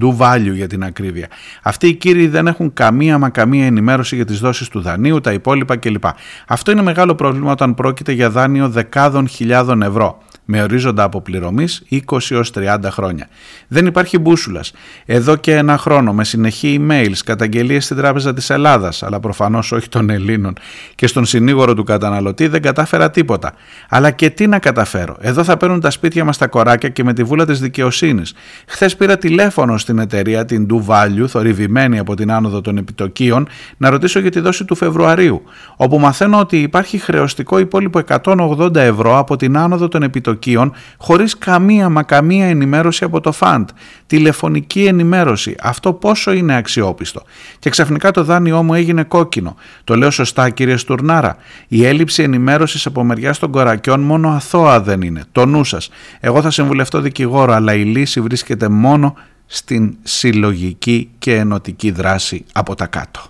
do 0.00 0.16
value 0.18 0.54
για 0.54 0.66
την 0.66 0.84
ακρίβεια. 0.84 1.28
Αυτοί 1.62 1.88
οι 1.88 1.94
κύριοι 1.94 2.26
δεν 2.26 2.46
έχουν 2.46 2.72
καμία 2.72 3.18
μα 3.18 3.28
καμία 3.28 3.66
ενημέρωση 3.66 4.16
για 4.16 4.24
τις 4.24 4.38
δόσεις 4.38 4.68
του 4.68 4.80
δανείου, 4.80 5.20
τα 5.20 5.32
υπόλοιπα 5.32 5.76
κλπ. 5.76 6.04
Αυτό 6.46 6.70
είναι 6.70 6.82
μεγάλο 6.82 7.14
πρόβλημα 7.14 7.50
όταν 7.52 7.74
πρόκειται 7.74 8.12
για 8.12 8.30
δάνειο 8.30 8.68
δεκάδων 8.68 9.28
χιλιάδων 9.28 9.82
ευρώ 9.82 10.22
με 10.44 10.62
ορίζοντα 10.62 11.02
αποπληρωμής 11.02 11.82
20 11.90 12.18
έως 12.30 12.50
30 12.54 12.78
χρόνια. 12.90 13.28
Δεν 13.68 13.86
υπάρχει 13.86 14.18
μπούσουλας. 14.18 14.72
Εδώ 15.04 15.36
και 15.36 15.54
ένα 15.54 15.78
χρόνο 15.78 16.12
με 16.12 16.24
συνεχή 16.24 16.80
emails, 16.80 17.16
καταγγελίες 17.24 17.84
στην 17.84 17.96
Τράπεζα 17.96 18.34
της 18.34 18.50
Ελλάδας, 18.50 19.02
αλλά 19.02 19.20
προφανώς 19.20 19.72
όχι 19.72 19.88
των 19.88 20.10
Ελλήνων, 20.10 20.54
και 20.94 21.06
στον 21.06 21.24
συνήγορο 21.24 21.74
του 21.74 21.84
καταναλωτή 21.84 22.46
δεν 22.46 22.62
κατάφερα 22.62 23.10
τίποτα. 23.10 23.52
Αλλά 23.88 24.10
και 24.10 24.30
τι 24.30 24.46
να 24.46 24.58
καταφέρω. 24.58 25.16
Εδώ 25.20 25.44
θα 25.44 25.56
παίρνουν 25.56 25.80
τα 25.80 25.90
σπίτια 25.90 26.24
μας 26.24 26.38
τα 26.38 26.46
κοράκια 26.46 26.88
και 26.88 27.04
με 27.04 27.12
τη 27.12 27.22
βούλα 27.22 27.46
της 27.46 27.60
δικαιοσύνης. 27.60 28.34
Χθες 28.66 28.96
πήρα 28.96 29.18
τηλέφωνο 29.18 29.78
στην 29.78 29.98
εταιρεία, 29.98 30.44
την 30.44 30.66
Do 30.70 30.86
Value, 30.86 31.26
θορυβημένη 31.26 31.98
από 31.98 32.14
την 32.14 32.32
άνοδο 32.32 32.60
των 32.60 32.76
επιτοκίων, 32.76 33.48
να 33.76 33.90
ρωτήσω 33.90 34.18
για 34.18 34.30
τη 34.30 34.40
δόση 34.40 34.64
του 34.64 34.74
Φεβρουαρίου, 34.74 35.42
όπου 35.76 35.98
μαθαίνω 35.98 36.38
ότι 36.38 36.56
υπάρχει 36.56 36.98
χρεωστικό 36.98 37.58
υπόλοιπο 37.58 38.00
180 38.24 38.74
ευρώ 38.74 39.18
από 39.18 39.36
την 39.36 39.56
άνοδο 39.56 39.88
των 39.88 40.02
επιτοκίων 40.02 40.32
επιτοκίων 40.34 40.72
χωρίς 40.98 41.38
καμία 41.38 41.88
μα 41.88 42.02
καμία 42.02 42.46
ενημέρωση 42.46 43.04
από 43.04 43.20
το 43.20 43.32
φαντ. 43.32 43.68
Τηλεφωνική 44.06 44.84
ενημέρωση. 44.84 45.54
Αυτό 45.60 45.92
πόσο 45.92 46.32
είναι 46.32 46.56
αξιόπιστο. 46.56 47.22
Και 47.58 47.70
ξαφνικά 47.70 48.10
το 48.10 48.24
δάνειό 48.24 48.62
μου 48.62 48.74
έγινε 48.74 49.02
κόκκινο. 49.02 49.56
Το 49.84 49.96
λέω 49.96 50.10
σωστά 50.10 50.50
κύριε 50.50 50.76
Στουρνάρα; 50.76 51.36
Η 51.68 51.86
έλλειψη 51.86 52.22
ενημέρωσης 52.22 52.86
από 52.86 53.04
μεριά 53.04 53.34
των 53.34 53.50
κορακιών 53.50 54.00
μόνο 54.00 54.28
αθώα 54.28 54.80
δεν 54.80 55.02
είναι. 55.02 55.22
Το 55.32 55.46
νου 55.46 55.64
σας. 55.64 55.90
Εγώ 56.20 56.42
θα 56.42 56.50
συμβουλευτώ 56.50 57.00
δικηγόρο, 57.00 57.52
αλλά 57.52 57.74
η 57.74 57.84
λύση 57.84 58.20
βρίσκεται 58.20 58.68
μόνο 58.68 59.14
στην 59.46 59.96
συλλογική 60.02 61.10
και 61.18 61.34
ενωτική 61.34 61.90
δράση 61.90 62.44
από 62.52 62.74
τα 62.74 62.86
κάτω. 62.86 63.20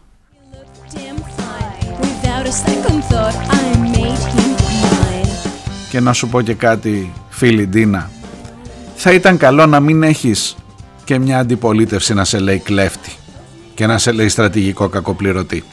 Και 5.95 6.01
να 6.01 6.13
σου 6.13 6.29
πω 6.29 6.41
και 6.41 6.55
κάτι 6.55 7.13
φίλη 7.29 7.67
Ντίνα. 7.67 8.11
Θα 8.95 9.13
ήταν 9.13 9.37
καλό 9.37 9.67
να 9.67 9.81
μην 9.81 10.03
έχεις 10.03 10.57
και 11.05 11.19
μια 11.19 11.39
αντιπολίτευση 11.39 12.15
να 12.15 12.25
σε 12.25 12.39
λέει 12.39 12.59
κλέφτη 12.59 13.13
και 13.75 13.87
να 13.87 13.99
σε 13.99 14.13
λέει 14.13 14.29
στρατηγικό 14.29 14.89
κακοπληρωτή. 14.89 15.65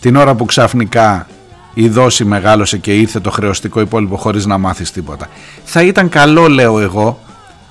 Την 0.00 0.16
ώρα 0.16 0.34
που 0.34 0.44
ξαφνικά 0.44 1.26
η 1.74 1.88
δόση 1.88 2.24
μεγάλωσε 2.24 2.78
και 2.78 2.96
ήρθε 2.96 3.20
το 3.20 3.30
χρεωστικό 3.30 3.80
υπόλοιπο 3.80 4.16
χωρίς 4.16 4.46
να 4.46 4.58
μάθεις 4.58 4.90
τίποτα. 4.90 5.28
Θα 5.64 5.82
ήταν 5.82 6.08
καλό 6.08 6.48
λέω 6.48 6.80
εγώ 6.80 7.20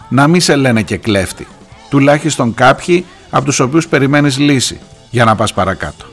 να 0.09 0.27
μην 0.27 0.41
σε 0.41 0.55
λένε 0.55 0.81
και 0.81 0.97
κλέφτη. 0.97 1.47
Τουλάχιστον 1.89 2.53
κάποιοι 2.53 3.05
από 3.29 3.45
τους 3.45 3.59
οποίους 3.59 3.87
περιμένεις 3.87 4.37
λύση 4.37 4.79
για 5.09 5.25
να 5.25 5.35
πας 5.35 5.53
παρακάτω. 5.53 6.05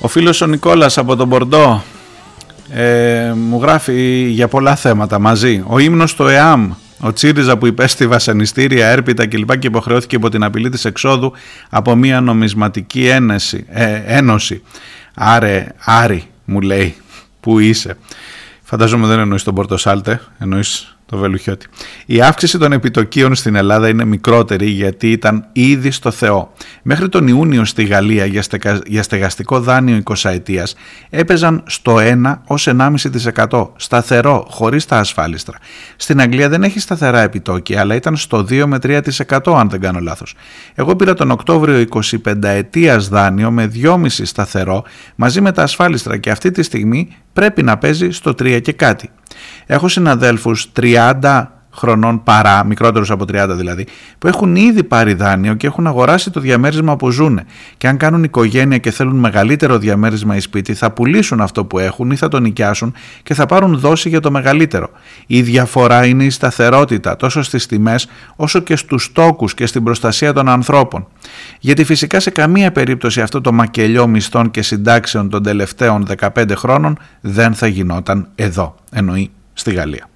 Ο 0.00 0.08
φίλος 0.08 0.40
ο 0.40 0.46
Νικόλας 0.46 0.98
από 0.98 1.16
τον 1.16 1.28
Μπορντό 1.28 1.82
ε, 2.70 3.32
μου 3.36 3.60
γράφει 3.62 4.28
για 4.30 4.48
πολλά 4.48 4.76
θέματα 4.76 5.18
μαζί. 5.18 5.64
Ο 5.66 5.78
ύμνος 5.78 6.10
στο 6.10 6.28
ΕΑΜ, 6.28 6.72
ο 7.00 7.12
Τσίριζα 7.12 7.56
που 7.56 7.66
υπέστη 7.66 8.06
βασανιστήρια, 8.06 8.88
έρπιτα 8.88 9.26
κλπ. 9.26 9.58
και 9.58 9.66
υποχρεώθηκε 9.66 10.16
υπό 10.16 10.28
την 10.28 10.44
απειλή 10.44 10.68
της 10.68 10.84
εξόδου 10.84 11.32
από 11.70 11.94
μια 11.94 12.20
νομισματική 12.20 13.06
ένεση, 13.06 13.66
ε, 13.68 14.02
ένωση. 14.06 14.62
Άρε, 15.14 15.66
Άρη 15.84 16.24
μου 16.44 16.60
λέει, 16.60 16.94
που 17.40 17.58
είσαι. 17.58 17.96
Φαντάζομαι 18.62 19.06
δεν 19.06 19.18
εννοείς 19.18 19.42
τον 19.42 19.54
Πορτοσάλτε, 19.54 20.20
εννοείς 20.38 20.95
το 21.06 21.16
Βελουχιώτη. 21.16 21.66
Η 22.06 22.22
αύξηση 22.22 22.58
των 22.58 22.72
επιτοκίων 22.72 23.34
στην 23.34 23.54
Ελλάδα 23.54 23.88
είναι 23.88 24.04
μικρότερη 24.04 24.66
γιατί 24.66 25.10
ήταν 25.10 25.46
ήδη 25.52 25.90
στο 25.90 26.10
Θεό. 26.10 26.52
Μέχρι 26.82 27.08
τον 27.08 27.28
Ιούνιο 27.28 27.64
στη 27.64 27.84
Γαλλία 27.84 28.24
για 28.86 29.02
στεγαστικό 29.02 29.60
δάνειο 29.60 30.02
20 30.04 30.30
ετίας 30.30 30.74
έπαιζαν 31.10 31.62
στο 31.66 31.96
1 31.98 32.34
ως 32.46 32.68
1,5% 32.68 33.68
σταθερό, 33.76 34.46
χωρίς 34.50 34.86
τα 34.86 34.98
ασφάλιστρα. 34.98 35.58
Στην 35.96 36.20
Αγγλία 36.20 36.48
δεν 36.48 36.62
έχει 36.62 36.80
σταθερά 36.80 37.20
επιτόκια 37.20 37.80
αλλά 37.80 37.94
ήταν 37.94 38.16
στο 38.16 38.38
2 38.38 38.64
με 38.66 38.78
3% 38.82 39.00
αν 39.58 39.68
δεν 39.68 39.80
κάνω 39.80 40.00
λάθος. 40.00 40.34
Εγώ 40.74 40.96
πήρα 40.96 41.14
τον 41.14 41.30
Οκτώβριο 41.30 41.84
25 42.24 42.42
ετίας 42.42 43.08
δάνειο 43.08 43.50
με 43.50 43.70
2,5 43.74 44.06
σταθερό 44.08 44.84
μαζί 45.14 45.40
με 45.40 45.52
τα 45.52 45.62
ασφάλιστρα 45.62 46.16
και 46.16 46.30
αυτή 46.30 46.50
τη 46.50 46.62
στιγμή 46.62 47.16
πρέπει 47.32 47.62
να 47.62 47.78
παίζει 47.78 48.10
στο 48.10 48.30
3 48.30 48.60
και 48.62 48.72
κάτι. 48.72 49.10
Έχω 49.66 49.88
συναδέλφους 49.88 50.66
30 50.80 51.46
χρονών 51.76 52.22
παρά, 52.22 52.64
μικρότερους 52.64 53.10
από 53.10 53.24
30 53.32 53.46
δηλαδή, 53.50 53.86
που 54.18 54.26
έχουν 54.26 54.56
ήδη 54.56 54.84
πάρει 54.84 55.14
δάνειο 55.14 55.54
και 55.54 55.66
έχουν 55.66 55.86
αγοράσει 55.86 56.30
το 56.30 56.40
διαμέρισμα 56.40 56.96
που 56.96 57.10
ζουν. 57.10 57.40
Και 57.76 57.88
αν 57.88 57.96
κάνουν 57.96 58.24
οικογένεια 58.24 58.78
και 58.78 58.90
θέλουν 58.90 59.16
μεγαλύτερο 59.16 59.78
διαμέρισμα 59.78 60.36
ή 60.36 60.40
σπίτι, 60.40 60.74
θα 60.74 60.90
πουλήσουν 60.90 61.40
αυτό 61.40 61.64
που 61.64 61.78
έχουν 61.78 62.10
ή 62.10 62.16
θα 62.16 62.28
το 62.28 62.40
νοικιάσουν 62.40 62.94
και 63.22 63.34
θα 63.34 63.46
πάρουν 63.46 63.78
δόση 63.78 64.08
για 64.08 64.20
το 64.20 64.30
μεγαλύτερο. 64.30 64.90
Η 65.26 65.42
διαφορά 65.42 66.06
είναι 66.06 66.24
η 66.24 66.30
σταθερότητα 66.30 67.16
τόσο 67.16 67.42
στις 67.42 67.66
τιμές 67.66 68.08
όσο 68.36 68.60
και 68.60 68.76
στους 68.76 69.12
τόκους 69.12 69.54
και 69.54 69.66
στην 69.66 69.84
προστασία 69.84 70.32
των 70.32 70.48
ανθρώπων. 70.48 71.06
Γιατί 71.60 71.84
φυσικά 71.84 72.20
σε 72.20 72.30
καμία 72.30 72.72
περίπτωση 72.72 73.20
αυτό 73.20 73.40
το 73.40 73.52
μακελιό 73.52 74.06
μισθών 74.06 74.50
και 74.50 74.62
συντάξεων 74.62 75.30
των 75.30 75.42
τελευταίων 75.42 76.06
15 76.34 76.52
χρόνων 76.56 76.98
δεν 77.20 77.54
θα 77.54 77.66
γινόταν 77.66 78.28
εδώ, 78.34 78.74
εννοεί 78.92 79.30
στη 79.52 79.72
Γαλλία. 79.72 80.08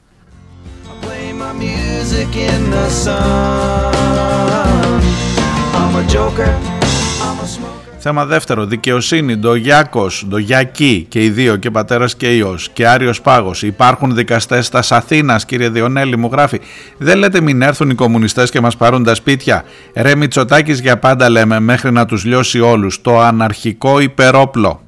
Θέμα 8.02 8.24
δεύτερο, 8.24 8.66
δικαιοσύνη, 8.66 9.36
ντογιάκο, 9.36 10.06
ντογιακή 10.28 11.06
και 11.08 11.24
οι 11.24 11.30
δύο 11.30 11.56
και 11.56 11.70
πατέρας 11.70 12.16
και 12.16 12.36
ιός 12.36 12.68
και 12.72 12.88
άριος 12.88 13.20
πάγος. 13.20 13.62
Υπάρχουν 13.62 14.14
δικαστές 14.14 14.66
στα 14.66 14.82
Αθήνας, 14.88 15.44
κύριε 15.44 15.68
Διονέλη, 15.68 16.16
μου 16.16 16.28
γράφει. 16.32 16.60
Δεν 16.98 17.18
λέτε 17.18 17.40
μην 17.40 17.62
έρθουν 17.62 17.90
οι 17.90 17.94
κομμουνιστές 17.94 18.50
και 18.50 18.60
μας 18.60 18.76
πάρουν 18.76 19.04
τα 19.04 19.14
σπίτια. 19.14 19.64
Ρε 19.94 20.14
Μητσοτάκης 20.14 20.80
για 20.80 20.98
πάντα 20.98 21.28
λέμε 21.28 21.60
μέχρι 21.60 21.92
να 21.92 22.06
τους 22.06 22.24
λιώσει 22.24 22.60
όλους. 22.60 23.00
Το 23.00 23.20
αναρχικό 23.20 24.00
υπερόπλο. 24.00 24.80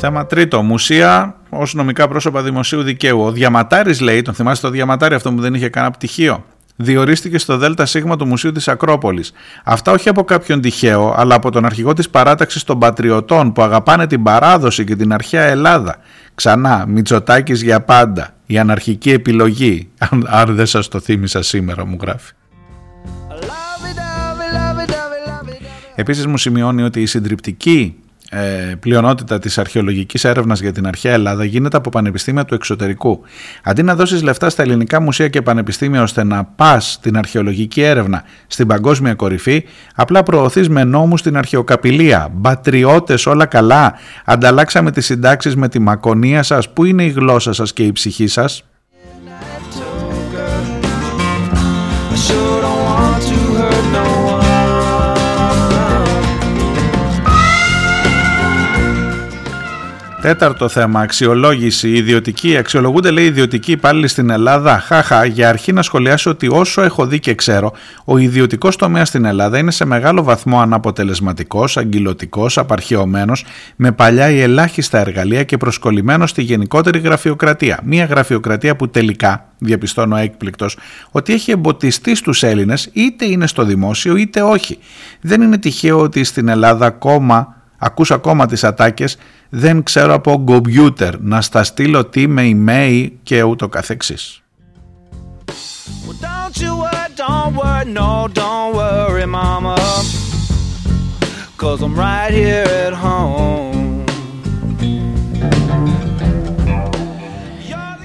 Θέμα 0.00 0.26
τρίτο. 0.26 0.62
Μουσεία 0.62 1.34
ως 1.48 1.74
νομικά 1.74 2.08
πρόσωπα 2.08 2.42
δημοσίου 2.42 2.82
δικαίου. 2.82 3.20
Ο 3.20 3.32
Διαματάρης 3.32 4.00
λέει, 4.00 4.22
τον 4.22 4.34
θυμάστε 4.34 4.66
το 4.66 4.72
Διαματάρη 4.72 5.14
αυτό 5.14 5.32
που 5.32 5.40
δεν 5.40 5.54
είχε 5.54 5.68
κανένα 5.68 5.92
πτυχίο. 5.92 6.44
Διορίστηκε 6.76 7.38
στο 7.38 7.58
ΔΣ 7.58 7.96
του 8.18 8.26
Μουσείου 8.26 8.52
της 8.52 8.68
Ακρόπολης. 8.68 9.32
Αυτά 9.64 9.92
όχι 9.92 10.08
από 10.08 10.24
κάποιον 10.24 10.60
τυχαίο, 10.60 11.14
αλλά 11.16 11.34
από 11.34 11.50
τον 11.50 11.64
αρχηγό 11.64 11.92
της 11.92 12.10
παράταξης 12.10 12.64
των 12.64 12.78
Πατριωτών 12.78 13.52
που 13.52 13.62
αγαπάνε 13.62 14.06
την 14.06 14.22
παράδοση 14.22 14.84
και 14.84 14.96
την 14.96 15.12
αρχαία 15.12 15.42
Ελλάδα. 15.42 15.96
Ξανά, 16.34 16.84
Μητσοτάκης 16.88 17.62
για 17.62 17.80
πάντα. 17.80 18.28
Η 18.46 18.58
αναρχική 18.58 19.10
επιλογή. 19.10 19.88
Αν, 19.98 20.26
αν 20.28 20.54
δεν 20.54 20.66
σας 20.66 20.88
το 20.88 21.00
θύμισα 21.00 21.42
σήμερα, 21.42 21.86
μου 21.86 21.98
γράφει. 22.00 22.32
Επίσης 25.94 26.26
μου 26.26 26.36
σημειώνει 26.36 26.82
ότι 26.82 27.00
η 27.02 27.06
συντριπτική 27.06 27.96
ε, 28.30 28.74
πλειονότητα 28.80 29.38
της 29.38 29.58
αρχαιολογικής 29.58 30.24
έρευνας 30.24 30.60
για 30.60 30.72
την 30.72 30.86
αρχαία 30.86 31.12
Ελλάδα 31.12 31.44
γίνεται 31.44 31.76
από 31.76 31.90
πανεπιστήμια 31.90 32.44
του 32.44 32.54
εξωτερικού. 32.54 33.20
Αντί 33.62 33.82
να 33.82 33.94
δώσεις 33.94 34.22
λεφτά 34.22 34.50
στα 34.50 34.62
ελληνικά 34.62 35.00
μουσεία 35.00 35.28
και 35.28 35.42
πανεπιστήμια 35.42 36.02
ώστε 36.02 36.24
να 36.24 36.44
πας 36.44 36.98
την 37.02 37.16
αρχαιολογική 37.16 37.82
έρευνα 37.82 38.22
στην 38.46 38.66
παγκόσμια 38.66 39.14
κορυφή, 39.14 39.64
απλά 39.94 40.22
προωθείς 40.22 40.68
με 40.68 40.84
νόμους 40.84 41.22
την 41.22 41.36
αρχαιοκαπηλεία. 41.36 42.28
Μπατριώτες 42.32 43.26
όλα 43.26 43.46
καλά, 43.46 43.94
ανταλλάξαμε 44.24 44.90
τις 44.90 45.04
συντάξεις 45.04 45.56
με 45.56 45.68
τη 45.68 45.78
μακονία 45.78 46.42
σας, 46.42 46.72
πού 46.72 46.84
είναι 46.84 47.04
η 47.04 47.08
γλώσσα 47.08 47.52
σας 47.52 47.72
και 47.72 47.82
η 47.82 47.92
ψυχή 47.92 48.26
σας; 48.26 48.67
Τέταρτο 60.20 60.68
θέμα, 60.68 61.00
αξιολόγηση. 61.00 61.88
Ιδιωτική, 61.88 62.56
αξιολογούνται 62.56 63.10
λέει 63.10 63.24
ιδιωτικοί 63.24 63.72
υπάλληλοι 63.72 64.08
στην 64.08 64.30
Ελλάδα. 64.30 64.78
Χάχα, 64.78 65.24
για 65.24 65.48
αρχή 65.48 65.72
να 65.72 65.82
σχολιάσω 65.82 66.30
ότι 66.30 66.48
όσο 66.48 66.82
έχω 66.82 67.06
δει 67.06 67.20
και 67.20 67.34
ξέρω, 67.34 67.72
ο 68.04 68.18
ιδιωτικός 68.18 68.76
τομέας 68.76 69.08
στην 69.08 69.24
Ελλάδα 69.24 69.58
είναι 69.58 69.70
σε 69.70 69.84
μεγάλο 69.84 70.22
βαθμό 70.22 70.60
αναποτελεσματικός, 70.60 71.76
αγκυλωτικό, 71.76 72.46
απαρχαιωμένος, 72.54 73.44
με 73.76 73.92
παλιά 73.92 74.30
ή 74.30 74.40
ελάχιστα 74.40 74.98
εργαλεία 74.98 75.42
και 75.42 75.56
προσκολλημένος 75.56 76.30
στη 76.30 76.42
γενικότερη 76.42 76.98
γραφειοκρατία. 76.98 77.80
Μία 77.84 78.04
γραφειοκρατία 78.04 78.76
που 78.76 78.88
τελικά, 78.88 79.48
διαπιστώνω 79.58 80.16
έκπληκτος, 80.16 80.76
ότι 81.10 81.32
έχει 81.32 81.50
εμποτιστεί 81.50 82.14
στους 82.14 82.42
Έλληνες, 82.42 82.90
είτε 82.92 83.24
είναι 83.24 83.46
στο 83.46 83.64
δημόσιο 83.64 84.16
είτε 84.16 84.42
όχι. 84.42 84.78
Δεν 85.20 85.42
είναι 85.42 85.58
τυχαίο 85.58 86.00
ότι 86.00 86.24
στην 86.24 86.48
Ελλάδα 86.48 86.86
ακόμα 86.86 87.52
Ακούς 87.78 88.10
ακόμα 88.10 88.46
τις 88.46 88.64
ατάκες, 88.64 89.16
δεν 89.48 89.82
ξέρω 89.82 90.14
από 90.14 90.42
κομπιούτερ 90.44 91.14
να 91.20 91.40
στα 91.40 91.64
στείλω 91.64 92.04
τι 92.04 92.26
με 92.26 92.50
email 92.52 93.08
και 93.22 93.42
ούτω 93.42 93.68
καθεξής. 93.68 94.42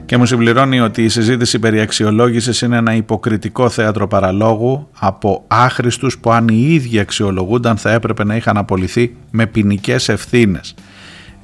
Και 0.05 0.17
μου 0.17 0.25
συμπληρώνει 0.25 0.79
ότι 0.79 1.03
η 1.03 1.09
συζήτηση 1.09 1.59
περί 1.59 1.79
αξιολόγησης 1.79 2.61
είναι 2.61 2.77
ένα 2.77 2.95
υποκριτικό 2.95 3.69
θέατρο 3.69 4.07
παραλόγου 4.07 4.87
από 4.99 5.43
άχρηστους 5.47 6.17
που 6.17 6.31
αν 6.31 6.47
οι 6.47 6.65
ίδιοι 6.69 6.99
αξιολογούνταν 6.99 7.77
θα 7.77 7.91
έπρεπε 7.91 8.23
να 8.23 8.35
είχαν 8.35 8.57
απολυθεί 8.57 9.15
με 9.31 9.45
ποινικές 9.45 10.09
ευθύνες. 10.09 10.75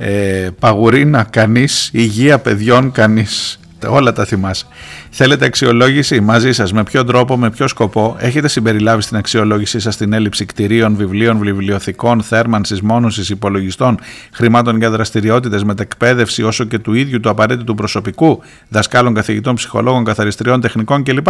Ε, 0.01 0.49
παγουρίνα 0.59 1.23
κανείς, 1.23 1.89
υγεία 1.93 2.39
παιδιών 2.39 2.91
κανείς 2.91 3.59
όλα 3.87 4.13
τα 4.13 4.25
θυμάσαι. 4.25 4.65
Θέλετε 5.09 5.45
αξιολόγηση; 5.45 6.19
Μαζί 6.19 6.51
σας, 6.51 6.73
με 6.73 6.83
ποιο 6.83 7.05
τρόπο, 7.05 7.37
με 7.37 7.49
ποιο 7.49 7.67
σκοπό; 7.67 8.15
Έχετε 8.19 8.47
συμπεριλάβει 8.47 9.01
στην 9.01 9.17
αξιολόγησή 9.17 9.79
σας 9.79 9.97
την 9.97 10.13
έλλειψη 10.13 10.45
κτηρίων, 10.45 10.95
βιβλίων, 10.95 11.37
βιβλιοθηκών, 11.37 12.21
θέρμανσης, 12.21 12.81
μόνωση, 12.81 13.33
υπολογιστών, 13.33 13.99
χρημάτων 14.31 14.77
για 14.77 14.89
δραστηριότητες, 14.89 15.63
μετεκπαίδευση 15.63 16.43
όσο 16.43 16.63
και 16.63 16.79
του 16.79 16.93
ίδιου 16.93 17.19
του 17.19 17.29
απαραίτητου 17.29 17.75
προσωπικού, 17.75 18.41
δασκάλων, 18.69 19.13
καθηγητών, 19.13 19.55
ψυχολόγων, 19.55 20.03
καθαριστριών, 20.03 20.61
τεχνικών 20.61 21.03
κλπ. 21.03 21.27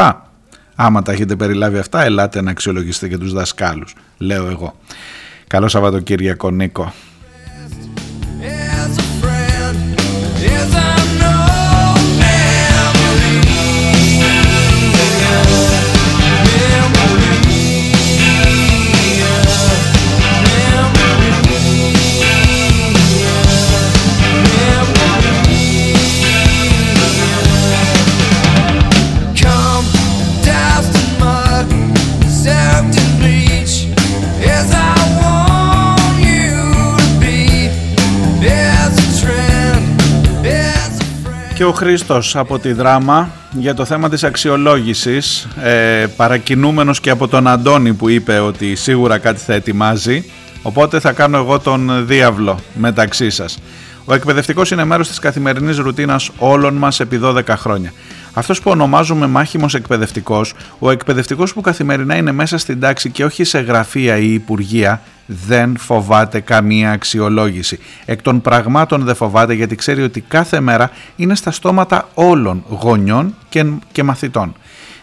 Άμα 0.76 1.01
τα 1.01 1.11
έχετε 1.11 1.36
περιλάβει 1.36 1.78
αυτά, 1.78 2.03
ελάτε 2.03 2.41
να 2.41 2.51
αξιολογήσετε 2.51 3.07
και 3.07 3.17
τους 3.17 3.34
δασκάλους, 3.34 3.95
λέω 4.17 4.47
εγώ. 4.49 4.76
Καλό 5.47 5.67
Σαββατοκύριακο, 5.67 6.51
Νίκο. 6.51 6.93
Και 41.60 41.66
ο 41.66 41.72
Χρήστος 41.72 42.36
από 42.36 42.60
τη 42.60 42.74
δράμα 42.74 43.32
για 43.51 43.74
το 43.74 43.86
θέμα 43.86 44.10
της 44.10 44.24
αξιολόγησης 44.24 45.47
ε, 45.64 46.05
παρακινούμενος 46.16 46.99
και 46.99 47.10
από 47.10 47.28
τον 47.28 47.47
Αντώνη 47.47 47.93
που 47.93 48.10
είπε 48.10 48.39
ότι 48.39 48.76
σίγουρα 48.76 49.18
κάτι 49.18 49.39
θα 49.39 49.53
ετοιμάζει 49.53 50.32
οπότε 50.62 50.99
θα 50.99 51.12
κάνω 51.12 51.38
εγώ 51.38 51.60
τον 51.60 52.07
διάβλο 52.07 52.60
μεταξύ 52.74 53.30
σας. 53.30 53.60
Ο 54.05 54.14
εκπαιδευτικός 54.14 54.72
είναι 54.72 54.84
μέρος 54.84 55.07
της 55.07 55.20
καθημερινής 55.20 55.78
ρουτίνας 55.78 56.30
όλων 56.38 56.74
μας 56.74 56.99
επί 56.99 57.20
12 57.24 57.41
χρόνια. 57.47 57.93
Αυτός 58.40 58.62
που 58.62 58.72
ονομάζουμε 58.72 59.28
μάχημος 59.28 59.74
εκπαιδευτικός, 59.76 60.54
ο 60.80 60.90
εκπαιδευτικός 60.90 61.54
που 61.54 61.62
καθημερινά 61.62 62.16
είναι 62.16 62.32
μέσα 62.32 62.58
στην 62.58 62.80
τάξη 62.80 63.10
και 63.10 63.26
όχι 63.26 63.44
σε 63.44 63.60
γραφεία 63.60 64.18
ή 64.18 64.34
υπουργεία, 64.34 65.02
δεν 65.26 65.78
φοβάται 65.78 66.40
καμία 66.40 66.92
αξιολόγηση. 66.92 67.80
Εκ 68.06 68.22
των 68.22 68.42
πραγμάτων 68.42 69.04
δεν 69.04 69.16
φοβάται 69.16 69.54
γιατί 69.54 69.76
ξέρει 69.76 70.02
ότι 70.02 70.22
κάθε 70.22 70.60
μέρα 70.60 70.92
είναι 71.16 71.36
στα 71.36 71.52
στόματα 71.52 72.10
όλων 72.14 72.64
γονιών 72.70 73.36
και, 73.50 73.66
και 73.92 74.04
μαθητών 74.04 74.56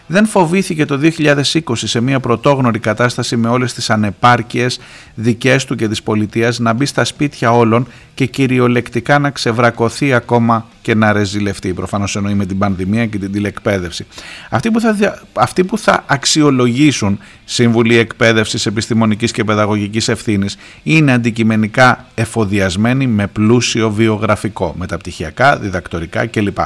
δεν 0.07 0.25
φοβήθηκε 0.25 0.85
το 0.85 0.99
2020 1.17 1.59
σε 1.75 2.01
μια 2.01 2.19
πρωτόγνωρη 2.19 2.79
κατάσταση 2.79 3.37
με 3.37 3.49
όλες 3.49 3.73
τις 3.73 3.89
ανεπάρκειες 3.89 4.79
δικές 5.15 5.65
του 5.65 5.75
και 5.75 5.87
της 5.87 6.03
πολιτείας 6.03 6.59
να 6.59 6.73
μπει 6.73 6.85
στα 6.85 7.03
σπίτια 7.03 7.51
όλων 7.51 7.87
και 8.13 8.25
κυριολεκτικά 8.25 9.19
να 9.19 9.29
ξεβρακωθεί 9.29 10.13
ακόμα 10.13 10.65
και 10.81 10.95
να 10.95 11.11
ρεζιλευτεί. 11.11 11.73
Προφανώς 11.73 12.15
εννοεί 12.15 12.33
με 12.33 12.45
την 12.45 12.57
πανδημία 12.57 13.05
και 13.05 13.17
την 13.17 13.31
τηλεκπαίδευση. 13.31 14.05
Αυτοί 14.49 14.71
που 14.71 14.79
θα, 14.79 15.21
αυτοί 15.33 15.63
που 15.63 15.77
θα 15.77 16.03
αξιολογήσουν 16.07 17.19
Σύμβουλοι 17.45 17.97
Εκπαίδευσης 17.97 18.65
Επιστημονικής 18.65 19.31
και 19.31 19.43
Παιδαγωγικής 19.43 20.07
Ευθύνης 20.07 20.57
είναι 20.83 21.13
αντικειμενικά 21.13 22.05
εφοδιασμένοι 22.15 23.07
με 23.07 23.27
πλούσιο 23.27 23.91
βιογραφικό, 23.91 24.75
μεταπτυχιακά, 24.77 25.57
διδακτορικά 25.57 26.25
κλπ. 26.25 26.57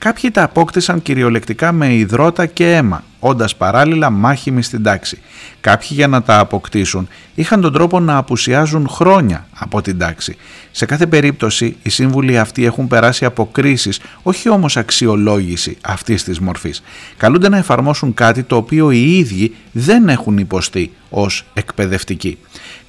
Κάποιοι 0.00 0.30
τα 0.30 0.42
απόκτησαν 0.42 1.02
κυριολεκτικά 1.02 1.72
με 1.72 1.94
υδρότα 1.94 2.46
και 2.46 2.72
αίμα, 2.72 3.04
όντας 3.18 3.56
παράλληλα 3.56 4.10
μάχημοι 4.10 4.62
στην 4.62 4.82
τάξη. 4.82 5.18
Κάποιοι 5.60 5.88
για 5.90 6.08
να 6.08 6.22
τα 6.22 6.38
αποκτήσουν 6.38 7.08
είχαν 7.34 7.60
τον 7.60 7.72
τρόπο 7.72 8.00
να 8.00 8.16
απουσιάζουν 8.16 8.88
χρόνια 8.88 9.46
από 9.58 9.82
την 9.82 9.98
τάξη. 9.98 10.36
Σε 10.70 10.86
κάθε 10.86 11.06
περίπτωση 11.06 11.76
οι 11.82 11.90
σύμβουλοι 11.90 12.38
αυτοί 12.38 12.64
έχουν 12.64 12.86
περάσει 12.86 13.24
από 13.24 13.48
κρίσεις, 13.52 14.00
όχι 14.22 14.48
όμως 14.48 14.76
αξιολόγηση 14.76 15.76
αυτής 15.80 16.24
της 16.24 16.40
μορφής. 16.40 16.82
Καλούνται 17.16 17.48
να 17.48 17.56
εφαρμόσουν 17.56 18.14
κάτι 18.14 18.42
το 18.42 18.56
οποίο 18.56 18.90
οι 18.90 19.18
ίδιοι 19.18 19.54
δεν 19.72 20.08
έχουν 20.08 20.38
υποστεί 20.38 20.92
ως 21.10 21.44
εκπαιδευτικοί 21.54 22.38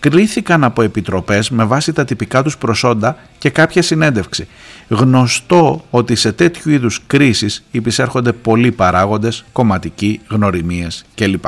κρίθηκαν 0.01 0.63
από 0.63 0.81
επιτροπές 0.81 1.49
με 1.49 1.63
βάση 1.63 1.93
τα 1.93 2.05
τυπικά 2.05 2.43
τους 2.43 2.57
προσόντα 2.57 3.17
και 3.37 3.49
κάποια 3.49 3.81
συνέντευξη. 3.81 4.47
Γνωστό 4.87 5.85
ότι 5.89 6.15
σε 6.15 6.31
τέτοιου 6.31 6.71
είδους 6.71 7.01
κρίσεις 7.07 7.63
υπησέρχονται 7.71 8.31
πολλοί 8.31 8.71
παράγοντες, 8.71 9.45
κομματικοί, 9.51 10.21
γνωριμίες 10.29 11.05
κλπ. 11.15 11.45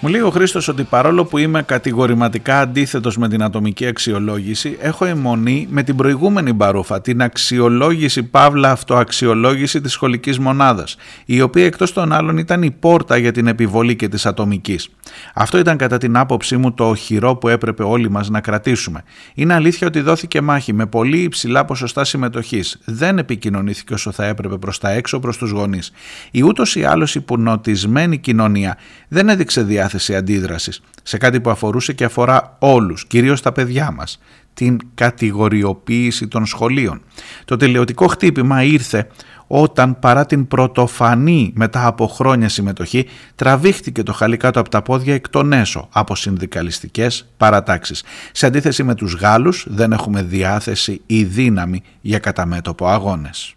Μου 0.00 0.08
λέει 0.08 0.20
ο 0.20 0.30
Χρήστος 0.30 0.68
ότι 0.68 0.82
παρόλο 0.82 1.24
που 1.24 1.38
είμαι 1.38 1.62
κατηγορηματικά 1.62 2.60
αντίθετος 2.60 3.16
με 3.16 3.28
την 3.28 3.42
ατομική 3.42 3.86
αξιολόγηση, 3.86 4.76
έχω 4.80 5.04
αιμονή 5.04 5.66
με 5.70 5.82
την 5.82 5.96
προηγούμενη 5.96 6.52
μπαρούφα, 6.52 7.00
την 7.00 7.22
αξιολόγηση 7.22 8.22
παύλα 8.22 8.70
αυτοαξιολόγηση 8.70 9.80
της 9.80 9.92
σχολικής 9.92 10.38
μονάδας, 10.38 10.96
η 11.24 11.40
οποία 11.40 11.64
εκτός 11.64 11.92
των 11.92 12.12
άλλων 12.12 12.38
ήταν 12.38 12.62
η 12.62 12.70
πόρτα 12.70 13.16
για 13.16 13.32
την 13.32 13.46
επιβολή 13.46 13.96
και 13.96 14.08
της 14.08 14.26
ατομικής. 14.26 14.88
Αυτό 15.34 15.58
ήταν 15.58 15.76
κατά 15.76 15.98
την 15.98 16.16
άποψή 16.16 16.56
μου 16.56 16.72
το 16.72 16.88
οχυρό 16.88 17.36
που 17.36 17.48
έπρεπε 17.48 17.82
όλοι 17.82 18.10
μας 18.10 18.28
να 18.28 18.40
κρατήσουμε. 18.40 19.02
Είναι 19.34 19.54
αλήθεια 19.54 19.86
ότι 19.86 20.00
δόθηκε 20.00 20.40
μάχη 20.40 20.72
με 20.72 20.86
πολύ 20.86 21.18
υψηλά 21.18 21.64
ποσοστά 21.64 22.04
συμμετοχής. 22.04 22.78
Δεν 22.84 23.18
επικοινωνήθηκε 23.18 23.94
όσο 23.94 24.12
θα 24.12 24.24
έπρεπε 24.24 24.56
προς 24.56 24.78
τα 24.78 24.90
έξω 24.90 25.20
προς 25.20 25.36
τους 25.36 25.50
γονείς. 25.50 25.92
Η 26.30 26.42
ούτως 26.42 26.76
ή 26.76 26.84
άλλως 26.84 27.14
υπονοτισμένη 27.14 28.18
κοινωνία 28.18 28.76
δεν 29.08 29.28
έδειξε 29.28 29.62
διάθεση 29.62 29.84
διάθεση 29.86 30.16
αντίδρασης 30.16 30.80
σε 31.02 31.16
κάτι 31.16 31.40
που 31.40 31.50
αφορούσε 31.50 31.92
και 31.92 32.04
αφορά 32.04 32.56
όλους, 32.58 33.06
κυρίως 33.06 33.42
τα 33.42 33.52
παιδιά 33.52 33.90
μας, 33.90 34.18
την 34.54 34.78
κατηγοριοποίηση 34.94 36.28
των 36.28 36.46
σχολείων. 36.46 37.02
Το 37.44 37.56
τελειωτικό 37.56 38.06
χτύπημα 38.06 38.62
ήρθε 38.62 39.08
όταν 39.46 39.98
παρά 39.98 40.26
την 40.26 40.48
πρωτοφανή 40.48 41.52
μετά 41.54 41.86
από 41.86 42.06
χρόνια 42.06 42.48
συμμετοχή 42.48 43.06
τραβήχτηκε 43.34 44.02
το 44.02 44.12
χαλί 44.12 44.36
κάτω 44.36 44.60
από 44.60 44.68
τα 44.68 44.82
πόδια 44.82 45.14
εκ 45.14 45.28
των 45.28 45.52
έσω 45.52 45.88
από 45.92 46.14
συνδικαλιστικές 46.14 47.28
παρατάξεις. 47.36 48.04
Σε 48.32 48.46
αντίθεση 48.46 48.82
με 48.82 48.94
τους 48.94 49.14
Γάλλους 49.14 49.66
δεν 49.68 49.92
έχουμε 49.92 50.22
διάθεση 50.22 51.00
ή 51.06 51.24
δύναμη 51.24 51.82
για 52.00 52.18
καταμέτωπο 52.18 52.86
αγώνες. 52.86 53.56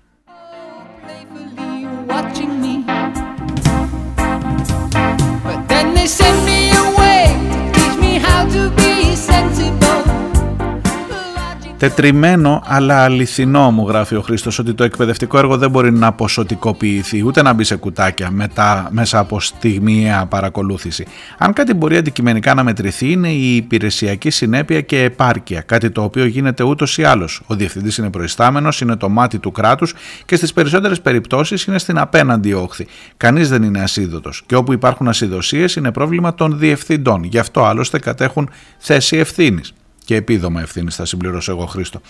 Τετριμένο 11.79 12.63
αλλά 12.65 13.03
αληθινό 13.03 13.71
μου 13.71 13.87
γράφει 13.87 14.15
ο 14.15 14.21
Χρήστος 14.21 14.59
ότι 14.59 14.73
το 14.73 14.83
εκπαιδευτικό 14.83 15.37
έργο 15.37 15.57
δεν 15.57 15.69
μπορεί 15.69 15.91
να 15.91 16.11
ποσοτικοποιηθεί 16.11 17.25
ούτε 17.25 17.41
να 17.41 17.53
μπει 17.53 17.63
σε 17.63 17.75
κουτάκια 17.75 18.31
μετά, 18.31 18.87
μέσα 18.91 19.19
από 19.19 19.39
στιγμιαία 19.39 20.25
παρακολούθηση. 20.25 21.05
Αν 21.37 21.53
κάτι 21.53 21.73
μπορεί 21.73 21.97
αντικειμενικά 21.97 22.53
να 22.53 22.63
μετρηθεί 22.63 23.11
είναι 23.11 23.29
η 23.29 23.55
υπηρεσιακή 23.55 24.29
συνέπεια 24.29 24.81
και 24.81 25.03
επάρκεια, 25.03 25.61
κάτι 25.61 25.89
το 25.89 26.03
οποίο 26.03 26.25
γίνεται 26.25 26.63
ούτως 26.63 26.97
ή 26.97 27.03
άλλως. 27.03 27.41
Ο 27.45 27.55
διευθυντής 27.55 27.97
είναι 27.97 28.09
προϊστάμενος, 28.09 28.81
είναι 28.81 28.95
το 28.95 29.09
μάτι 29.09 29.39
του 29.39 29.51
κράτους 29.51 29.93
και 30.25 30.35
στις 30.35 30.53
περισσότερες 30.53 31.01
περιπτώσεις 31.01 31.63
είναι 31.63 31.79
στην 31.79 31.97
απέναντι 31.97 32.53
όχθη. 32.53 32.87
Κανείς 33.17 33.49
δεν 33.49 33.63
είναι 33.63 33.81
ασίδωτος 33.81 34.43
και 34.45 34.55
όπου 34.55 34.73
υπάρχουν 34.73 35.07
ασυδοσίες 35.07 35.75
είναι 35.75 35.91
πρόβλημα 35.91 36.33
των 36.33 36.57
διευθυντών. 36.59 37.23
Γι' 37.23 37.39
αυτό 37.39 37.65
άλλωστε 37.65 37.99
κατέχουν 37.99 38.49
θέση 38.77 39.17
ευθύνης 39.17 39.73
και 40.09 40.15
επίδομα 40.15 40.61
ευθύνης, 40.61 40.95
θα 40.95 41.05
συμπληρώσω 41.05 41.51
εγώ 41.51 41.65
Χρήστο. 41.65 42.01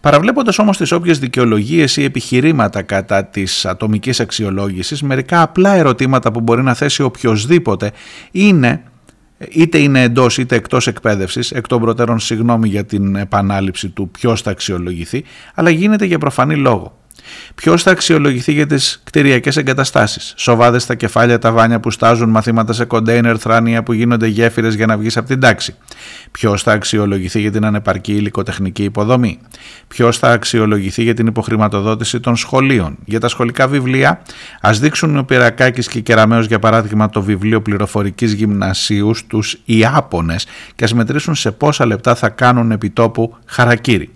Παραβλέποντας 0.00 0.58
όμως 0.58 0.76
τις 0.76 0.92
όποιες 0.92 1.18
δικαιολογίες 1.18 1.96
ή 1.96 2.04
επιχειρήματα 2.04 2.82
κατά 2.82 3.24
της 3.24 3.66
ατομικής 3.66 4.20
αξιολόγησης, 4.20 5.02
μερικά 5.02 5.42
απλά 5.42 5.74
ερωτήματα 5.74 6.32
που 6.32 6.40
μπορεί 6.40 6.62
να 6.62 6.74
θέσει 6.74 7.02
οποιοδήποτε 7.02 7.92
είναι 8.30 8.82
είτε 9.48 9.78
είναι 9.78 10.02
εντός 10.02 10.38
είτε 10.38 10.56
εκτός 10.56 10.86
εκπαίδευσης, 10.86 11.50
εκ 11.50 11.66
των 11.66 11.80
προτέρων 11.80 12.18
συγγνώμη 12.18 12.68
για 12.68 12.84
την 12.84 13.16
επανάληψη 13.16 13.88
του 13.88 14.10
ποιος 14.10 14.42
θα 14.42 14.50
αξιολογηθεί, 14.50 15.24
αλλά 15.54 15.70
γίνεται 15.70 16.04
για 16.04 16.18
προφανή 16.18 16.56
λόγο. 16.56 16.96
Ποιος 17.54 17.82
θα 17.82 17.90
αξιολογηθεί 17.90 18.52
για 18.52 18.66
τις 18.66 19.00
κτηριακές 19.04 19.56
εγκαταστάσεις, 19.56 20.34
σοβάδες 20.36 20.82
στα 20.82 20.94
κεφάλια 20.94 21.38
τα 21.38 21.52
βάνια 21.52 21.80
που 21.80 21.90
στάζουν, 21.90 22.30
μαθήματα 22.30 22.72
σε 22.72 22.84
κοντέινερ, 22.84 23.36
θράνια 23.40 23.82
που 23.82 23.92
γίνονται 23.92 24.26
γέφυρες 24.26 24.74
για 24.74 24.86
να 24.86 24.96
βγεις 24.96 25.16
από 25.16 25.28
την 25.28 25.40
τάξη. 25.40 25.74
Ποιος 26.32 26.62
θα 26.62 26.72
αξιολογηθεί 26.72 27.40
για 27.40 27.50
την 27.50 27.64
ανεπαρκή 27.64 28.12
υλικοτεχνική 28.12 28.84
υποδομή; 28.84 29.38
Ποιος 29.88 30.18
θα 30.18 30.30
αξιολογηθεί 30.30 31.02
για 31.02 31.14
την 31.14 31.26
υποχρηματοδότηση 31.26 32.20
των 32.20 32.36
σχολείων; 32.36 32.96
Για 33.04 33.20
τα 33.20 33.28
σχολικά 33.28 33.68
βιβλία, 33.68 34.22
ας 34.60 34.78
δείξουν 34.78 35.18
ο 35.18 35.22
Πυρακάκης 35.24 35.88
και 35.88 36.00
Κεραμαίο 36.00 36.40
για 36.40 36.58
παράδειγμα 36.58 37.08
το 37.08 37.22
βιβλίο 37.22 37.62
πληροφορικής 37.62 38.32
γυμνασίου 38.32 39.14
στους 39.14 39.60
Ιάπωνες 39.64 40.46
και 40.74 40.84
ας 40.84 40.94
μετρήσουν 40.94 41.34
σε 41.34 41.50
πόσα 41.50 41.86
λεπτά 41.86 42.14
θα 42.14 42.28
κάνουν 42.28 42.70
επιτόπου 42.70 43.36
χαρακύρι. 43.46 44.10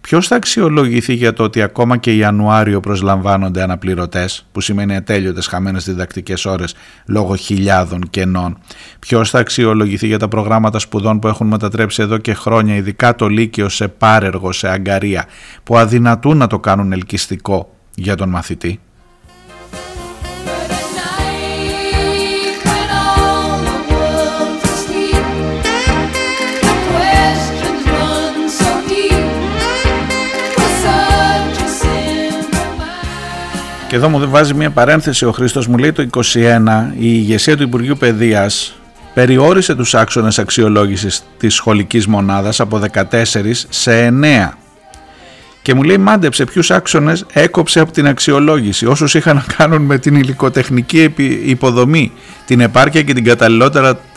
Ποιος 0.00 0.26
θα 0.26 0.36
αξιολογηθεί 0.36 1.14
για 1.14 1.32
το 1.32 1.42
ότι 1.42 1.62
ακόμα 1.62 1.96
και 1.96 2.14
Ιανουάριο 2.14 2.80
προσλαμβάνονται 2.80 3.62
αναπληρωτές, 3.62 4.46
που 4.52 4.60
σημαίνει 4.60 4.96
ατέλειωτες 4.96 5.46
χαμένες 5.46 5.84
διδακτικές 5.84 6.44
ώρες 6.44 6.74
λόγω 7.06 7.36
χιλιάδων 7.36 8.10
κενών; 8.10 8.58
Ποιος 8.98 9.30
θα 9.30 9.38
αξιολογηθεί 9.38 10.06
για 10.06 10.18
τα 10.18 10.28
προγράμματα 10.28 10.78
σπουδών 10.78 11.18
που 11.18 11.28
έχουν 11.28 11.46
μετατρέψει 11.60 12.02
εδώ 12.02 12.18
και 12.18 12.34
χρόνια, 12.34 12.74
ειδικά 12.74 13.14
το 13.14 13.28
Λύκειο, 13.28 13.68
σε 13.68 13.88
πάρεργο, 13.88 14.52
σε 14.52 14.68
αγκαρία, 14.68 15.24
που 15.62 15.78
αδυνατούν 15.78 16.36
να 16.36 16.46
το 16.46 16.58
κάνουν 16.58 16.92
ελκυστικό 16.92 17.74
για 17.94 18.14
τον 18.14 18.28
μαθητή. 18.28 18.80
Και 33.88 33.96
εδώ 33.96 34.08
μου 34.08 34.30
βάζει 34.30 34.54
μια 34.54 34.70
παρένθεση 34.70 35.24
ο 35.24 35.32
Χρήστος, 35.32 35.66
μου 35.66 35.78
λέει 35.78 35.92
το 35.92 36.06
21 36.12 36.22
η 36.92 37.06
ηγεσία 37.06 37.56
του 37.56 37.62
Υπουργείου 37.62 37.96
Παιδείας 37.96 38.79
περιόρισε 39.14 39.74
τους 39.74 39.94
άξονες 39.94 40.38
αξιολόγησης 40.38 41.22
της 41.38 41.54
σχολικής 41.54 42.06
μονάδας 42.06 42.60
από 42.60 42.80
14 42.92 43.04
σε 43.68 44.14
9 44.22 44.48
και 45.62 45.74
μου 45.74 45.82
λέει 45.82 45.98
μάντεψε 45.98 46.44
ποιους 46.44 46.70
άξονες 46.70 47.26
έκοψε 47.32 47.80
από 47.80 47.92
την 47.92 48.06
αξιολόγηση 48.06 48.86
όσους 48.86 49.14
είχαν 49.14 49.36
να 49.36 49.44
κάνουν 49.56 49.82
με 49.82 49.98
την 49.98 50.14
υλικοτεχνική 50.14 51.14
υποδομή 51.44 52.12
την 52.46 52.60
επάρκεια 52.60 53.02
και 53.02 53.12
την 53.12 53.24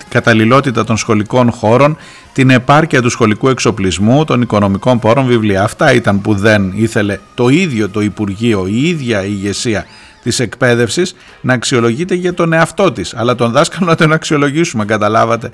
καταλληλότητα 0.10 0.84
των 0.84 0.98
σχολικών 0.98 1.52
χώρων 1.52 1.98
την 2.34 2.50
επάρκεια 2.50 3.02
του 3.02 3.10
σχολικού 3.10 3.50
εξοπλισμού, 3.50 4.24
των 4.24 4.42
οικονομικών 4.42 5.00
πόρων, 5.00 5.26
βιβλία. 5.26 5.64
Αυτά 5.64 5.94
ήταν 5.94 6.22
που 6.22 6.34
δεν 6.34 6.72
ήθελε 6.76 7.20
το 7.36 7.50
ίδιο 7.50 7.90
το 7.90 8.02
Υπουργείο, 8.02 8.68
η 8.68 8.88
ίδια 8.88 9.26
η 9.26 9.30
ηγεσία 9.30 9.86
της 10.24 10.40
εκπαίδευσης 10.40 11.16
να 11.42 11.54
αξιολογείται 11.54 12.16
για 12.16 12.34
τον 12.34 12.54
εαυτό 12.54 12.92
της. 12.92 13.14
Αλλά 13.16 13.36
τον 13.36 13.52
δάσκαλο 13.52 13.86
να 13.86 13.96
τον 13.96 14.12
αξιολογήσουμε, 14.12 14.86
καταλάβατε. 14.86 15.52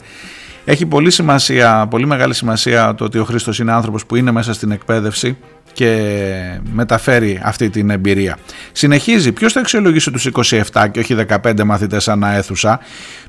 Έχει 0.65 0.85
πολύ 0.85 1.11
σημασία, 1.11 1.87
πολύ 1.89 2.05
μεγάλη 2.05 2.33
σημασία 2.33 2.95
το 2.95 3.03
ότι 3.03 3.17
ο 3.17 3.23
Χρήστος 3.23 3.59
είναι 3.59 3.71
άνθρωπος 3.71 4.05
που 4.05 4.15
είναι 4.15 4.31
μέσα 4.31 4.53
στην 4.53 4.71
εκπαίδευση 4.71 5.37
και 5.73 6.59
μεταφέρει 6.73 7.41
αυτή 7.43 7.69
την 7.69 7.89
εμπειρία. 7.89 8.37
Συνεχίζει, 8.71 9.31
ποιος 9.31 9.53
θα 9.53 9.59
αξιολογήσει 9.59 10.11
τους 10.11 10.25
27 10.25 10.87
και 10.91 10.99
όχι 10.99 11.15
15 11.43 11.63
μαθητές 11.63 12.07
ανά 12.07 12.35
αίθουσα, 12.35 12.79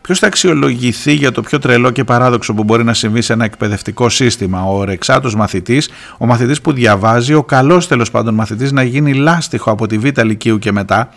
ποιος 0.02 0.18
θα 0.18 0.26
αξιολογηθεί 0.26 1.12
για 1.12 1.32
το 1.32 1.42
πιο 1.42 1.58
τρελό 1.58 1.90
και 1.90 2.04
παράδοξο 2.04 2.54
που 2.54 2.64
μπορεί 2.64 2.84
να 2.84 2.94
συμβεί 2.94 3.22
σε 3.22 3.32
ένα 3.32 3.44
εκπαιδευτικό 3.44 4.08
σύστημα, 4.08 4.64
ο 4.64 4.84
ρεξάτος 4.84 5.34
μαθητής, 5.34 5.90
ο 6.18 6.26
μαθητής 6.26 6.60
που 6.60 6.72
διαβάζει, 6.72 7.34
ο 7.34 7.44
καλός 7.44 7.88
τέλος 7.88 8.10
πάντων 8.10 8.34
μαθητής 8.34 8.72
να 8.72 8.82
γίνει 8.82 9.14
λάστιχο 9.14 9.70
από 9.70 9.86
τη 9.86 9.98
β' 9.98 10.22
λυκείου 10.22 10.58
και 10.58 10.72
μετά, 10.72 11.12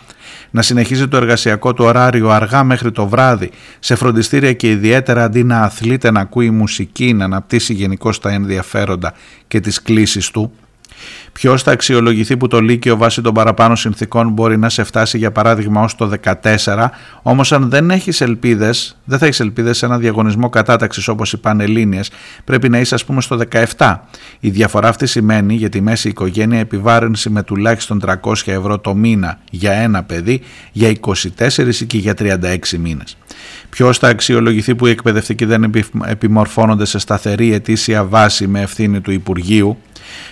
να 0.50 0.62
συνεχίζει 0.62 1.08
το 1.08 1.16
εργασιακό 1.16 1.74
του 1.74 1.84
ωράριο 1.84 2.30
αργά 2.30 2.64
μέχρι 2.64 2.92
το 2.92 3.08
βράδυ, 3.08 3.50
σε 3.78 3.94
φροντιστήρια 3.94 4.52
και 4.52 4.70
ιδιαίτερα 4.70 5.24
αντί 5.24 5.44
να 5.44 5.60
αθλείται 5.60 6.10
να 6.10 6.20
ακούει 6.20 6.50
μουσική, 6.50 7.12
να 7.12 7.24
αναπτύσσει 7.24 7.72
γενικώς 7.72 8.20
τα 8.20 8.30
ενδιαφέροντα 8.30 9.14
και 9.48 9.60
τις 9.60 9.82
κλήσεις 9.82 10.30
του, 10.30 10.52
Ποιος 11.34 11.62
θα 11.62 11.70
αξιολογηθεί 11.70 12.36
που 12.36 12.46
το 12.46 12.60
Λύκειο 12.60 12.96
βάσει 12.96 13.22
των 13.22 13.34
παραπάνω 13.34 13.76
συνθήκων 13.76 14.30
μπορεί 14.30 14.58
να 14.58 14.68
σε 14.68 14.84
φτάσει 14.84 15.18
για 15.18 15.32
παράδειγμα 15.32 15.82
ως 15.82 15.94
το 15.94 16.10
14, 16.24 16.88
όμως 17.22 17.52
αν 17.52 17.70
δεν 17.70 17.90
έχεις 17.90 18.20
ελπίδες, 18.20 18.96
δεν 19.04 19.18
θα 19.18 19.24
έχεις 19.26 19.40
ελπίδες 19.40 19.78
σε 19.78 19.86
ένα 19.86 19.98
διαγωνισμό 19.98 20.48
κατάταξης 20.48 21.08
όπως 21.08 21.32
οι 21.32 21.36
Πανελλήνιες, 21.36 22.10
πρέπει 22.44 22.68
να 22.68 22.78
είσαι 22.78 22.94
ας 22.94 23.04
πούμε 23.04 23.20
στο 23.20 23.38
17. 23.76 24.00
Η 24.40 24.50
διαφορά 24.50 24.88
αυτή 24.88 25.06
σημαίνει 25.06 25.54
για 25.54 25.68
τη 25.68 25.80
μέση 25.80 26.08
οικογένεια 26.08 26.58
επιβάρυνση 26.58 27.30
με 27.30 27.42
τουλάχιστον 27.42 28.00
300 28.06 28.32
ευρώ 28.44 28.78
το 28.78 28.94
μήνα 28.94 29.38
για 29.50 29.72
ένα 29.72 30.02
παιδί 30.02 30.40
για 30.72 30.92
24 31.38 31.80
ή 31.80 31.84
και 31.84 31.98
για 31.98 32.14
36 32.18 32.78
μήνες. 32.78 33.16
Ποιος 33.70 33.98
θα 33.98 34.08
αξιολογηθεί 34.08 34.74
που 34.74 34.86
οι 34.86 34.90
εκπαιδευτικοί 34.90 35.44
δεν 35.44 35.72
επιμορφώνονται 36.04 36.84
σε 36.84 36.98
σταθερή 36.98 37.52
ετήσια 37.52 38.04
βάση 38.04 38.46
με 38.46 38.60
ευθύνη 38.60 39.00
του 39.00 39.10
Υπουργείου, 39.10 39.78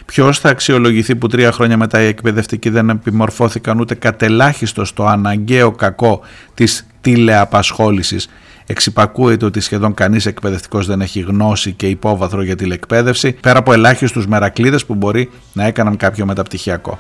Ποιος 0.07 0.39
θα 0.39 0.49
αξιολογηθεί 0.49 1.17
που 1.17 1.27
τρία 1.27 1.53
χρόνια 1.53 1.77
μετά 1.77 2.03
οι 2.03 2.07
εκπαιδευτικοί 2.07 2.69
δεν 2.71 2.89
επιμορφώθηκαν 2.89 3.81
ούτε 3.81 3.95
κατελάχιστος 3.95 4.89
στο 4.89 5.07
αναγκαίο 5.07 5.71
κακό 5.71 6.21
της 6.55 6.87
τηλεαπασχόλησης. 7.01 8.29
Εξυπακούεται 8.67 9.45
ότι 9.45 9.61
σχεδόν 9.61 9.95
κανείς 9.95 10.27
εκπαιδευτικός 10.27 10.87
δεν 10.87 11.01
έχει 11.01 11.21
γνώση 11.21 11.73
και 11.73 11.87
υπόβαθρο 11.87 12.43
για 12.43 12.57
τηλεκπαίδευση, 12.57 13.33
πέρα 13.33 13.59
από 13.59 13.73
ελάχιστους 13.73 14.27
μερακλείδες 14.27 14.85
που 14.85 14.95
μπορεί 14.95 15.31
να 15.53 15.65
έκαναν 15.67 15.97
κάποιο 15.97 16.27
μεταπτυχιακό. 16.27 16.99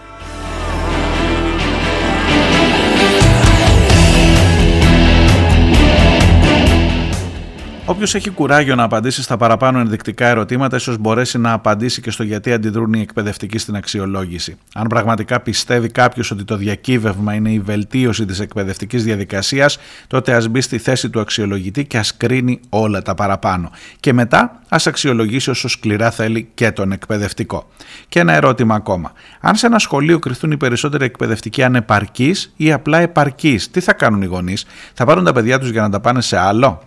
Όποιος 7.92 8.14
έχει 8.14 8.30
κουράγιο 8.30 8.74
να 8.74 8.82
απαντήσει 8.82 9.22
στα 9.22 9.36
παραπάνω 9.36 9.78
ενδεικτικά 9.78 10.26
ερωτήματα, 10.26 10.76
ίσως 10.76 10.98
μπορέσει 10.98 11.38
να 11.38 11.52
απαντήσει 11.52 12.00
και 12.00 12.10
στο 12.10 12.22
γιατί 12.22 12.52
αντιδρούν 12.52 12.92
οι 12.92 13.00
εκπαιδευτικοί 13.00 13.58
στην 13.58 13.76
αξιολόγηση. 13.76 14.56
Αν 14.74 14.86
πραγματικά 14.86 15.40
πιστεύει 15.40 15.88
κάποιος 15.88 16.30
ότι 16.30 16.44
το 16.44 16.56
διακύβευμα 16.56 17.34
είναι 17.34 17.50
η 17.52 17.58
βελτίωση 17.58 18.24
της 18.24 18.40
εκπαιδευτικής 18.40 19.04
διαδικασίας, 19.04 19.78
τότε 20.06 20.34
ας 20.34 20.48
μπει 20.48 20.60
στη 20.60 20.78
θέση 20.78 21.10
του 21.10 21.20
αξιολογητή 21.20 21.84
και 21.84 21.98
ας 21.98 22.16
κρίνει 22.16 22.60
όλα 22.68 23.02
τα 23.02 23.14
παραπάνω. 23.14 23.70
Και 24.00 24.12
μετά 24.12 24.60
ας 24.68 24.86
αξιολογήσει 24.86 25.50
όσο 25.50 25.68
σκληρά 25.68 26.10
θέλει 26.10 26.48
και 26.54 26.70
τον 26.70 26.92
εκπαιδευτικό. 26.92 27.68
Και 28.08 28.20
ένα 28.20 28.32
ερώτημα 28.32 28.74
ακόμα. 28.74 29.12
Αν 29.40 29.56
σε 29.56 29.66
ένα 29.66 29.78
σχολείο 29.78 30.18
κρυθούν 30.18 30.50
οι 30.50 30.56
περισσότεροι 30.56 31.04
εκπαιδευτικοί 31.04 31.62
ανεπαρκείς 31.62 32.52
ή 32.56 32.72
απλά 32.72 32.98
επαρκείς, 32.98 33.70
τι 33.70 33.80
θα 33.80 33.92
κάνουν 33.92 34.22
οι 34.22 34.26
γονείς, 34.26 34.64
θα 34.94 35.04
πάρουν 35.04 35.24
τα 35.24 35.32
παιδιά 35.32 35.58
τους 35.58 35.70
για 35.70 35.82
να 35.82 35.90
τα 35.90 36.00
πάνε 36.00 36.20
σε 36.20 36.38
άλλο; 36.38 36.82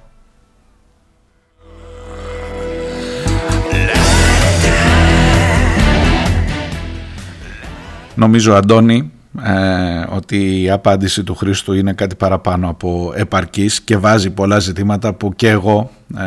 Νομίζω 8.16 8.53
Αντώνη 8.53 9.11
ε, 9.43 10.05
ότι 10.09 10.61
η 10.61 10.70
απάντηση 10.70 11.24
του 11.24 11.36
Χρήστου 11.36 11.74
είναι 11.74 11.93
κάτι 11.93 12.16
παραπάνω 12.16 12.70
από 12.70 13.13
επαρκής 13.16 13.82
και 13.82 13.97
βάζει 13.97 14.30
πολλά 14.30 14.59
ζητήματα 14.59 15.13
που 15.13 15.36
και 15.36 15.49
εγώ 15.49 15.91
ε, 16.18 16.22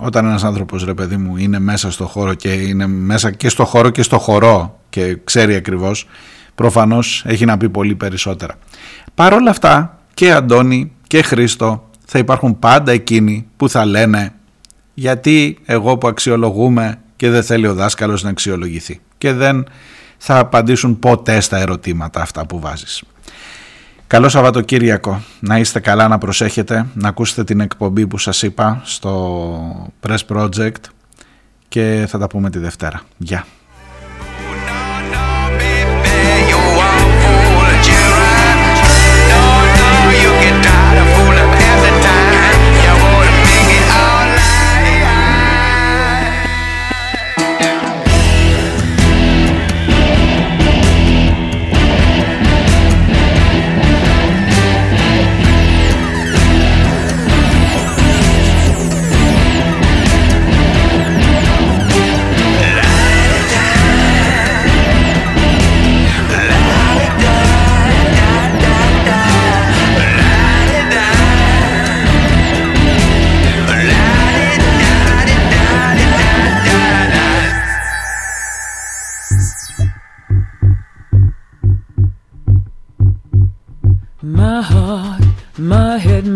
όταν 0.00 0.26
ένας 0.26 0.44
άνθρωπος 0.44 0.84
ρε 0.84 0.94
παιδί 0.94 1.16
μου 1.16 1.36
είναι 1.36 1.58
μέσα 1.58 1.90
στο 1.90 2.06
χώρο 2.06 2.34
και 2.34 2.52
είναι 2.52 2.86
μέσα 2.86 3.30
και 3.30 3.48
στο 3.48 3.64
χώρο 3.64 3.90
και 3.90 4.02
στο 4.02 4.18
χορό 4.18 4.80
και 4.90 5.18
ξέρει 5.24 5.54
ακριβώς 5.54 6.08
προφανώς 6.54 7.24
έχει 7.26 7.44
να 7.44 7.56
πει 7.56 7.68
πολύ 7.68 7.94
περισσότερα. 7.94 8.54
Παρ' 9.14 9.32
όλα 9.32 9.50
αυτά 9.50 9.98
και 10.14 10.32
Αντώνη 10.32 10.92
και 11.06 11.22
Χρήστο 11.22 11.90
θα 12.04 12.18
υπάρχουν 12.18 12.58
πάντα 12.58 12.92
εκείνοι 12.92 13.46
που 13.56 13.68
θα 13.68 13.84
λένε 13.84 14.32
γιατί 14.94 15.58
εγώ 15.64 15.98
που 15.98 16.08
αξιολογούμε 16.08 16.98
και 17.16 17.30
δεν 17.30 17.42
θέλει 17.42 17.66
ο 17.66 17.74
δάσκαλος 17.74 18.22
να 18.22 18.30
αξιολογηθεί 18.30 19.00
και 19.18 19.32
δεν 19.32 19.66
θα 20.16 20.38
απαντήσουν 20.38 20.98
ποτέ 20.98 21.40
στα 21.40 21.56
ερωτήματα 21.56 22.20
αυτά 22.20 22.46
που 22.46 22.60
βάζεις. 22.60 23.02
Καλό 24.06 24.28
Σαββατοκύριακο. 24.28 25.22
Να 25.40 25.58
είστε 25.58 25.80
καλά, 25.80 26.08
να 26.08 26.18
προσέχετε, 26.18 26.86
να 26.94 27.08
ακούσετε 27.08 27.44
την 27.44 27.60
εκπομπή 27.60 28.06
που 28.06 28.18
σας 28.18 28.42
είπα 28.42 28.80
στο 28.84 29.92
Press 30.06 30.18
Project 30.28 30.80
και 31.68 32.06
θα 32.08 32.18
τα 32.18 32.26
πούμε 32.26 32.50
τη 32.50 32.58
Δευτέρα. 32.58 33.02
Γεια. 33.16 33.46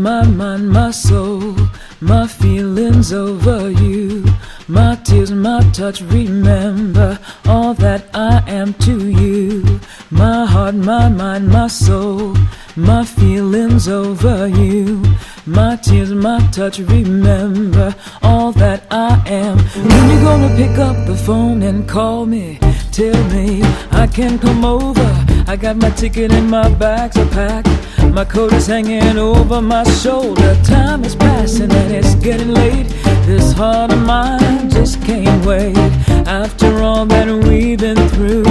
My 0.08 0.26
mind, 0.26 0.70
my 0.70 0.90
soul, 0.90 1.54
my 2.00 2.26
feelings 2.26 3.12
over 3.12 3.70
you, 3.70 4.24
my 4.66 4.94
tears, 5.04 5.30
my 5.30 5.60
touch. 5.78 6.00
Remember 6.00 7.18
all 7.46 7.74
that 7.74 8.02
I 8.14 8.42
am 8.46 8.72
to 8.86 8.96
you. 9.22 9.80
My 10.10 10.46
heart, 10.46 10.76
my 10.76 11.10
mind, 11.10 11.48
my 11.50 11.66
soul, 11.66 12.34
my 12.74 13.04
feelings 13.04 13.86
over 13.86 14.48
you, 14.48 15.02
my 15.44 15.76
tears, 15.76 16.12
my 16.14 16.40
touch. 16.56 16.78
Remember 16.78 17.94
all 18.22 18.50
that 18.52 18.80
I 18.90 19.10
am. 19.26 19.58
When 19.88 20.04
you 20.10 20.18
gonna 20.28 20.52
pick 20.56 20.78
up 20.78 20.96
the 21.06 21.16
phone 21.26 21.60
and 21.62 21.86
call 21.86 22.24
me? 22.24 22.58
Tell 22.92 23.20
me 23.34 23.62
I 24.02 24.06
can 24.06 24.38
come 24.38 24.64
over. 24.64 25.27
I 25.48 25.56
got 25.56 25.76
my 25.78 25.88
ticket 25.88 26.30
and 26.30 26.50
my 26.50 26.68
bags 26.74 27.16
are 27.16 27.26
packed. 27.30 27.70
My 28.12 28.26
coat 28.26 28.52
is 28.52 28.66
hanging 28.66 29.16
over 29.16 29.62
my 29.62 29.82
shoulder. 29.84 30.54
Time 30.62 31.02
is 31.04 31.16
passing 31.16 31.72
and 31.72 31.90
it's 31.90 32.14
getting 32.16 32.50
late. 32.52 32.86
This 33.24 33.54
heart 33.54 33.90
of 33.90 34.04
mine 34.04 34.68
just 34.68 35.02
can't 35.04 35.42
wait. 35.46 35.74
After 36.28 36.82
all 36.82 37.06
that 37.06 37.28
we've 37.48 37.78
been 37.78 37.96
through, 38.10 38.44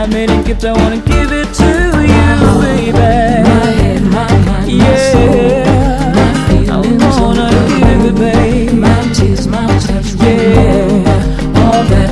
I 0.00 0.06
made 0.06 0.30
a 0.30 0.40
gift. 0.44 0.64
I 0.64 0.72
wanna 0.72 0.98
give 0.98 1.32
it 1.32 1.52
to 1.52 1.70
you, 2.14 2.60
baby. 2.62 2.92
My 2.92 3.66
head, 3.80 4.02
my 4.04 4.30
mind, 4.46 4.70
yeah. 4.70 4.86
my 4.86 4.98
soul, 5.10 6.14
my 6.14 6.32
feelings 6.46 7.02
I 7.02 7.20
wanna 7.22 7.50
give 7.80 8.04
it, 8.04 8.14
babe. 8.14 8.72
My 8.72 9.12
tears, 9.14 9.48
my 9.48 9.66
touch, 9.80 10.14
yeah. 10.22 11.66
All 11.66 11.82
that 11.90 12.05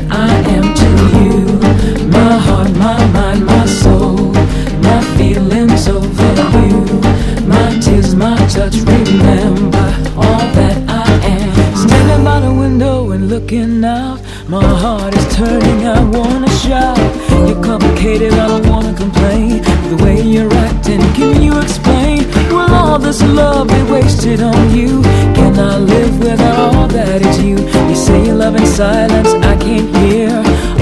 touch, 8.74 8.86
remember 8.86 9.78
all 10.16 10.46
that 10.54 10.76
I 10.88 11.26
am. 11.26 11.76
Standing 11.76 12.24
by 12.24 12.40
the 12.40 12.52
window 12.52 13.10
and 13.12 13.28
looking 13.28 13.84
out, 13.84 14.20
my 14.48 14.64
heart 14.64 15.14
is 15.16 15.36
turning, 15.36 15.86
I 15.86 16.02
wanna 16.04 16.48
shout. 16.50 16.98
You're 17.48 17.62
complicated, 17.62 18.32
I 18.32 18.48
don't 18.48 18.68
wanna 18.68 18.94
complain. 18.94 19.62
The 19.90 20.02
way 20.02 20.20
you're 20.22 20.52
acting, 20.52 21.00
can 21.14 21.42
you 21.42 21.58
explain? 21.60 22.26
Will 22.48 22.74
all 22.74 22.98
this 22.98 23.22
love 23.22 23.68
be 23.68 23.82
wasted 23.92 24.42
on 24.42 24.74
you? 24.74 25.02
Can 25.34 25.58
I 25.58 25.78
live 25.78 26.18
without 26.20 26.74
all 26.74 26.88
that 26.88 27.22
is 27.22 27.42
you? 27.42 27.58
You 27.88 27.94
say 27.94 28.26
you 28.26 28.34
love 28.34 28.56
in 28.56 28.66
silence, 28.66 29.32
I 29.34 29.56
can't 29.56 29.96
hear. 29.96 30.30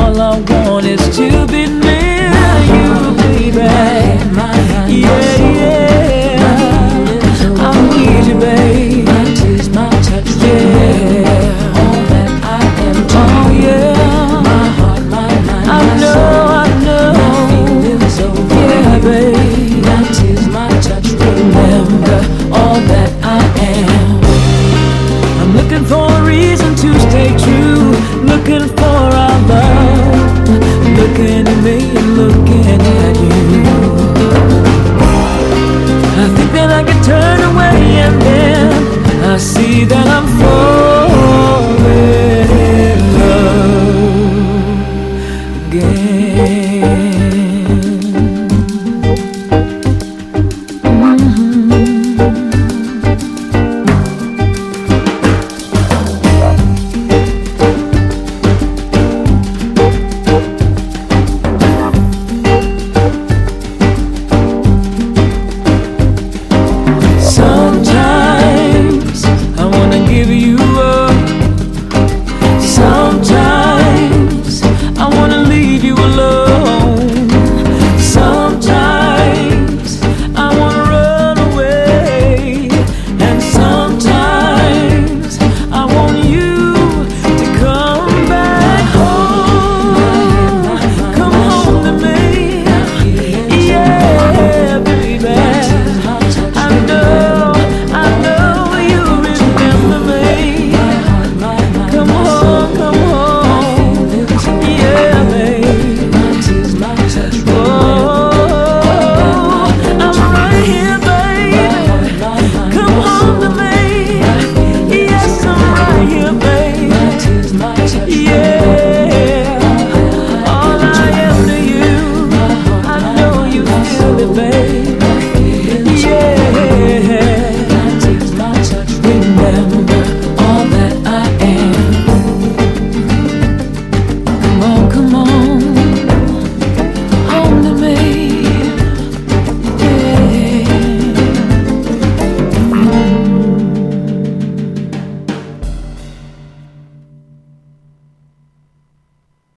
All 0.03 0.21
I 0.21 0.41
want 0.41 0.87
is 0.87 1.03
to 1.17 1.47
be 1.47 1.67
near 1.67 2.33
you, 2.73 3.17
baby. 3.23 4.32